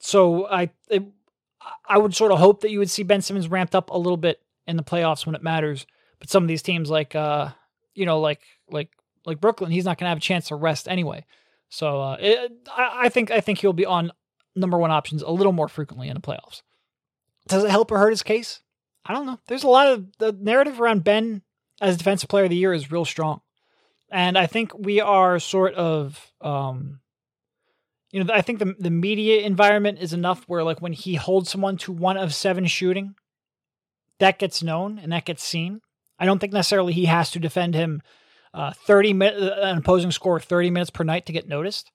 So 0.00 0.46
I 0.46 0.70
it, 0.88 1.04
I 1.88 1.98
would 1.98 2.14
sort 2.14 2.32
of 2.32 2.38
hope 2.38 2.60
that 2.60 2.70
you 2.70 2.78
would 2.78 2.90
see 2.90 3.02
Ben 3.02 3.22
Simmons 3.22 3.48
ramped 3.48 3.74
up 3.74 3.90
a 3.90 3.98
little 3.98 4.16
bit 4.16 4.40
in 4.66 4.76
the 4.76 4.82
playoffs 4.82 5.26
when 5.26 5.34
it 5.34 5.42
matters. 5.42 5.86
But 6.18 6.30
some 6.30 6.42
of 6.42 6.48
these 6.48 6.62
teams, 6.62 6.90
like 6.90 7.14
uh, 7.14 7.50
you 7.94 8.06
know, 8.06 8.20
like 8.20 8.40
like 8.70 8.90
like 9.26 9.40
Brooklyn, 9.40 9.70
he's 9.70 9.84
not 9.84 9.98
going 9.98 10.06
to 10.06 10.10
have 10.10 10.18
a 10.18 10.22
chance 10.22 10.48
to 10.48 10.56
rest 10.56 10.88
anyway. 10.88 11.24
So 11.68 12.00
uh, 12.00 12.16
it, 12.20 12.52
I, 12.74 13.04
I 13.04 13.08
think 13.08 13.30
I 13.30 13.40
think 13.40 13.58
he'll 13.58 13.72
be 13.72 13.86
on 13.86 14.12
number 14.56 14.78
one 14.78 14.90
options 14.90 15.22
a 15.22 15.30
little 15.30 15.52
more 15.52 15.68
frequently 15.68 16.08
in 16.08 16.14
the 16.14 16.20
playoffs. 16.20 16.62
Does 17.46 17.64
it 17.64 17.70
help 17.70 17.90
or 17.90 17.98
hurt 17.98 18.10
his 18.10 18.22
case? 18.22 18.60
I 19.04 19.14
don't 19.14 19.26
know. 19.26 19.38
There's 19.46 19.64
a 19.64 19.68
lot 19.68 19.88
of 19.88 20.06
the 20.18 20.32
narrative 20.32 20.80
around 20.80 21.04
Ben 21.04 21.42
as 21.80 21.96
defensive 21.96 22.28
player 22.28 22.44
of 22.44 22.50
the 22.50 22.56
year 22.56 22.74
is 22.74 22.90
real 22.90 23.04
strong, 23.04 23.40
and 24.10 24.36
I 24.36 24.46
think 24.46 24.76
we 24.76 25.00
are 25.00 25.38
sort 25.38 25.74
of 25.74 26.32
um, 26.40 27.00
you 28.10 28.22
know, 28.22 28.32
I 28.32 28.40
think 28.40 28.58
the 28.58 28.74
the 28.78 28.90
media 28.90 29.42
environment 29.42 29.98
is 30.00 30.12
enough 30.12 30.44
where 30.46 30.64
like 30.64 30.80
when 30.80 30.92
he 30.92 31.14
holds 31.14 31.50
someone 31.50 31.76
to 31.78 31.92
one 31.92 32.16
of 32.16 32.34
seven 32.34 32.66
shooting, 32.66 33.14
that 34.18 34.38
gets 34.38 34.62
known 34.62 34.98
and 34.98 35.12
that 35.12 35.24
gets 35.24 35.42
seen. 35.42 35.80
I 36.18 36.26
don't 36.26 36.38
think 36.38 36.52
necessarily 36.52 36.92
he 36.92 37.04
has 37.04 37.30
to 37.32 37.38
defend 37.38 37.74
him 37.74 38.02
uh, 38.52 38.72
30 38.72 39.12
minutes, 39.12 39.40
uh, 39.40 39.60
an 39.62 39.78
opposing 39.78 40.10
score 40.10 40.40
30 40.40 40.70
minutes 40.70 40.90
per 40.90 41.04
night 41.04 41.26
to 41.26 41.32
get 41.32 41.46
noticed. 41.46 41.92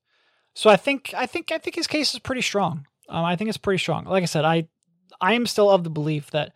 So 0.54 0.70
I 0.70 0.78
think 0.78 1.14
I 1.16 1.26
think 1.26 1.52
I 1.52 1.58
think 1.58 1.76
his 1.76 1.88
case 1.88 2.14
is 2.14 2.20
pretty 2.20 2.42
strong. 2.42 2.86
Um, 3.10 3.26
I 3.26 3.36
think 3.36 3.50
it's 3.50 3.58
pretty 3.58 3.80
strong. 3.80 4.06
Like 4.06 4.24
I 4.24 4.28
said, 4.28 4.46
I 4.46 4.68
I 5.20 5.34
am 5.34 5.48
still 5.48 5.70
of 5.70 5.84
the 5.84 5.90
belief 5.90 6.30
that 6.32 6.54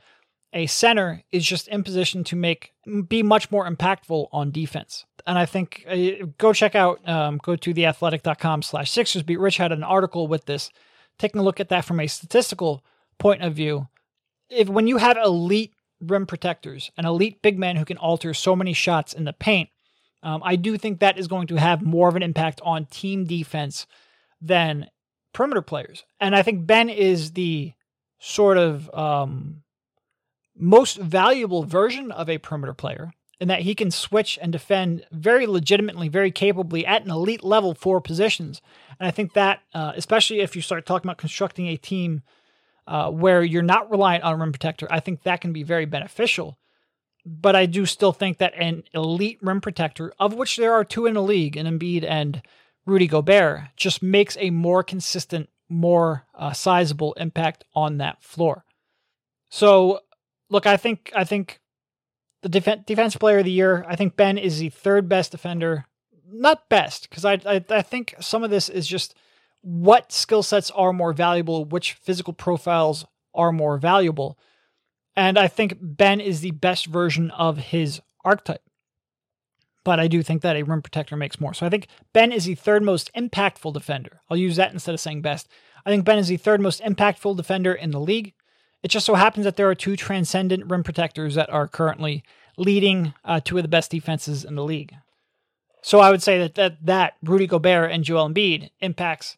a 0.54 0.68
center 0.68 1.24
is 1.32 1.46
just 1.46 1.68
in 1.68 1.84
position 1.84 2.24
to 2.26 2.36
make 2.36 2.74
be 3.08 3.24
much 3.24 3.52
more 3.52 3.70
impactful 3.70 4.28
on 4.32 4.52
defense 4.52 5.06
and 5.28 5.38
I 5.38 5.46
think 5.46 5.86
uh, 5.88 6.26
go 6.38 6.54
check 6.54 6.74
out 6.74 7.08
um, 7.08 7.38
go 7.44 7.56
to 7.58 7.74
theathletic.com 7.74 8.62
slash 8.64 8.90
Sixers 8.90 9.24
beat. 9.24 9.40
Rich 9.40 9.58
had 9.58 9.74
an 9.74 9.84
article 9.84 10.28
with 10.28 10.46
this, 10.46 10.72
taking 11.20 11.40
a 11.40 11.44
look 11.44 11.60
at 11.60 11.70
that 11.70 11.86
from 11.86 12.00
a 12.00 12.08
statistical 12.08 12.84
point 13.20 13.44
of 13.44 13.54
view. 13.54 13.90
If 14.50 14.70
when 14.70 14.88
you 14.88 14.98
have 14.98 15.18
elite 15.18 15.74
rim 16.00 16.26
protectors, 16.26 16.90
an 16.98 17.06
elite 17.06 17.42
big 17.42 17.60
man 17.60 17.76
who 17.76 17.86
can 17.86 17.98
alter 17.98 18.34
so 18.34 18.56
many 18.56 18.72
shots 18.72 19.14
in 19.14 19.26
the 19.26 19.34
paint, 19.34 19.70
um, 20.24 20.42
I 20.44 20.56
do 20.56 20.78
think 20.78 21.00
that 21.00 21.20
is 21.20 21.28
going 21.28 21.48
to 21.48 21.58
have 21.58 21.82
more 21.82 22.08
of 22.08 22.16
an 22.16 22.24
impact 22.24 22.62
on 22.64 22.86
team 22.86 23.26
defense 23.26 23.86
than 24.42 24.88
perimeter 25.34 25.62
players. 25.62 26.06
And 26.22 26.36
I 26.36 26.42
think 26.42 26.66
Ben 26.66 26.90
is 26.90 27.34
the 27.34 27.74
sort 28.20 28.58
of 28.58 28.90
um, 28.94 29.64
most 30.56 30.98
valuable 30.98 31.64
version 31.64 32.12
of 32.12 32.30
a 32.30 32.38
perimeter 32.38 32.74
player 32.74 33.12
in 33.40 33.48
that 33.48 33.62
he 33.62 33.76
can 33.76 33.92
switch 33.92 34.40
and 34.42 34.52
defend 34.52 35.06
very 35.12 35.46
legitimately, 35.46 36.10
very 36.10 36.32
capably 36.32 36.86
at 36.86 37.04
an 37.04 37.12
elite 37.12 37.44
level 37.44 37.74
for 37.74 38.02
positions. 38.02 38.62
And 39.00 39.08
I 39.08 39.12
think 39.12 39.34
that, 39.34 39.62
uh, 39.74 39.94
especially 39.96 40.40
if 40.40 40.56
you 40.56 40.62
start 40.62 40.86
talking 40.86 41.08
about 41.08 41.18
constructing 41.18 41.68
a 41.68 41.78
team 41.78 42.24
uh, 42.88 43.12
where 43.12 43.44
you're 43.44 43.62
not 43.62 43.92
reliant 43.92 44.24
on 44.24 44.34
a 44.34 44.38
rim 44.38 44.52
protector, 44.52 44.88
I 44.90 45.00
think 45.00 45.24
that 45.24 45.42
can 45.42 45.54
be 45.54 45.64
very 45.64 45.86
beneficial. 45.86 46.58
But 47.26 47.56
I 47.56 47.66
do 47.66 47.86
still 47.86 48.14
think 48.14 48.38
that 48.38 48.54
an 48.56 48.84
elite 48.94 49.40
rim 49.42 49.62
protector, 49.62 50.14
of 50.18 50.34
which 50.34 50.56
there 50.56 50.74
are 50.74 50.86
two 50.86 51.06
in 51.06 51.14
the 51.14 51.22
league, 51.22 51.58
in 51.58 51.68
Embiid 51.68 52.06
and 52.08 52.42
Rudy 52.86 53.06
Gobert, 53.06 53.64
just 53.76 54.02
makes 54.02 54.38
a 54.40 54.50
more 54.50 54.82
consistent, 54.82 55.50
more 55.68 56.26
uh, 56.34 56.54
sizable 56.54 57.14
impact 57.14 57.66
on 57.76 57.98
that 57.98 58.24
floor. 58.24 58.64
So, 59.50 60.00
look, 60.50 60.66
I 60.66 60.78
think 60.78 61.12
I 61.14 61.26
think 61.26 61.60
the 62.52 62.60
def- 62.60 63.20
player 63.20 63.40
of 63.40 63.46
the 63.46 63.52
year. 63.52 63.86
I 63.88 63.96
think 63.96 64.16
Ben 64.16 64.38
is 64.38 64.60
the 64.60 64.70
third 64.70 65.10
best 65.10 65.32
defender. 65.32 65.86
Not 66.30 66.68
best, 66.70 67.10
because 67.10 67.26
I, 67.26 67.40
I, 67.46 67.64
I 67.70 67.82
think 67.82 68.16
some 68.20 68.44
of 68.44 68.50
this 68.50 68.68
is 68.70 68.88
just 68.88 69.16
what 69.62 70.12
skill 70.12 70.44
sets 70.44 70.72
are 70.72 70.94
more 70.94 71.14
valuable, 71.14 71.66
which 71.66 71.94
physical 71.94 72.34
profiles 72.34 73.06
are 73.34 73.52
more 73.52 73.78
valuable. 73.78 74.38
And 75.16 75.38
I 75.38 75.48
think 75.48 75.78
Ben 75.82 76.20
is 76.20 76.42
the 76.42 76.52
best 76.52 76.88
version 76.88 77.32
of 77.32 77.58
his 77.58 78.02
archetype. 78.24 78.62
But 79.84 80.00
I 80.02 80.08
do 80.08 80.22
think 80.22 80.42
that 80.42 80.58
a 80.58 80.64
rim 80.64 80.82
protector 80.82 81.16
makes 81.16 81.40
more. 81.40 81.54
So 81.54 81.66
I 81.66 81.70
think 81.70 81.88
Ben 82.12 82.34
is 82.34 82.46
the 82.46 82.56
third 82.56 82.84
most 82.84 83.10
impactful 83.14 83.74
defender. 83.74 84.20
I'll 84.30 84.38
use 84.38 84.58
that 84.58 84.74
instead 84.74 84.94
of 84.94 85.00
saying 85.00 85.22
best. 85.22 85.48
I 85.86 85.90
think 85.90 86.04
Ben 86.04 86.18
is 86.18 86.28
the 86.28 86.36
third 86.36 86.60
most 86.60 86.82
impactful 86.82 87.38
defender 87.38 87.74
in 87.74 87.92
the 87.92 88.00
league. 88.00 88.34
It 88.88 88.92
just 88.92 89.06
so 89.06 89.16
happens 89.16 89.44
that 89.44 89.58
there 89.58 89.70
are 89.70 89.76
two 89.76 89.98
transcendent 89.98 90.72
rim 90.72 90.82
protectors 90.82 91.36
that 91.36 91.50
are 91.50 91.68
currently 91.68 92.24
leading 92.56 93.14
uh, 93.26 93.42
two 93.44 93.58
of 93.58 93.64
the 93.64 93.68
best 93.68 93.92
defenses 93.92 94.46
in 94.46 94.56
the 94.56 94.64
league. 94.64 94.96
So 95.82 96.00
I 96.00 96.10
would 96.10 96.24
say 96.24 96.38
that 96.38 96.56
that, 96.56 96.86
that 96.86 97.16
Rudy 97.22 97.48
Gobert 97.48 97.92
and 97.92 98.06
Joel 98.06 98.30
Embiid 98.30 98.70
impacts 98.80 99.36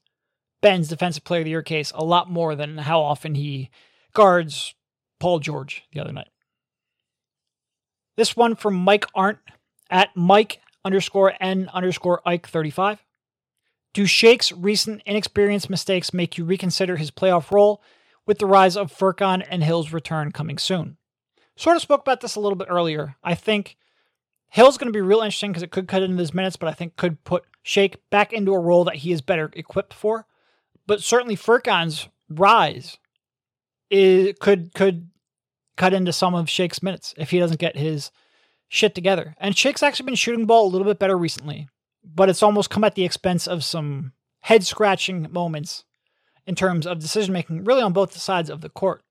Ben's 0.62 0.88
defensive 0.88 1.24
player 1.24 1.40
of 1.40 1.46
the 1.46 1.50
year 1.50 1.64
case 1.64 1.92
a 1.96 2.06
lot 2.06 2.30
more 2.30 2.54
than 2.54 2.78
how 2.78 3.02
often 3.02 3.34
he 3.34 3.72
guards 4.14 4.76
Paul 5.20 5.40
George 5.40 5.84
the 5.94 6.00
other 6.00 6.14
night. 6.14 6.30
This 8.18 8.38
one 8.38 8.56
from 8.56 8.76
Mike 8.76 9.08
Arndt 9.16 9.40
at 9.90 10.16
Mike 10.16 10.62
underscore 10.86 11.34
N 11.42 11.72
underscore 11.74 12.22
Ike 12.24 12.48
35. 12.48 13.04
Do 13.96 14.06
Shake's 14.06 14.52
recent 14.52 15.02
inexperienced 15.08 15.72
mistakes 15.72 16.14
make 16.14 16.38
you 16.38 16.46
reconsider 16.46 16.98
his 16.98 17.10
playoff 17.10 17.50
role 17.50 17.82
with 18.30 18.38
the 18.38 18.46
rise 18.46 18.78
of 18.78 18.96
Furkan 18.96 19.44
and 19.50 19.64
Hill's 19.64 19.92
return 19.92 20.32
coming 20.32 20.60
soon. 20.60 20.98
Sort 21.56 21.76
of 21.76 21.82
spoke 21.82 22.02
about 22.02 22.22
this 22.22 22.36
a 22.36 22.40
little 22.40 22.56
bit 22.56 22.68
earlier. 22.70 23.16
I 23.24 23.34
think 23.34 23.76
Hill's 24.50 24.78
going 24.78 24.86
to 24.86 24.96
be 24.96 25.02
real 25.02 25.22
interesting 25.22 25.50
because 25.50 25.64
it 25.64 25.72
could 25.72 25.88
cut 25.88 26.04
into 26.04 26.20
his 26.20 26.32
minutes, 26.32 26.56
but 26.56 26.70
I 26.70 26.74
think 26.74 26.96
could 26.96 27.24
put 27.24 27.44
Shake 27.64 28.08
back 28.12 28.32
into 28.32 28.54
a 28.54 28.60
role 28.60 28.84
that 28.84 28.98
he 28.98 29.12
is 29.12 29.22
better 29.22 29.50
equipped 29.54 29.96
for. 29.96 30.28
But 30.86 31.02
certainly 31.02 31.36
Furkan's 31.36 32.08
rise 32.30 33.00
is 33.90 34.36
could 34.40 34.76
could 34.76 35.10
cut 35.76 35.96
into 35.96 36.14
some 36.14 36.36
of 36.36 36.52
Shake's 36.52 36.84
minutes 36.84 37.16
if 37.18 37.32
he 37.32 37.40
doesn't 37.40 37.60
get 37.60 37.78
his 37.78 38.12
shit 38.68 38.94
together. 38.94 39.34
And 39.40 39.58
Shake's 39.58 39.82
actually 39.82 40.06
been 40.06 40.14
shooting 40.14 40.46
ball 40.46 40.68
a 40.68 40.70
little 40.70 40.86
bit 40.86 41.00
better 41.00 41.18
recently, 41.18 41.68
but 42.04 42.30
it's 42.30 42.44
almost 42.44 42.70
come 42.70 42.84
at 42.84 42.94
the 42.94 43.06
expense 43.06 43.48
of 43.48 43.64
some 43.64 44.14
head 44.42 44.64
scratching 44.68 45.26
moments 45.32 45.84
in 46.50 46.56
terms 46.56 46.88
of 46.88 46.98
decision 46.98 47.32
making, 47.32 47.64
really 47.64 47.84
on 47.84 47.94
both 47.94 48.18
sides 48.18 48.50
of 48.50 48.62
the 48.62 48.70
court. 48.70 49.04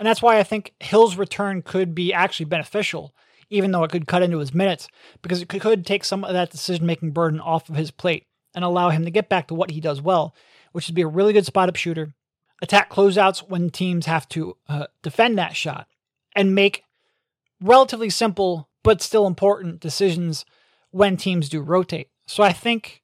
And 0.00 0.08
that's 0.08 0.20
why 0.20 0.40
I 0.40 0.42
think 0.42 0.74
Hill's 0.80 1.16
return 1.16 1.62
could 1.62 1.94
be 1.94 2.12
actually 2.12 2.46
beneficial, 2.46 3.14
even 3.50 3.70
though 3.70 3.84
it 3.84 3.92
could 3.92 4.08
cut 4.08 4.24
into 4.24 4.38
his 4.38 4.52
minutes, 4.52 4.88
because 5.22 5.40
it 5.40 5.48
could 5.48 5.86
take 5.86 6.02
some 6.02 6.24
of 6.24 6.32
that 6.32 6.50
decision 6.50 6.84
making 6.84 7.12
burden 7.12 7.38
off 7.38 7.68
of 7.68 7.76
his 7.76 7.92
plate 7.92 8.26
and 8.52 8.64
allow 8.64 8.90
him 8.90 9.04
to 9.04 9.12
get 9.12 9.28
back 9.28 9.46
to 9.46 9.54
what 9.54 9.70
he 9.70 9.80
does 9.80 10.02
well, 10.02 10.34
which 10.72 10.88
is 10.88 10.90
be 10.90 11.02
a 11.02 11.06
really 11.06 11.32
good 11.32 11.46
spot 11.46 11.68
up 11.68 11.76
shooter, 11.76 12.14
attack 12.60 12.90
closeouts 12.90 13.48
when 13.48 13.70
teams 13.70 14.06
have 14.06 14.28
to 14.30 14.56
uh, 14.68 14.86
defend 15.04 15.38
that 15.38 15.54
shot, 15.54 15.86
and 16.34 16.52
make 16.52 16.82
relatively 17.60 18.10
simple 18.10 18.68
but 18.82 19.00
still 19.00 19.28
important 19.28 19.78
decisions 19.78 20.44
when 20.90 21.16
teams 21.16 21.48
do 21.48 21.60
rotate. 21.60 22.08
So 22.26 22.42
I 22.42 22.52
think 22.52 23.02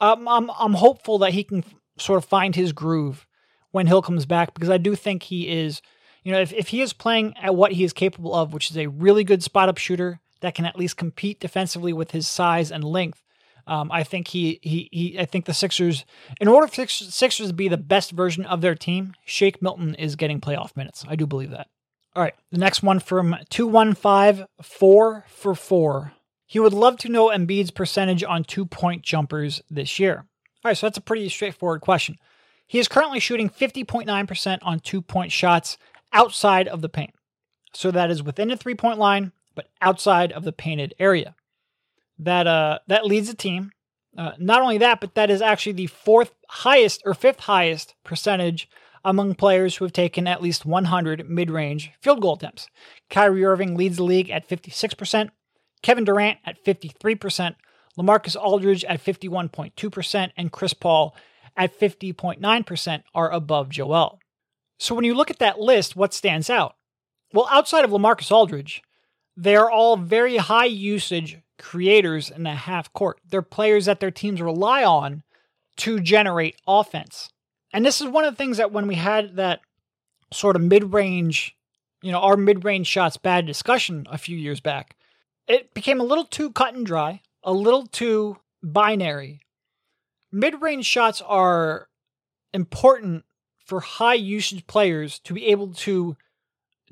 um, 0.00 0.26
I'm 0.26 0.50
I'm 0.50 0.74
hopeful 0.74 1.18
that 1.18 1.34
he 1.34 1.44
can 1.44 1.62
sort 1.98 2.18
of 2.18 2.24
find 2.24 2.54
his 2.54 2.72
groove 2.72 3.26
when 3.70 3.86
Hill 3.86 4.02
comes 4.02 4.26
back 4.26 4.54
because 4.54 4.70
I 4.70 4.78
do 4.78 4.94
think 4.94 5.24
he 5.24 5.48
is, 5.48 5.82
you 6.22 6.32
know, 6.32 6.40
if, 6.40 6.52
if 6.52 6.68
he 6.68 6.80
is 6.80 6.92
playing 6.92 7.34
at 7.40 7.54
what 7.54 7.72
he 7.72 7.84
is 7.84 7.92
capable 7.92 8.34
of, 8.34 8.52
which 8.52 8.70
is 8.70 8.76
a 8.76 8.86
really 8.86 9.24
good 9.24 9.42
spot 9.42 9.68
up 9.68 9.78
shooter 9.78 10.20
that 10.40 10.54
can 10.54 10.64
at 10.64 10.78
least 10.78 10.96
compete 10.96 11.40
defensively 11.40 11.92
with 11.92 12.12
his 12.12 12.26
size 12.26 12.70
and 12.70 12.84
length, 12.84 13.22
um, 13.66 13.90
I 13.90 14.04
think 14.04 14.28
he, 14.28 14.60
he 14.62 14.88
he 14.92 15.18
I 15.18 15.24
think 15.24 15.44
the 15.44 15.54
Sixers, 15.54 16.04
in 16.40 16.46
order 16.46 16.68
for 16.68 16.86
Sixers 16.86 17.48
to 17.48 17.52
be 17.52 17.68
the 17.68 17.76
best 17.76 18.12
version 18.12 18.44
of 18.46 18.60
their 18.60 18.76
team, 18.76 19.14
Shake 19.24 19.60
Milton 19.60 19.94
is 19.96 20.14
getting 20.14 20.40
playoff 20.40 20.76
minutes. 20.76 21.04
I 21.08 21.16
do 21.16 21.26
believe 21.26 21.50
that. 21.50 21.66
All 22.14 22.22
right, 22.22 22.34
the 22.52 22.58
next 22.58 22.82
one 22.82 23.00
from 23.00 23.36
two 23.50 23.66
one 23.66 23.94
five 23.94 24.46
four 24.62 25.24
for 25.28 25.54
four. 25.54 26.12
He 26.46 26.60
would 26.60 26.72
love 26.72 26.96
to 26.98 27.08
know 27.08 27.28
Embiid's 27.28 27.72
percentage 27.72 28.22
on 28.22 28.44
two 28.44 28.66
point 28.66 29.02
jumpers 29.02 29.60
this 29.68 29.98
year. 29.98 30.26
All 30.66 30.70
right, 30.70 30.76
so 30.76 30.88
that's 30.88 30.98
a 30.98 31.00
pretty 31.00 31.28
straightforward 31.28 31.80
question. 31.80 32.18
He 32.66 32.80
is 32.80 32.88
currently 32.88 33.20
shooting 33.20 33.48
50.9% 33.48 34.58
on 34.62 34.80
two 34.80 35.00
point 35.00 35.30
shots 35.30 35.78
outside 36.12 36.66
of 36.66 36.82
the 36.82 36.88
paint. 36.88 37.14
So 37.72 37.92
that 37.92 38.10
is 38.10 38.20
within 38.20 38.48
the 38.48 38.56
three 38.56 38.74
point 38.74 38.98
line, 38.98 39.30
but 39.54 39.68
outside 39.80 40.32
of 40.32 40.42
the 40.42 40.50
painted 40.50 40.92
area. 40.98 41.36
That 42.18 42.48
uh 42.48 42.80
that 42.88 43.06
leads 43.06 43.28
the 43.28 43.36
team. 43.36 43.70
Uh, 44.18 44.32
not 44.40 44.60
only 44.60 44.78
that, 44.78 45.00
but 45.00 45.14
that 45.14 45.30
is 45.30 45.40
actually 45.40 45.74
the 45.74 45.86
fourth 45.86 46.34
highest 46.48 47.00
or 47.04 47.14
fifth 47.14 47.38
highest 47.38 47.94
percentage 48.02 48.68
among 49.04 49.36
players 49.36 49.76
who 49.76 49.84
have 49.84 49.92
taken 49.92 50.26
at 50.26 50.42
least 50.42 50.66
100 50.66 51.30
mid 51.30 51.48
range 51.48 51.92
field 52.00 52.20
goal 52.20 52.34
attempts. 52.34 52.66
Kyrie 53.08 53.44
Irving 53.44 53.76
leads 53.76 53.98
the 53.98 54.02
league 54.02 54.30
at 54.30 54.48
56%, 54.48 55.30
Kevin 55.82 56.02
Durant 56.02 56.40
at 56.44 56.64
53%, 56.64 57.54
Lamarcus 57.98 58.36
Aldridge 58.36 58.84
at 58.84 59.02
51.2%, 59.02 60.30
and 60.36 60.52
Chris 60.52 60.74
Paul 60.74 61.14
at 61.56 61.78
50.9% 61.78 63.02
are 63.14 63.30
above 63.30 63.70
Joel. 63.70 64.18
So 64.78 64.94
when 64.94 65.04
you 65.04 65.14
look 65.14 65.30
at 65.30 65.38
that 65.38 65.58
list, 65.58 65.96
what 65.96 66.12
stands 66.12 66.50
out? 66.50 66.76
Well, 67.32 67.48
outside 67.50 67.84
of 67.84 67.90
Lamarcus 67.90 68.30
Aldridge, 68.30 68.82
they 69.36 69.56
are 69.56 69.70
all 69.70 69.96
very 69.96 70.36
high 70.36 70.66
usage 70.66 71.38
creators 71.58 72.30
in 72.30 72.42
the 72.42 72.50
half 72.50 72.92
court. 72.92 73.18
They're 73.28 73.42
players 73.42 73.86
that 73.86 74.00
their 74.00 74.10
teams 74.10 74.40
rely 74.40 74.84
on 74.84 75.22
to 75.78 76.00
generate 76.00 76.56
offense. 76.66 77.30
And 77.72 77.84
this 77.84 78.00
is 78.00 78.08
one 78.08 78.24
of 78.24 78.32
the 78.32 78.36
things 78.36 78.56
that 78.56 78.72
when 78.72 78.86
we 78.86 78.94
had 78.94 79.36
that 79.36 79.60
sort 80.32 80.56
of 80.56 80.62
mid 80.62 80.92
range, 80.92 81.56
you 82.02 82.12
know, 82.12 82.20
our 82.20 82.36
mid 82.36 82.64
range 82.64 82.86
shots 82.86 83.16
bad 83.16 83.46
discussion 83.46 84.06
a 84.10 84.18
few 84.18 84.36
years 84.36 84.60
back, 84.60 84.96
it 85.46 85.74
became 85.74 86.00
a 86.00 86.04
little 86.04 86.24
too 86.24 86.50
cut 86.50 86.74
and 86.74 86.86
dry, 86.86 87.20
a 87.46 87.52
little 87.52 87.86
too 87.86 88.36
binary. 88.62 89.40
Mid 90.32 90.60
range 90.60 90.84
shots 90.84 91.22
are 91.22 91.88
important 92.52 93.24
for 93.64 93.80
high 93.80 94.14
usage 94.14 94.66
players 94.66 95.20
to 95.20 95.32
be 95.32 95.46
able 95.46 95.72
to 95.72 96.16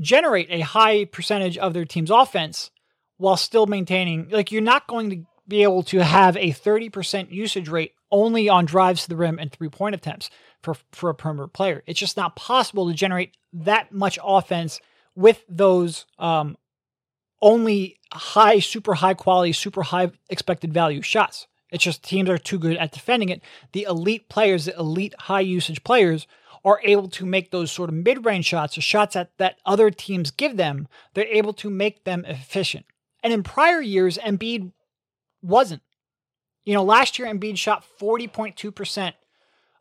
generate 0.01 0.49
a 0.51 0.61
high 0.61 1.05
percentage 1.05 1.59
of 1.59 1.75
their 1.75 1.85
team's 1.85 2.11
offense 2.11 2.71
while 3.17 3.37
still 3.37 3.67
maintaining, 3.67 4.29
like, 4.31 4.51
you're 4.51 4.63
not 4.63 4.87
going 4.87 5.11
to 5.11 5.27
be 5.47 5.63
able 5.63 5.83
to 5.83 6.03
have 6.03 6.37
a 6.37 6.51
30% 6.51 7.31
usage 7.31 7.69
rate 7.69 7.93
only 8.11 8.49
on 8.49 8.65
drives 8.65 9.03
to 9.03 9.09
the 9.09 9.17
rim 9.17 9.39
and 9.39 9.53
three 9.53 9.69
point 9.69 9.95
attempts 9.95 10.31
for, 10.63 10.75
for 10.93 11.11
a 11.11 11.15
perimeter 11.15 11.47
player. 11.47 11.83
It's 11.87 12.01
just 12.01 12.17
not 12.17 12.37
possible 12.37 12.89
to 12.89 12.95
generate 12.95 13.37
that 13.53 13.93
much 13.93 14.19
offense 14.23 14.81
with 15.15 15.45
those 15.49 16.07
um, 16.19 16.57
only 17.43 17.99
high, 18.15 18.59
super 18.59 18.95
high 18.95 19.15
quality, 19.15 19.53
super 19.53 19.83
high 19.83 20.11
expected 20.31 20.73
value 20.73 21.03
shots. 21.03 21.47
It's 21.71 21.83
just 21.83 22.05
teams 22.05 22.31
are 22.31 22.39
too 22.39 22.59
good 22.59 22.77
at 22.77 22.93
defending 22.93 23.31
it. 23.31 23.43
The 23.73 23.83
elite 23.83 24.29
players, 24.29 24.67
the 24.67 24.79
elite 24.79 25.15
high 25.19 25.41
usage 25.41 25.83
players, 25.83 26.27
are 26.65 26.81
able 26.85 27.09
to 27.09 27.27
make 27.27 27.51
those 27.51 27.71
sort 27.71 27.91
of 27.91 27.97
mid 27.97 28.25
range 28.25 28.47
shots 28.47 28.79
or 28.79 28.81
shots 28.81 29.15
that, 29.15 29.33
that 29.39 29.57
other 29.67 29.91
teams 29.91 30.31
give 30.31 30.57
them. 30.57 30.89
They're 31.12 31.27
able 31.27 31.53
to 31.55 31.69
make 31.69 32.05
them 32.05 32.25
efficient. 32.25 32.87
And 33.23 33.33
in 33.33 33.43
prior 33.43 33.81
years, 33.81 34.19
Embiid 34.19 34.73
wasn't. 35.43 35.83
You 36.65 36.75
know, 36.75 36.85
last 36.85 37.19
year 37.19 37.29
Embiid 37.29 37.59
shot 37.59 37.85
40.2% 38.01 39.12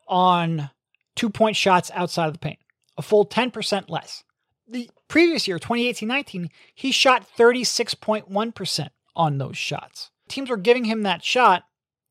on 0.08 0.70
two 1.16 1.30
point 1.30 1.56
shots 1.56 1.92
outside 1.94 2.28
of 2.28 2.34
the 2.34 2.40
paint, 2.40 2.60
a 2.98 3.02
full 3.02 3.26
10% 3.26 3.90
less. 3.90 4.24
The 4.68 4.90
previous 5.08 5.48
year, 5.48 5.60
2018 5.60 6.08
19, 6.08 6.50
he 6.74 6.92
shot 6.92 7.28
36.1% 7.38 8.90
on 9.16 9.38
those 9.38 9.58
shots. 9.58 10.12
Teams 10.28 10.50
were 10.50 10.58
giving 10.58 10.86
him 10.86 11.04
that 11.04 11.24
shot. 11.24 11.64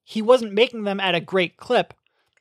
He 0.05 0.23
wasn't 0.23 0.53
making 0.53 0.85
them 0.85 1.01
at 1.01 1.15
a 1.15 1.21
great 1.21 1.57
clip. 1.57 1.95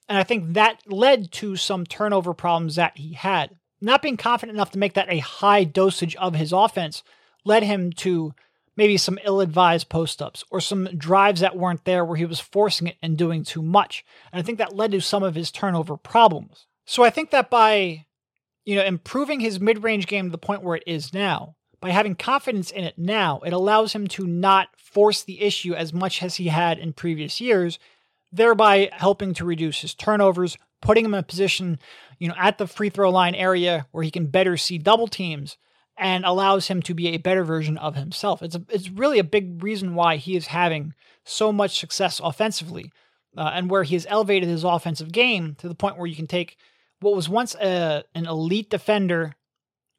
And 0.09 0.17
I 0.17 0.23
think 0.23 0.53
that 0.53 0.81
led 0.91 1.31
to 1.33 1.55
some 1.55 1.85
turnover 1.85 2.33
problems 2.33 2.75
that 2.75 2.97
he 2.97 3.13
had. 3.13 3.55
Not 3.79 4.01
being 4.01 4.17
confident 4.17 4.55
enough 4.55 4.71
to 4.71 4.77
make 4.77 4.93
that 4.93 5.11
a 5.11 5.19
high 5.19 5.63
dosage 5.63 6.15
of 6.17 6.35
his 6.35 6.51
offense 6.51 7.03
led 7.45 7.63
him 7.63 7.91
to 7.93 8.33
maybe 8.75 8.97
some 8.97 9.19
ill 9.23 9.41
advised 9.41 9.89
post 9.89 10.21
ups 10.21 10.43
or 10.51 10.59
some 10.59 10.85
drives 10.97 11.41
that 11.41 11.57
weren't 11.57 11.85
there 11.85 12.05
where 12.05 12.17
he 12.17 12.25
was 12.25 12.39
forcing 12.39 12.87
it 12.87 12.97
and 13.01 13.17
doing 13.17 13.43
too 13.43 13.61
much. 13.61 14.05
And 14.31 14.39
I 14.39 14.43
think 14.43 14.57
that 14.57 14.75
led 14.75 14.91
to 14.91 15.01
some 15.01 15.23
of 15.23 15.35
his 15.35 15.51
turnover 15.51 15.97
problems. 15.97 16.67
So 16.85 17.03
I 17.03 17.09
think 17.09 17.31
that 17.31 17.49
by 17.49 18.05
you 18.65 18.75
know 18.75 18.83
improving 18.83 19.39
his 19.39 19.59
mid-range 19.59 20.07
game 20.07 20.25
to 20.25 20.31
the 20.31 20.37
point 20.37 20.63
where 20.63 20.75
it 20.75 20.83
is 20.85 21.13
now, 21.13 21.55
by 21.79 21.89
having 21.89 22.15
confidence 22.15 22.71
in 22.71 22.83
it 22.83 22.97
now, 22.97 23.39
it 23.39 23.53
allows 23.53 23.93
him 23.93 24.07
to 24.07 24.25
not 24.25 24.69
force 24.77 25.23
the 25.23 25.41
issue 25.41 25.73
as 25.73 25.93
much 25.93 26.21
as 26.21 26.35
he 26.35 26.47
had 26.47 26.77
in 26.77 26.93
previous 26.93 27.41
years, 27.41 27.79
thereby 28.31 28.89
helping 28.93 29.33
to 29.33 29.45
reduce 29.45 29.81
his 29.81 29.95
turnovers, 29.95 30.57
putting 30.81 31.05
him 31.05 31.13
in 31.13 31.19
a 31.19 31.23
position, 31.23 31.79
you 32.19 32.27
know, 32.27 32.35
at 32.37 32.57
the 32.57 32.67
free 32.67 32.89
throw 32.89 33.09
line 33.09 33.35
area 33.35 33.87
where 33.91 34.03
he 34.03 34.11
can 34.11 34.27
better 34.27 34.57
see 34.57 34.77
double 34.77 35.07
teams 35.07 35.57
and 35.97 36.25
allows 36.25 36.67
him 36.67 36.81
to 36.81 36.93
be 36.93 37.09
a 37.09 37.17
better 37.17 37.43
version 37.43 37.77
of 37.77 37.95
himself. 37.95 38.41
It's 38.41 38.55
a, 38.55 38.63
it's 38.69 38.89
really 38.89 39.19
a 39.19 39.23
big 39.23 39.61
reason 39.63 39.95
why 39.95 40.17
he 40.17 40.35
is 40.35 40.47
having 40.47 40.93
so 41.23 41.51
much 41.51 41.79
success 41.79 42.21
offensively, 42.23 42.91
uh, 43.37 43.51
and 43.53 43.69
where 43.69 43.83
he 43.83 43.95
has 43.95 44.07
elevated 44.09 44.49
his 44.49 44.63
offensive 44.63 45.11
game 45.11 45.55
to 45.55 45.67
the 45.67 45.75
point 45.75 45.97
where 45.97 46.07
you 46.07 46.15
can 46.15 46.27
take 46.27 46.57
what 47.01 47.15
was 47.15 47.27
once 47.27 47.55
a, 47.55 48.03
an 48.15 48.25
elite 48.25 48.69
defender 48.69 49.35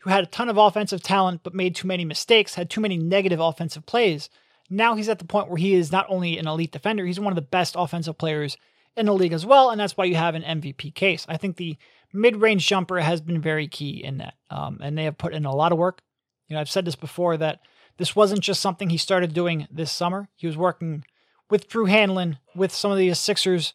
who 0.00 0.10
had 0.10 0.24
a 0.24 0.28
ton 0.28 0.48
of 0.48 0.56
offensive 0.56 1.02
talent 1.02 1.42
but 1.42 1.54
made 1.54 1.74
too 1.74 1.86
many 1.86 2.04
mistakes, 2.04 2.54
had 2.54 2.70
too 2.70 2.80
many 2.80 2.96
negative 2.96 3.40
offensive 3.40 3.86
plays. 3.86 4.30
Now 4.70 4.94
he's 4.94 5.08
at 5.08 5.18
the 5.18 5.24
point 5.24 5.48
where 5.48 5.58
he 5.58 5.74
is 5.74 5.92
not 5.92 6.06
only 6.08 6.38
an 6.38 6.48
elite 6.48 6.72
defender, 6.72 7.04
he's 7.04 7.20
one 7.20 7.32
of 7.32 7.36
the 7.36 7.42
best 7.42 7.74
offensive 7.76 8.18
players 8.18 8.56
in 8.96 9.06
the 9.06 9.14
league 9.14 9.32
as 9.32 9.46
well, 9.46 9.70
and 9.70 9.80
that's 9.80 9.96
why 9.96 10.04
you 10.04 10.16
have 10.16 10.34
an 10.34 10.42
MVP 10.42 10.94
case. 10.94 11.24
I 11.28 11.36
think 11.36 11.56
the 11.56 11.76
mid-range 12.12 12.66
jumper 12.66 13.00
has 13.00 13.20
been 13.20 13.40
very 13.40 13.68
key 13.68 14.02
in 14.02 14.18
that, 14.18 14.34
um, 14.50 14.78
and 14.82 14.96
they 14.96 15.04
have 15.04 15.18
put 15.18 15.34
in 15.34 15.44
a 15.44 15.54
lot 15.54 15.72
of 15.72 15.78
work. 15.78 16.02
You 16.48 16.54
know, 16.54 16.60
I've 16.60 16.70
said 16.70 16.84
this 16.84 16.96
before 16.96 17.36
that 17.38 17.60
this 17.96 18.14
wasn't 18.14 18.40
just 18.40 18.60
something 18.60 18.90
he 18.90 18.98
started 18.98 19.32
doing 19.32 19.66
this 19.70 19.90
summer. 19.90 20.28
He 20.36 20.46
was 20.46 20.56
working 20.56 21.04
with 21.48 21.68
Drew 21.68 21.86
Hanlen, 21.86 22.38
with 22.54 22.72
some 22.72 22.90
of 22.90 22.98
the 22.98 23.12
Sixers 23.14 23.74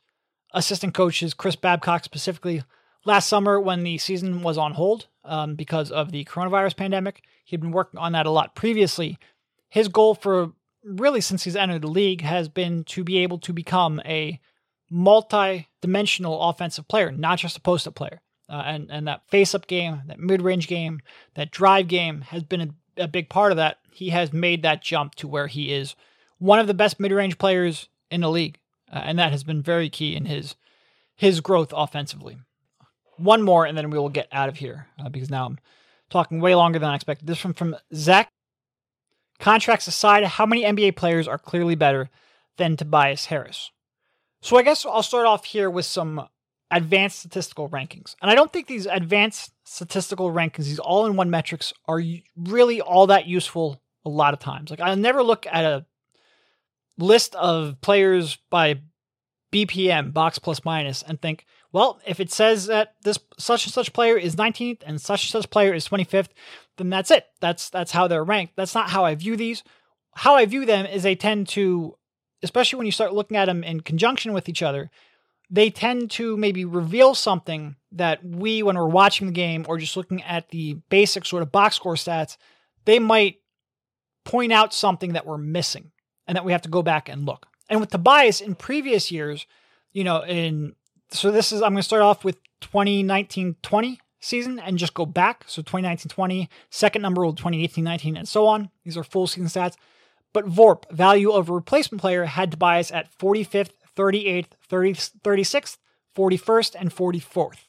assistant 0.53 0.93
coaches, 0.93 1.34
Chris 1.34 1.55
Babcock 1.55 2.03
specifically, 2.03 2.63
last 3.08 3.30
summer 3.30 3.60
when 3.60 3.84
the 3.84 3.97
season 3.97 4.43
was 4.43 4.58
on 4.58 4.74
hold 4.74 5.08
um, 5.24 5.55
because 5.55 5.89
of 5.91 6.12
the 6.12 6.26
coronavirus 6.26 6.76
pandemic. 6.76 7.24
He'd 7.45 7.62
been 7.62 7.72
working 7.72 7.99
on 7.99 8.12
that 8.12 8.26
a 8.26 8.32
lot 8.32 8.53
previously. 8.53 9.18
His 9.70 9.88
goal 9.88 10.14
for 10.14 10.51
really 10.84 11.22
since 11.22 11.43
he's 11.43 11.55
entered 11.55 11.82
the 11.82 11.88
league 11.88 12.22
has 12.22 12.49
been 12.49 12.84
to 12.84 13.03
be 13.03 13.20
able 13.20 13.39
to 13.39 13.53
become 13.53 14.01
a 14.05 14.39
multi-dimensional 14.89 16.41
offensive 16.49 16.88
player, 16.88 17.12
not 17.12 17.39
just 17.39 17.58
a 17.58 17.62
post-up 17.62 17.95
player. 17.95 18.22
Uh, 18.49 18.64
and 18.66 18.89
and 18.89 19.08
that 19.08 19.28
face-up 19.28 19.68
game, 19.68 20.01
that 20.08 20.20
mid-range 20.20 20.68
game, 20.68 21.01
that 21.36 21.51
drive 21.51 21.88
game 21.88 22.22
has 22.22 22.43
been 22.43 22.62
a, 22.97 23.03
a 23.03 23.08
big 23.08 23.30
part 23.30 23.51
of 23.51 23.58
that. 23.58 23.80
He 23.91 24.10
has 24.10 24.32
made 24.32 24.62
that 24.64 24.82
jump 24.82 25.16
to 25.16 25.28
where 25.28 25.47
he 25.47 25.74
is 25.74 25.95
one 26.38 26.60
of 26.60 26.68
the 26.68 26.74
best 26.74 26.99
mid-range 26.99 27.38
players 27.38 27.89
in 28.10 28.22
the 28.22 28.30
league, 28.30 28.60
uh, 28.91 29.01
and 29.03 29.20
that 29.20 29.32
has 29.32 29.43
been 29.43 29.62
very 29.62 29.89
key 29.89 30.16
in 30.16 30.26
his 30.26 30.55
his 31.16 31.41
growth 31.41 31.74
offensively. 31.76 32.38
One 33.18 33.41
more, 33.41 33.65
and 33.65 33.78
then 33.78 33.89
we 33.89 33.97
will 33.97 34.09
get 34.09 34.28
out 34.32 34.49
of 34.49 34.57
here 34.57 34.88
uh, 34.99 35.09
because 35.09 35.30
now 35.30 35.45
I'm 35.45 35.59
talking 36.09 36.39
way 36.39 36.55
longer 36.55 36.80
than 36.80 36.89
I 36.89 36.95
expected. 36.95 37.28
This 37.28 37.43
one 37.43 37.53
from 37.53 37.76
Zach. 37.93 38.30
Contracts 39.39 39.88
aside, 39.88 40.24
how 40.24 40.47
many 40.47 40.63
NBA 40.63 40.95
players 40.95 41.28
are 41.28 41.38
clearly 41.38 41.76
better 41.76 42.09
than 42.57 42.76
Tobias 42.76 43.26
Harris? 43.26 43.72
So 44.41 44.57
I 44.57 44.63
guess 44.63 44.86
I'll 44.86 45.03
start 45.03 45.28
off 45.28 45.45
here 45.45 45.70
with 45.70 45.86
some 45.86 46.28
advanced 46.72 47.20
statistical 47.20 47.70
rankings. 47.70 48.15
And 48.22 48.30
I 48.30 48.36
don't 48.36 48.51
think 48.51 48.68
these 48.68 48.86
advanced 48.86 49.53
statistical 49.63 50.32
rankings, 50.32 50.65
these 50.65 50.80
all 50.80 51.05
in 51.05 51.15
one 51.15 51.30
metrics, 51.30 51.74
are 51.88 52.01
really 52.36 52.82
all 52.82 53.07
that 53.07 53.28
useful 53.28 53.82
a 54.05 54.09
lot 54.09 54.34
of 54.34 54.39
times. 54.39 54.70
Like, 54.70 54.80
I'll 54.80 54.95
never 54.95 55.24
look 55.24 55.45
at 55.45 55.65
a 55.65 55.86
list 56.97 57.36
of 57.36 57.80
players 57.82 58.38
by 58.49 58.82
BPM, 59.51 60.13
box 60.13 60.39
plus 60.39 60.65
minus, 60.65 61.03
and 61.03 61.22
think, 61.22 61.45
well, 61.72 61.99
if 62.05 62.20
it 62.20 62.32
says 62.32 62.68
that 62.68 62.95
this 63.03 63.20
such 63.38 63.65
and 63.65 63.74
such 63.74 63.93
player 63.93 64.18
is 64.18 64.36
19th 64.36 64.82
and 64.86 65.01
such 65.01 65.24
and 65.24 65.32
such 65.32 65.49
player 65.49 65.74
is 65.74 65.88
25th, 65.88 66.30
then 66.78 66.89
that's 66.89 67.11
it. 67.11 67.26
That's 67.41 67.70
that's 67.70 67.91
how 67.91 68.07
they're 68.07 68.24
ranked. 68.24 68.55
That's 68.55 68.76
not 68.76 68.89
how 68.89 69.05
I 69.05 69.15
view 69.15 69.36
these. 69.36 69.63
How 70.15 70.36
I 70.36 70.45
view 70.45 70.65
them 70.65 70.86
is 70.86 71.03
they 71.03 71.15
tend 71.15 71.47
to, 71.49 71.97
especially 72.41 72.78
when 72.78 72.86
you 72.86 72.91
start 72.91 73.13
looking 73.13 73.38
at 73.38 73.45
them 73.45 73.63
in 73.63 73.82
conjunction 73.82 74.34
with 74.34 74.49
each 74.49 74.63
other, 74.63 74.89
they 75.49 75.70
tend 75.70 76.11
to 76.11 76.36
maybe 76.38 76.65
reveal 76.65 77.13
something 77.13 77.76
that 77.91 78.24
we, 78.26 78.63
when 78.63 78.78
we're 78.78 78.88
watching 78.88 79.28
the 79.28 79.34
game 79.34 79.65
or 79.68 79.78
just 79.78 79.95
looking 79.95 80.24
at 80.24 80.49
the 80.49 80.76
basic 80.89 81.26
sort 81.26 81.43
of 81.43 81.51
box 81.51 81.76
score 81.76 81.95
stats, 81.95 82.38
they 82.86 82.99
might 82.99 83.38
point 84.26 84.51
out 84.51 84.74
something 84.74 85.13
that 85.13 85.26
we're 85.26 85.38
missing 85.38 85.91
and 86.28 86.36
that 86.36 86.43
we 86.43 86.51
have 86.51 86.63
to 86.63 86.70
go 86.70 86.82
back 86.82 87.07
and 87.07 87.26
look. 87.26 87.45
And 87.70 87.80
with 87.80 87.91
Tobias 87.91 88.41
in 88.41 88.55
previous 88.55 89.11
years, 89.11 89.45
you 89.93 90.03
know, 90.03 90.24
in 90.24 90.76
so 91.10 91.32
this 91.32 91.51
is 91.51 91.62
I'm 91.62 91.72
going 91.74 91.78
to 91.78 91.84
start 91.84 92.01
off 92.01 92.24
with 92.24 92.39
2019-20 92.62 93.97
season 94.20 94.60
and 94.60 94.78
just 94.78 94.93
go 94.93 95.05
back. 95.05 95.43
So 95.47 95.62
2019-20, 95.62 96.47
second 96.70 97.01
number 97.01 97.24
will 97.24 97.36
2018-19 97.36 98.18
and 98.18 98.28
so 98.28 98.47
on. 98.47 98.70
These 98.84 98.97
are 98.97 99.03
full 99.03 99.28
season 99.28 99.47
stats. 99.47 99.76
But 100.34 100.45
VORP, 100.45 100.91
value 100.91 101.32
of 101.32 101.49
replacement 101.49 102.01
player, 102.01 102.26
had 102.26 102.51
Tobias 102.51 102.91
at 102.91 103.16
45th, 103.18 103.72
38th, 103.95 104.47
30, 104.68 104.93
36th, 104.93 105.78
41st, 106.16 106.76
and 106.80 106.93
44th. 106.93 107.66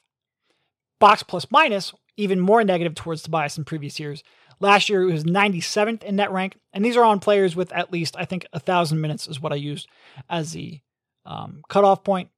Box 0.99 1.23
plus 1.23 1.47
minus, 1.51 1.95
even 2.17 2.41
more 2.41 2.65
negative 2.65 2.95
towards 2.95 3.23
Tobias 3.23 3.57
in 3.57 3.65
previous 3.65 4.01
years. 4.01 4.23
Last 4.61 4.89
year, 4.89 5.03
it 5.03 5.13
was 5.13 5.25
97th 5.25 6.03
in 6.03 6.17
net 6.17 6.33
rank, 6.33 6.57
and 6.73 6.85
these 6.85 6.97
are 6.97 7.05
on 7.05 7.21
players 7.21 7.55
with 7.55 7.73
at 7.73 7.93
least, 7.93 8.17
I 8.19 8.25
think, 8.25 8.45
1,000 8.53 9.01
minutes 9.01 9.29
is 9.29 9.41
what 9.41 9.53
I 9.53 9.57
used 9.57 9.89
as 10.29 10.53
the 10.53 10.81
um, 11.25 11.63
cutoff 11.69 12.03
point. 12.03 12.31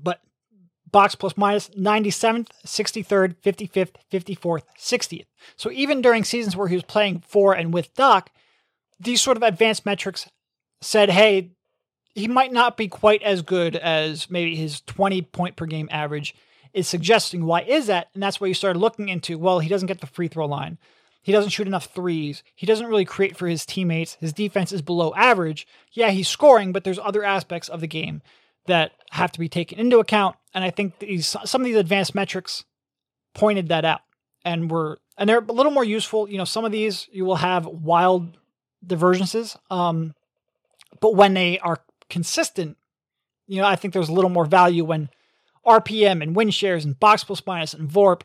But 0.00 0.20
box 0.90 1.14
plus 1.14 1.36
minus 1.36 1.70
97th, 1.70 2.48
63rd, 2.64 3.36
55th, 3.44 3.96
54th, 4.12 4.62
60th. 4.78 5.26
So 5.56 5.70
even 5.72 6.00
during 6.00 6.24
seasons 6.24 6.56
where 6.56 6.68
he 6.68 6.76
was 6.76 6.84
playing 6.84 7.24
for 7.26 7.52
and 7.52 7.74
with 7.74 7.94
Doc, 7.94 8.30
these 9.00 9.20
sort 9.20 9.36
of 9.36 9.42
advanced 9.42 9.84
metrics 9.84 10.28
said, 10.80 11.10
hey, 11.10 11.50
he 12.14 12.28
might 12.28 12.52
not 12.52 12.76
be 12.76 12.86
quite 12.86 13.22
as 13.22 13.42
good 13.42 13.74
as 13.74 14.30
maybe 14.30 14.54
his 14.54 14.82
20 14.82 15.22
point 15.22 15.56
per 15.56 15.66
game 15.66 15.88
average 15.90 16.34
is 16.72 16.86
suggesting. 16.86 17.44
Why 17.44 17.62
is 17.62 17.88
that? 17.88 18.08
And 18.14 18.22
that's 18.22 18.40
why 18.40 18.46
you 18.46 18.54
started 18.54 18.78
looking 18.78 19.08
into, 19.08 19.36
well, 19.36 19.58
he 19.58 19.68
doesn't 19.68 19.88
get 19.88 20.00
the 20.00 20.06
free 20.06 20.28
throw 20.28 20.46
line. 20.46 20.78
He 21.22 21.32
doesn't 21.32 21.50
shoot 21.50 21.66
enough 21.66 21.86
threes. 21.86 22.42
He 22.54 22.66
doesn't 22.66 22.86
really 22.86 23.04
create 23.04 23.36
for 23.36 23.48
his 23.48 23.64
teammates. 23.64 24.16
His 24.20 24.32
defense 24.32 24.72
is 24.72 24.82
below 24.82 25.12
average. 25.14 25.66
Yeah, 25.92 26.10
he's 26.10 26.28
scoring, 26.28 26.70
but 26.70 26.84
there's 26.84 26.98
other 26.98 27.24
aspects 27.24 27.68
of 27.68 27.80
the 27.80 27.86
game 27.86 28.22
that 28.66 28.92
have 29.10 29.32
to 29.32 29.40
be 29.40 29.48
taken 29.48 29.78
into 29.78 29.98
account. 29.98 30.36
And 30.52 30.64
I 30.64 30.70
think 30.70 30.98
these 30.98 31.36
some 31.44 31.60
of 31.60 31.64
these 31.66 31.76
advanced 31.76 32.14
metrics 32.14 32.64
pointed 33.34 33.68
that 33.68 33.84
out 33.84 34.00
and 34.44 34.70
were 34.70 34.98
and 35.16 35.28
they're 35.28 35.38
a 35.38 35.52
little 35.52 35.72
more 35.72 35.84
useful. 35.84 36.28
You 36.28 36.38
know, 36.38 36.44
some 36.44 36.64
of 36.64 36.72
these 36.72 37.08
you 37.12 37.24
will 37.24 37.36
have 37.36 37.66
wild 37.66 38.38
divergences. 38.86 39.56
Um, 39.70 40.14
but 41.00 41.14
when 41.14 41.34
they 41.34 41.58
are 41.58 41.80
consistent, 42.08 42.76
you 43.46 43.60
know, 43.60 43.66
I 43.66 43.76
think 43.76 43.94
there's 43.94 44.08
a 44.08 44.14
little 44.14 44.30
more 44.30 44.44
value 44.44 44.84
when 44.84 45.10
RPM 45.66 46.22
and 46.22 46.36
win 46.36 46.50
shares 46.50 46.84
and 46.84 46.98
box 46.98 47.24
plus 47.24 47.42
minus 47.46 47.74
and 47.74 47.88
VORP 47.88 48.22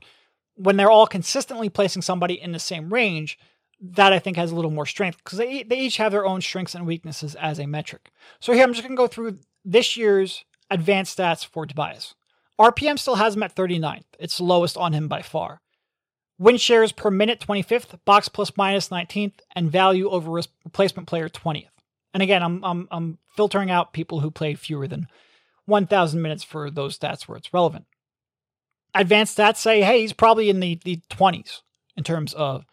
when 0.59 0.75
they're 0.75 0.91
all 0.91 1.07
consistently 1.07 1.69
placing 1.69 2.01
somebody 2.01 2.39
in 2.39 2.51
the 2.51 2.59
same 2.59 2.93
range, 2.93 3.39
that 3.81 4.11
I 4.11 4.19
think 4.19 4.35
has 4.35 4.51
a 4.51 4.55
little 4.55 4.71
more 4.71 4.85
strength 4.85 5.19
because 5.23 5.37
they, 5.37 5.63
they 5.63 5.79
each 5.79 5.95
have 5.97 6.11
their 6.11 6.25
own 6.25 6.41
strengths 6.41 6.75
and 6.75 6.85
weaknesses 6.85 7.33
as 7.35 7.59
a 7.59 7.65
metric. 7.65 8.11
So 8.41 8.51
here 8.51 8.63
I'm 8.63 8.73
just 8.73 8.83
going 8.83 8.95
to 8.95 9.01
go 9.01 9.07
through 9.07 9.39
this 9.63 9.97
year's 9.97 10.43
advanced 10.69 11.17
stats 11.17 11.45
for 11.45 11.65
Tobias. 11.65 12.15
RPM 12.59 12.99
still 12.99 13.15
has 13.15 13.35
him 13.35 13.43
at 13.43 13.55
39th. 13.55 14.05
It's 14.19 14.41
lowest 14.41 14.77
on 14.77 14.93
him 14.93 15.07
by 15.07 15.21
far. 15.21 15.61
Win 16.37 16.57
shares 16.57 16.91
per 16.91 17.09
minute 17.11 17.43
25th, 17.45 17.99
box 18.05 18.29
plus 18.29 18.51
minus 18.55 18.89
19th, 18.89 19.39
and 19.55 19.71
value 19.71 20.09
over 20.09 20.31
replacement 20.31 21.07
player 21.07 21.29
20th. 21.29 21.67
And 22.13 22.23
again, 22.23 22.43
I'm, 22.43 22.63
I'm, 22.63 22.87
I'm 22.91 23.17
filtering 23.35 23.71
out 23.71 23.93
people 23.93 24.21
who 24.21 24.31
played 24.31 24.59
fewer 24.59 24.87
than 24.87 25.07
1,000 25.65 26.21
minutes 26.21 26.43
for 26.43 26.71
those 26.71 26.97
stats 26.97 27.27
where 27.27 27.37
it's 27.37 27.53
relevant 27.53 27.85
advanced 28.93 29.37
stats 29.37 29.57
say, 29.57 29.81
hey, 29.81 30.01
he's 30.01 30.13
probably 30.13 30.49
in 30.49 30.59
the, 30.59 30.79
the 30.83 30.99
20s 31.09 31.61
in 31.95 32.03
terms 32.03 32.33
of 32.33 32.65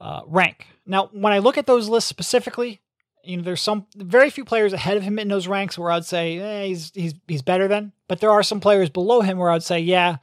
uh, 0.00 0.22
rank. 0.26 0.66
Now, 0.86 1.08
when 1.12 1.32
I 1.32 1.38
look 1.38 1.58
at 1.58 1.66
those 1.66 1.88
lists 1.88 2.08
specifically, 2.08 2.80
you 3.24 3.36
know, 3.36 3.42
there's 3.42 3.60
some 3.60 3.86
very 3.96 4.30
few 4.30 4.44
players 4.44 4.72
ahead 4.72 4.96
of 4.96 5.02
him 5.02 5.18
in 5.18 5.28
those 5.28 5.46
ranks 5.48 5.78
where 5.78 5.90
I'd 5.90 6.04
say 6.04 6.38
eh, 6.38 6.66
he's 6.66 6.92
he's 6.94 7.14
he's 7.26 7.42
better 7.42 7.68
than, 7.68 7.92
but 8.08 8.20
there 8.20 8.30
are 8.30 8.42
some 8.42 8.60
players 8.60 8.90
below 8.90 9.20
him 9.20 9.38
where 9.38 9.50
I'd 9.50 9.62
say, 9.62 9.80
yeah, 9.80 10.16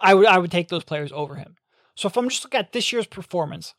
I 0.00 0.14
would 0.14 0.26
I 0.26 0.38
would 0.38 0.50
take 0.50 0.68
those 0.68 0.84
players 0.84 1.12
over 1.12 1.36
him. 1.36 1.56
So 1.94 2.08
if 2.08 2.16
I'm 2.16 2.28
just 2.28 2.44
looking 2.44 2.60
at 2.60 2.72
this 2.72 2.92
year's 2.92 3.06
performance, 3.06 3.74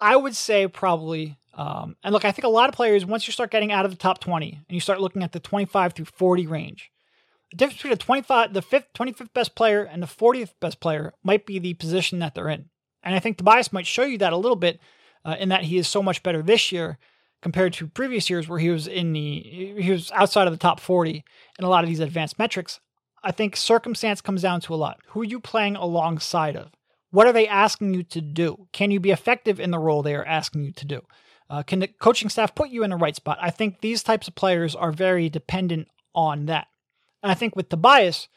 I 0.00 0.16
would 0.16 0.36
say 0.36 0.66
probably. 0.68 1.36
Um, 1.54 1.96
and 2.04 2.12
look, 2.12 2.24
I 2.24 2.30
think 2.30 2.44
a 2.44 2.48
lot 2.48 2.68
of 2.68 2.74
players 2.76 3.04
once 3.04 3.26
you 3.26 3.32
start 3.32 3.50
getting 3.50 3.72
out 3.72 3.84
of 3.84 3.90
the 3.90 3.96
top 3.96 4.20
20 4.20 4.52
and 4.52 4.74
you 4.74 4.78
start 4.78 5.00
looking 5.00 5.24
at 5.24 5.32
the 5.32 5.40
25 5.40 5.92
through 5.92 6.04
40 6.04 6.46
range, 6.46 6.92
the 7.50 7.56
difference 7.56 7.78
between 7.78 7.90
the 7.90 7.96
25, 7.96 8.54
the 8.54 8.62
fifth, 8.62 8.86
25th 8.94 9.32
best 9.34 9.56
player 9.56 9.82
and 9.82 10.00
the 10.00 10.06
40th 10.06 10.52
best 10.60 10.78
player 10.78 11.14
might 11.24 11.46
be 11.46 11.58
the 11.58 11.74
position 11.74 12.20
that 12.20 12.36
they're 12.36 12.48
in. 12.48 12.66
And 13.02 13.16
I 13.16 13.18
think 13.18 13.38
Tobias 13.38 13.72
might 13.72 13.88
show 13.88 14.04
you 14.04 14.18
that 14.18 14.32
a 14.32 14.36
little 14.36 14.54
bit 14.54 14.78
uh, 15.24 15.34
in 15.40 15.48
that 15.48 15.64
he 15.64 15.78
is 15.78 15.88
so 15.88 16.00
much 16.00 16.22
better 16.22 16.42
this 16.42 16.70
year 16.70 16.96
compared 17.42 17.72
to 17.74 17.86
previous 17.86 18.28
years 18.28 18.48
where 18.48 18.58
he 18.58 18.70
was 18.70 18.86
in 18.86 19.12
the 19.12 19.74
he 19.78 19.90
was 19.90 20.10
outside 20.12 20.46
of 20.46 20.52
the 20.52 20.58
top 20.58 20.80
40 20.80 21.24
in 21.58 21.64
a 21.64 21.68
lot 21.68 21.84
of 21.84 21.88
these 21.88 22.00
advanced 22.00 22.38
metrics. 22.38 22.80
I 23.22 23.32
think 23.32 23.56
circumstance 23.56 24.20
comes 24.20 24.42
down 24.42 24.60
to 24.62 24.74
a 24.74 24.76
lot. 24.76 25.00
Who 25.08 25.22
are 25.22 25.24
you 25.24 25.40
playing 25.40 25.76
alongside 25.76 26.56
of? 26.56 26.70
What 27.10 27.26
are 27.26 27.32
they 27.32 27.48
asking 27.48 27.94
you 27.94 28.02
to 28.04 28.20
do? 28.20 28.68
Can 28.72 28.90
you 28.90 29.00
be 29.00 29.10
effective 29.10 29.58
in 29.58 29.70
the 29.70 29.78
role 29.78 30.02
they 30.02 30.14
are 30.14 30.24
asking 30.24 30.64
you 30.64 30.72
to 30.72 30.84
do? 30.84 31.02
Uh, 31.50 31.62
can 31.62 31.78
the 31.78 31.88
coaching 31.88 32.28
staff 32.28 32.54
put 32.54 32.68
you 32.68 32.84
in 32.84 32.90
the 32.90 32.96
right 32.96 33.16
spot? 33.16 33.38
I 33.40 33.50
think 33.50 33.80
these 33.80 34.02
types 34.02 34.28
of 34.28 34.34
players 34.34 34.76
are 34.76 34.92
very 34.92 35.28
dependent 35.30 35.88
on 36.14 36.46
that. 36.46 36.66
And 37.22 37.32
I 37.32 37.34
think 37.34 37.56
with 37.56 37.70
Tobias, 37.70 38.28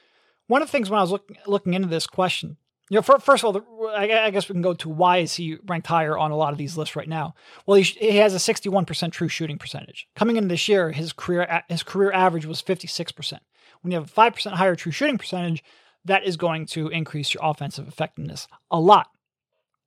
one 0.47 0.61
of 0.61 0.67
the 0.67 0.71
things 0.71 0.89
when 0.89 0.99
I 0.99 1.01
was 1.01 1.11
looking 1.11 1.37
looking 1.45 1.73
into 1.73 1.89
this 1.89 2.07
question, 2.07 2.57
you 2.91 2.97
know, 2.97 3.03
for, 3.03 3.19
first 3.19 3.41
of 3.45 3.55
all, 3.55 3.89
I, 3.95 4.31
guess 4.31 4.49
we 4.49 4.53
can 4.53 4.61
go 4.61 4.73
to 4.73 4.89
why 4.89 5.19
is 5.19 5.33
he 5.35 5.57
ranked 5.65 5.87
higher 5.87 6.17
on 6.17 6.31
a 6.31 6.35
lot 6.35 6.51
of 6.51 6.57
these 6.57 6.75
lists 6.75 6.97
right 6.97 7.07
now? 7.07 7.35
Well, 7.65 7.77
he, 7.77 7.83
he 7.83 8.17
has 8.17 8.33
a 8.33 8.53
61% 8.53 9.13
true 9.13 9.29
shooting 9.29 9.57
percentage. 9.57 10.09
Coming 10.13 10.35
into 10.35 10.49
this 10.49 10.67
year, 10.67 10.91
his 10.91 11.13
career 11.13 11.63
his 11.69 11.83
career 11.83 12.11
average 12.11 12.45
was 12.45 12.61
56%. 12.61 13.39
When 13.79 13.91
you 13.93 13.97
have 13.97 14.09
a 14.09 14.13
5% 14.13 14.51
higher 14.51 14.75
true 14.75 14.91
shooting 14.91 15.17
percentage, 15.17 15.63
that 16.03 16.25
is 16.25 16.35
going 16.35 16.65
to 16.65 16.89
increase 16.89 17.33
your 17.33 17.45
offensive 17.45 17.87
effectiveness 17.87 18.49
a 18.69 18.81
lot. 18.81 19.07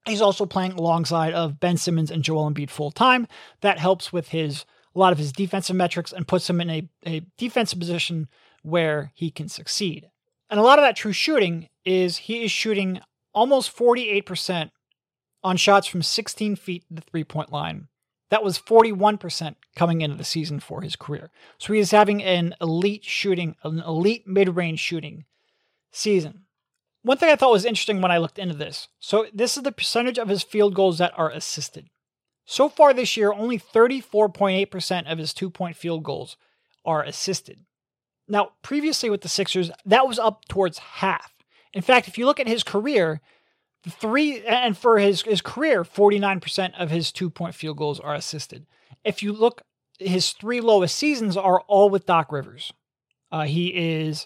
He's 0.07 0.21
also 0.21 0.47
playing 0.47 0.71
alongside 0.71 1.33
of 1.33 1.59
Ben 1.59 1.77
Simmons 1.77 2.09
and 2.09 2.23
Joel 2.23 2.49
Embiid 2.49 2.71
full 2.71 2.89
time. 2.89 3.27
That 3.61 3.77
helps 3.77 4.11
with 4.11 4.29
his 4.29 4.65
a 4.95 4.99
lot 4.99 5.13
of 5.13 5.19
his 5.19 5.31
defensive 5.31 5.75
metrics 5.75 6.11
and 6.11 6.27
puts 6.27 6.49
him 6.49 6.59
in 6.59 6.71
a, 6.71 6.89
a 7.05 7.21
defensive 7.37 7.77
position 7.77 8.29
where 8.63 9.11
he 9.13 9.29
can 9.29 9.47
succeed. 9.47 10.09
And 10.49 10.59
a 10.59 10.63
lot 10.63 10.79
of 10.79 10.83
that 10.83 10.95
true 10.95 11.13
shooting 11.13 11.69
is 11.85 12.17
he 12.17 12.43
is 12.43 12.51
shooting 12.51 12.99
almost 13.33 13.75
48% 13.75 14.71
on 15.43 15.57
shots 15.57 15.87
from 15.87 16.01
16 16.01 16.55
feet 16.55 16.83
to 16.87 16.95
the 16.95 17.01
three 17.01 17.23
point 17.23 17.51
line. 17.51 17.87
That 18.31 18.43
was 18.43 18.57
41% 18.57 19.55
coming 19.75 20.01
into 20.01 20.17
the 20.17 20.23
season 20.23 20.59
for 20.59 20.81
his 20.81 20.95
career. 20.95 21.29
So 21.59 21.73
he 21.73 21.79
is 21.79 21.91
having 21.91 22.23
an 22.23 22.55
elite 22.59 23.05
shooting, 23.05 23.55
an 23.63 23.79
elite 23.79 24.27
mid 24.27 24.55
range 24.55 24.79
shooting 24.79 25.25
season. 25.91 26.41
One 27.03 27.17
thing 27.17 27.29
I 27.29 27.35
thought 27.35 27.51
was 27.51 27.65
interesting 27.65 28.01
when 28.01 28.11
I 28.11 28.17
looked 28.17 28.39
into 28.39 28.55
this 28.55 28.87
so, 28.99 29.27
this 29.31 29.57
is 29.57 29.63
the 29.63 29.71
percentage 29.71 30.17
of 30.17 30.27
his 30.27 30.41
field 30.41 30.73
goals 30.73 30.97
that 30.97 31.13
are 31.15 31.29
assisted. 31.29 31.89
So 32.45 32.67
far 32.67 32.93
this 32.93 33.15
year, 33.15 33.31
only 33.31 33.59
34.8% 33.59 35.11
of 35.11 35.17
his 35.19 35.33
two 35.33 35.51
point 35.51 35.75
field 35.75 36.03
goals 36.03 36.35
are 36.83 37.03
assisted. 37.03 37.59
Now, 38.27 38.51
previously 38.63 39.11
with 39.11 39.21
the 39.21 39.29
Sixers, 39.29 39.69
that 39.85 40.07
was 40.07 40.17
up 40.17 40.45
towards 40.47 40.79
half. 40.79 41.34
In 41.75 41.81
fact, 41.81 42.07
if 42.07 42.17
you 42.17 42.25
look 42.25 42.39
at 42.39 42.47
his 42.47 42.63
career, 42.63 43.21
three 43.87 44.43
and 44.45 44.77
for 44.77 44.97
his, 44.97 45.21
his 45.21 45.41
career, 45.41 45.83
49% 45.83 46.73
of 46.79 46.89
his 46.89 47.11
two 47.11 47.29
point 47.29 47.53
field 47.53 47.77
goals 47.77 47.99
are 47.99 48.15
assisted. 48.15 48.65
If 49.03 49.21
you 49.21 49.33
look, 49.33 49.61
his 49.99 50.31
three 50.31 50.61
lowest 50.61 50.95
seasons 50.95 51.37
are 51.37 51.61
all 51.67 51.89
with 51.89 52.05
Doc 52.05 52.31
Rivers. 52.31 52.71
Uh, 53.31 53.43
he 53.43 53.67
is, 53.67 54.25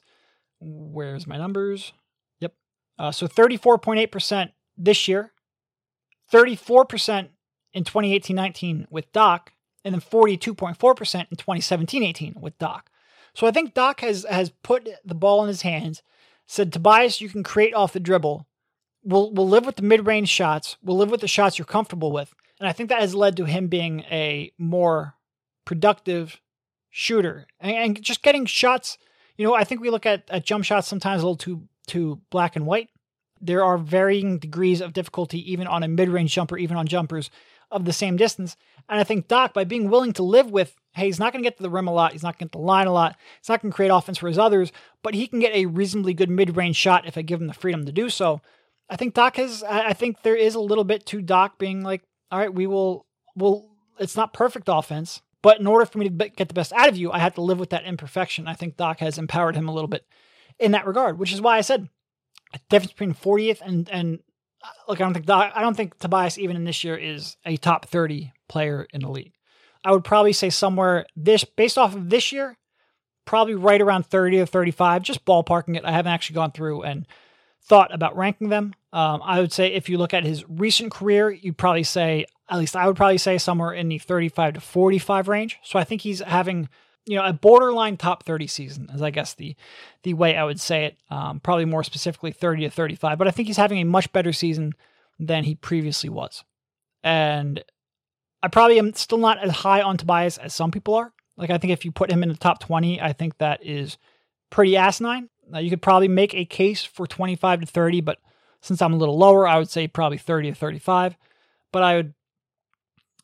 where's 0.59 1.25
my 1.25 1.37
numbers? 1.37 1.91
Yep. 2.39 2.53
Uh, 2.97 3.11
so 3.11 3.27
34.8% 3.27 4.51
this 4.77 5.07
year. 5.07 5.33
34% 6.31 7.29
in 7.73 7.83
2018-19 7.83 8.85
with 8.91 9.11
Doc, 9.11 9.53
and 9.83 9.95
then 9.95 10.01
42.4% 10.01 11.27
in 11.31 11.37
2017-18 11.37 12.39
with 12.39 12.57
Doc. 12.59 12.91
So 13.33 13.47
I 13.47 13.51
think 13.51 13.73
Doc 13.73 14.01
has 14.01 14.25
has 14.29 14.51
put 14.63 14.89
the 15.05 15.15
ball 15.15 15.41
in 15.43 15.47
his 15.47 15.61
hands, 15.61 16.01
said 16.49 16.73
Tobias, 16.73 17.21
you 17.21 17.29
can 17.29 17.43
create 17.43 17.75
off 17.75 17.93
the 17.93 17.99
dribble. 17.99 18.47
We'll 19.03 19.31
we'll 19.31 19.47
live 19.47 19.67
with 19.67 19.75
the 19.75 19.83
mid-range 19.83 20.29
shots. 20.29 20.77
We'll 20.81 20.97
live 20.97 21.11
with 21.11 21.21
the 21.21 21.27
shots 21.27 21.59
you're 21.59 21.65
comfortable 21.65 22.11
with. 22.11 22.33
And 22.59 22.67
I 22.67 22.73
think 22.73 22.89
that 22.89 23.01
has 23.01 23.13
led 23.13 23.37
to 23.37 23.45
him 23.45 23.67
being 23.67 24.01
a 24.11 24.51
more 24.57 25.13
productive 25.63 26.41
shooter 26.89 27.45
and, 27.59 27.77
and 27.77 28.01
just 28.01 28.23
getting 28.23 28.47
shots. 28.47 28.97
You 29.37 29.45
know, 29.45 29.53
I 29.53 29.63
think 29.63 29.79
we 29.79 29.91
look 29.91 30.07
at, 30.07 30.23
at 30.29 30.43
jump 30.43 30.65
shots 30.65 30.87
sometimes 30.87 31.21
a 31.21 31.25
little 31.25 31.37
too 31.37 31.67
too 31.85 32.19
black 32.31 32.55
and 32.55 32.65
white. 32.65 32.89
There 33.39 33.63
are 33.63 33.77
varying 33.77 34.39
degrees 34.39 34.81
of 34.81 34.91
difficulty 34.91 35.51
even 35.51 35.67
on 35.67 35.83
a 35.83 35.87
mid-range 35.87 36.33
jumper, 36.33 36.57
even 36.57 36.77
on 36.77 36.87
jumpers 36.87 37.29
of 37.71 37.85
the 37.85 37.93
same 37.93 38.17
distance. 38.17 38.55
And 38.87 38.99
I 38.99 39.03
think 39.03 39.27
Doc, 39.27 39.53
by 39.53 39.63
being 39.63 39.89
willing 39.89 40.13
to 40.13 40.23
live 40.23 40.49
with, 40.49 40.75
hey, 40.93 41.05
he's 41.05 41.19
not 41.19 41.31
going 41.31 41.43
to 41.43 41.47
get 41.47 41.57
to 41.57 41.63
the 41.63 41.69
rim 41.69 41.87
a 41.87 41.93
lot, 41.93 42.13
he's 42.13 42.23
not 42.23 42.37
going 42.37 42.49
to 42.49 42.51
get 42.51 42.59
the 42.59 42.65
line 42.65 42.87
a 42.87 42.91
lot, 42.91 43.15
he's 43.39 43.49
not 43.49 43.61
going 43.61 43.71
to 43.71 43.75
create 43.75 43.89
offense 43.89 44.17
for 44.17 44.27
his 44.27 44.39
others, 44.39 44.71
but 45.03 45.13
he 45.13 45.27
can 45.27 45.39
get 45.39 45.53
a 45.53 45.67
reasonably 45.67 46.13
good 46.13 46.29
mid-range 46.29 46.75
shot 46.75 47.07
if 47.07 47.17
I 47.17 47.21
give 47.21 47.39
him 47.39 47.47
the 47.47 47.53
freedom 47.53 47.85
to 47.85 47.91
do 47.91 48.09
so. 48.09 48.41
I 48.89 48.95
think 48.95 49.13
Doc 49.13 49.35
has. 49.35 49.63
I 49.63 49.93
think 49.93 50.23
there 50.23 50.35
is 50.35 50.55
a 50.55 50.59
little 50.59 50.83
bit 50.83 51.05
to 51.07 51.21
Doc 51.21 51.59
being 51.59 51.83
like, 51.83 52.01
all 52.31 52.39
right, 52.39 52.53
we 52.53 52.65
will. 52.65 53.05
Will 53.35 53.69
it's 53.99 54.15
not 54.15 54.33
perfect 54.33 54.67
offense, 54.67 55.21
but 55.43 55.59
in 55.59 55.67
order 55.67 55.85
for 55.85 55.99
me 55.99 56.09
to 56.09 56.29
get 56.29 56.47
the 56.47 56.53
best 56.53 56.73
out 56.73 56.89
of 56.89 56.97
you, 56.97 57.11
I 57.11 57.19
have 57.19 57.35
to 57.35 57.41
live 57.41 57.59
with 57.59 57.69
that 57.69 57.85
imperfection. 57.85 58.47
I 58.47 58.53
think 58.53 58.77
Doc 58.77 58.99
has 58.99 59.17
empowered 59.17 59.55
him 59.55 59.67
a 59.67 59.73
little 59.73 59.87
bit 59.87 60.05
in 60.57 60.71
that 60.71 60.87
regard, 60.87 61.19
which 61.19 61.33
is 61.33 61.41
why 61.41 61.57
I 61.57 61.61
said 61.61 61.89
a 62.53 62.59
difference 62.69 62.93
between 62.93 63.13
40th 63.13 63.61
and 63.61 63.87
and 63.89 64.19
look, 64.87 64.99
I 64.99 65.03
don't 65.03 65.13
think 65.13 65.29
I 65.29 65.61
don't 65.61 65.75
think 65.75 65.97
Tobias 65.97 66.37
even 66.37 66.55
in 66.55 66.63
this 66.63 66.83
year 66.83 66.95
is 66.95 67.37
a 67.45 67.57
top 67.57 67.85
30 67.85 68.33
player 68.47 68.87
in 68.93 69.01
the 69.01 69.09
league. 69.09 69.33
I 69.83 69.91
would 69.91 70.03
probably 70.03 70.33
say 70.33 70.49
somewhere 70.49 71.05
this 71.15 71.43
based 71.43 71.77
off 71.77 71.95
of 71.95 72.09
this 72.09 72.31
year, 72.31 72.57
probably 73.25 73.55
right 73.55 73.81
around 73.81 74.05
30 74.05 74.41
or 74.41 74.45
35, 74.45 75.03
just 75.03 75.25
ballparking 75.25 75.77
it. 75.77 75.85
I 75.85 75.91
haven't 75.91 76.11
actually 76.11 76.35
gone 76.35 76.51
through 76.51 76.83
and 76.83 77.07
thought 77.63 77.93
about 77.93 78.17
ranking 78.17 78.49
them. 78.49 78.73
Um, 78.91 79.21
I 79.23 79.39
would 79.39 79.53
say 79.53 79.67
if 79.67 79.87
you 79.87 79.97
look 79.97 80.13
at 80.13 80.23
his 80.23 80.43
recent 80.49 80.91
career, 80.91 81.29
you'd 81.29 81.57
probably 81.57 81.83
say, 81.83 82.25
at 82.49 82.57
least 82.57 82.75
I 82.75 82.87
would 82.87 82.95
probably 82.95 83.19
say 83.19 83.37
somewhere 83.37 83.71
in 83.71 83.87
the 83.87 83.99
35 83.99 84.55
to 84.55 84.61
45 84.61 85.27
range. 85.27 85.59
So 85.63 85.77
I 85.77 85.83
think 85.83 86.01
he's 86.01 86.19
having, 86.19 86.67
you 87.09 87.15
know, 87.15 87.25
a 87.25 87.33
borderline 87.33 87.97
top 87.97 88.21
30 88.23 88.45
season, 88.45 88.87
as 88.93 89.01
I 89.01 89.09
guess 89.09 89.33
the 89.33 89.55
the 90.03 90.13
way 90.13 90.37
I 90.37 90.43
would 90.43 90.59
say 90.59 90.85
it. 90.85 90.97
Um, 91.09 91.39
probably 91.39 91.65
more 91.65 91.83
specifically 91.83 92.31
30 92.31 92.65
to 92.65 92.69
35. 92.69 93.17
But 93.17 93.27
I 93.27 93.31
think 93.31 93.47
he's 93.47 93.57
having 93.57 93.79
a 93.79 93.83
much 93.83 94.13
better 94.13 94.31
season 94.31 94.73
than 95.17 95.43
he 95.43 95.55
previously 95.55 96.11
was. 96.11 96.43
And 97.03 97.63
I 98.43 98.47
probably 98.47 98.77
am 98.77 98.93
still 98.93 99.17
not 99.17 99.39
as 99.39 99.49
high 99.49 99.81
on 99.81 99.97
Tobias 99.97 100.37
as 100.37 100.53
some 100.53 100.69
people 100.69 100.93
are. 100.93 101.11
Like 101.35 101.49
I 101.49 101.57
think 101.57 101.73
if 101.73 101.83
you 101.83 101.91
put 101.91 102.11
him 102.11 102.21
in 102.21 102.29
the 102.29 102.35
top 102.35 102.59
20, 102.59 103.01
I 103.01 103.11
think 103.11 103.39
that 103.39 103.65
is 103.65 103.97
pretty 104.51 104.77
asinine. 104.77 105.29
Now 105.49 105.57
you 105.57 105.71
could 105.71 105.81
probably 105.81 106.09
make 106.09 106.35
a 106.35 106.45
case 106.45 106.85
for 106.85 107.07
25 107.07 107.61
to 107.61 107.65
30, 107.65 108.01
but 108.01 108.19
since 108.61 108.83
I'm 108.83 108.93
a 108.93 108.97
little 108.97 109.17
lower, 109.17 109.47
I 109.47 109.57
would 109.57 109.69
say 109.69 109.87
probably 109.87 110.19
30 110.19 110.51
to 110.51 110.55
35. 110.55 111.17
But 111.71 111.81
I 111.81 111.95
would, 111.95 112.13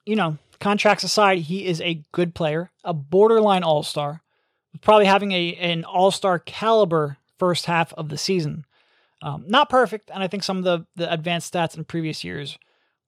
you 0.08 0.16
know, 0.16 0.40
contracts 0.66 1.04
aside, 1.04 1.38
he 1.38 1.68
is 1.68 1.80
a 1.80 2.02
good 2.12 2.34
player, 2.34 2.72
a 2.84 2.92
borderline 2.92 3.62
all 3.62 3.84
star, 3.84 4.24
probably 4.82 5.06
having 5.06 5.32
a 5.32 5.54
an 5.58 5.84
all 5.84 6.10
star 6.10 6.40
caliber 6.40 7.18
first 7.38 7.68
half 7.68 7.94
of 7.94 8.10
the 8.10 8.18
season. 8.18 8.66
Um, 9.22 9.46
not 9.48 9.70
perfect, 9.70 10.10
and 10.12 10.24
I 10.24 10.28
think 10.28 10.42
some 10.42 10.58
of 10.58 10.64
the, 10.64 10.88
the 10.96 11.14
advanced 11.14 11.54
stats 11.54 11.78
in 11.78 11.84
previous 11.84 12.24
years 12.24 12.58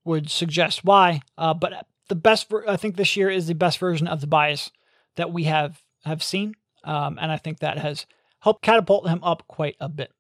would 0.05 0.29
suggest 0.29 0.85
why. 0.85 1.21
Uh, 1.35 1.55
but 1.55 1.87
the 2.09 2.15
best, 2.15 2.47
ver- 2.47 2.67
I 2.67 2.77
think 2.77 2.95
this 2.95 3.17
year 3.17 3.27
is 3.27 3.47
the 3.47 3.55
best 3.55 3.79
version 3.79 4.07
of 4.07 4.21
Tobias 4.21 4.71
that 5.15 5.33
we 5.33 5.45
have 5.45 5.81
have 6.05 6.21
seen, 6.21 6.53
um, 6.83 7.17
and 7.19 7.31
I 7.31 7.37
think 7.37 7.57
that 7.57 7.79
has 7.79 8.05
helped 8.37 8.61
catapult 8.61 9.09
him 9.09 9.23
up 9.23 9.47
quite 9.47 9.77
a 9.79 9.89
bit. 9.89 10.11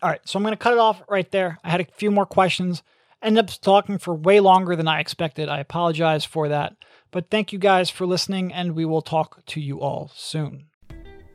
All 0.00 0.10
right, 0.10 0.20
so 0.24 0.38
I'm 0.38 0.44
going 0.44 0.52
to 0.52 0.56
cut 0.56 0.72
it 0.72 0.78
off 0.78 1.02
right 1.08 1.28
there. 1.32 1.58
I 1.64 1.70
had 1.70 1.80
a 1.80 1.86
few 1.96 2.12
more 2.12 2.26
questions. 2.26 2.84
Ended 3.22 3.44
up 3.44 3.60
talking 3.60 3.98
for 3.98 4.14
way 4.14 4.40
longer 4.40 4.74
than 4.74 4.88
I 4.88 5.00
expected. 5.00 5.48
I 5.48 5.60
apologize 5.60 6.24
for 6.24 6.48
that. 6.48 6.74
But 7.12 7.30
thank 7.30 7.52
you 7.52 7.58
guys 7.58 7.88
for 7.88 8.06
listening, 8.06 8.52
and 8.52 8.74
we 8.74 8.84
will 8.84 9.02
talk 9.02 9.44
to 9.46 9.60
you 9.60 9.80
all 9.80 10.10
soon. 10.14 10.64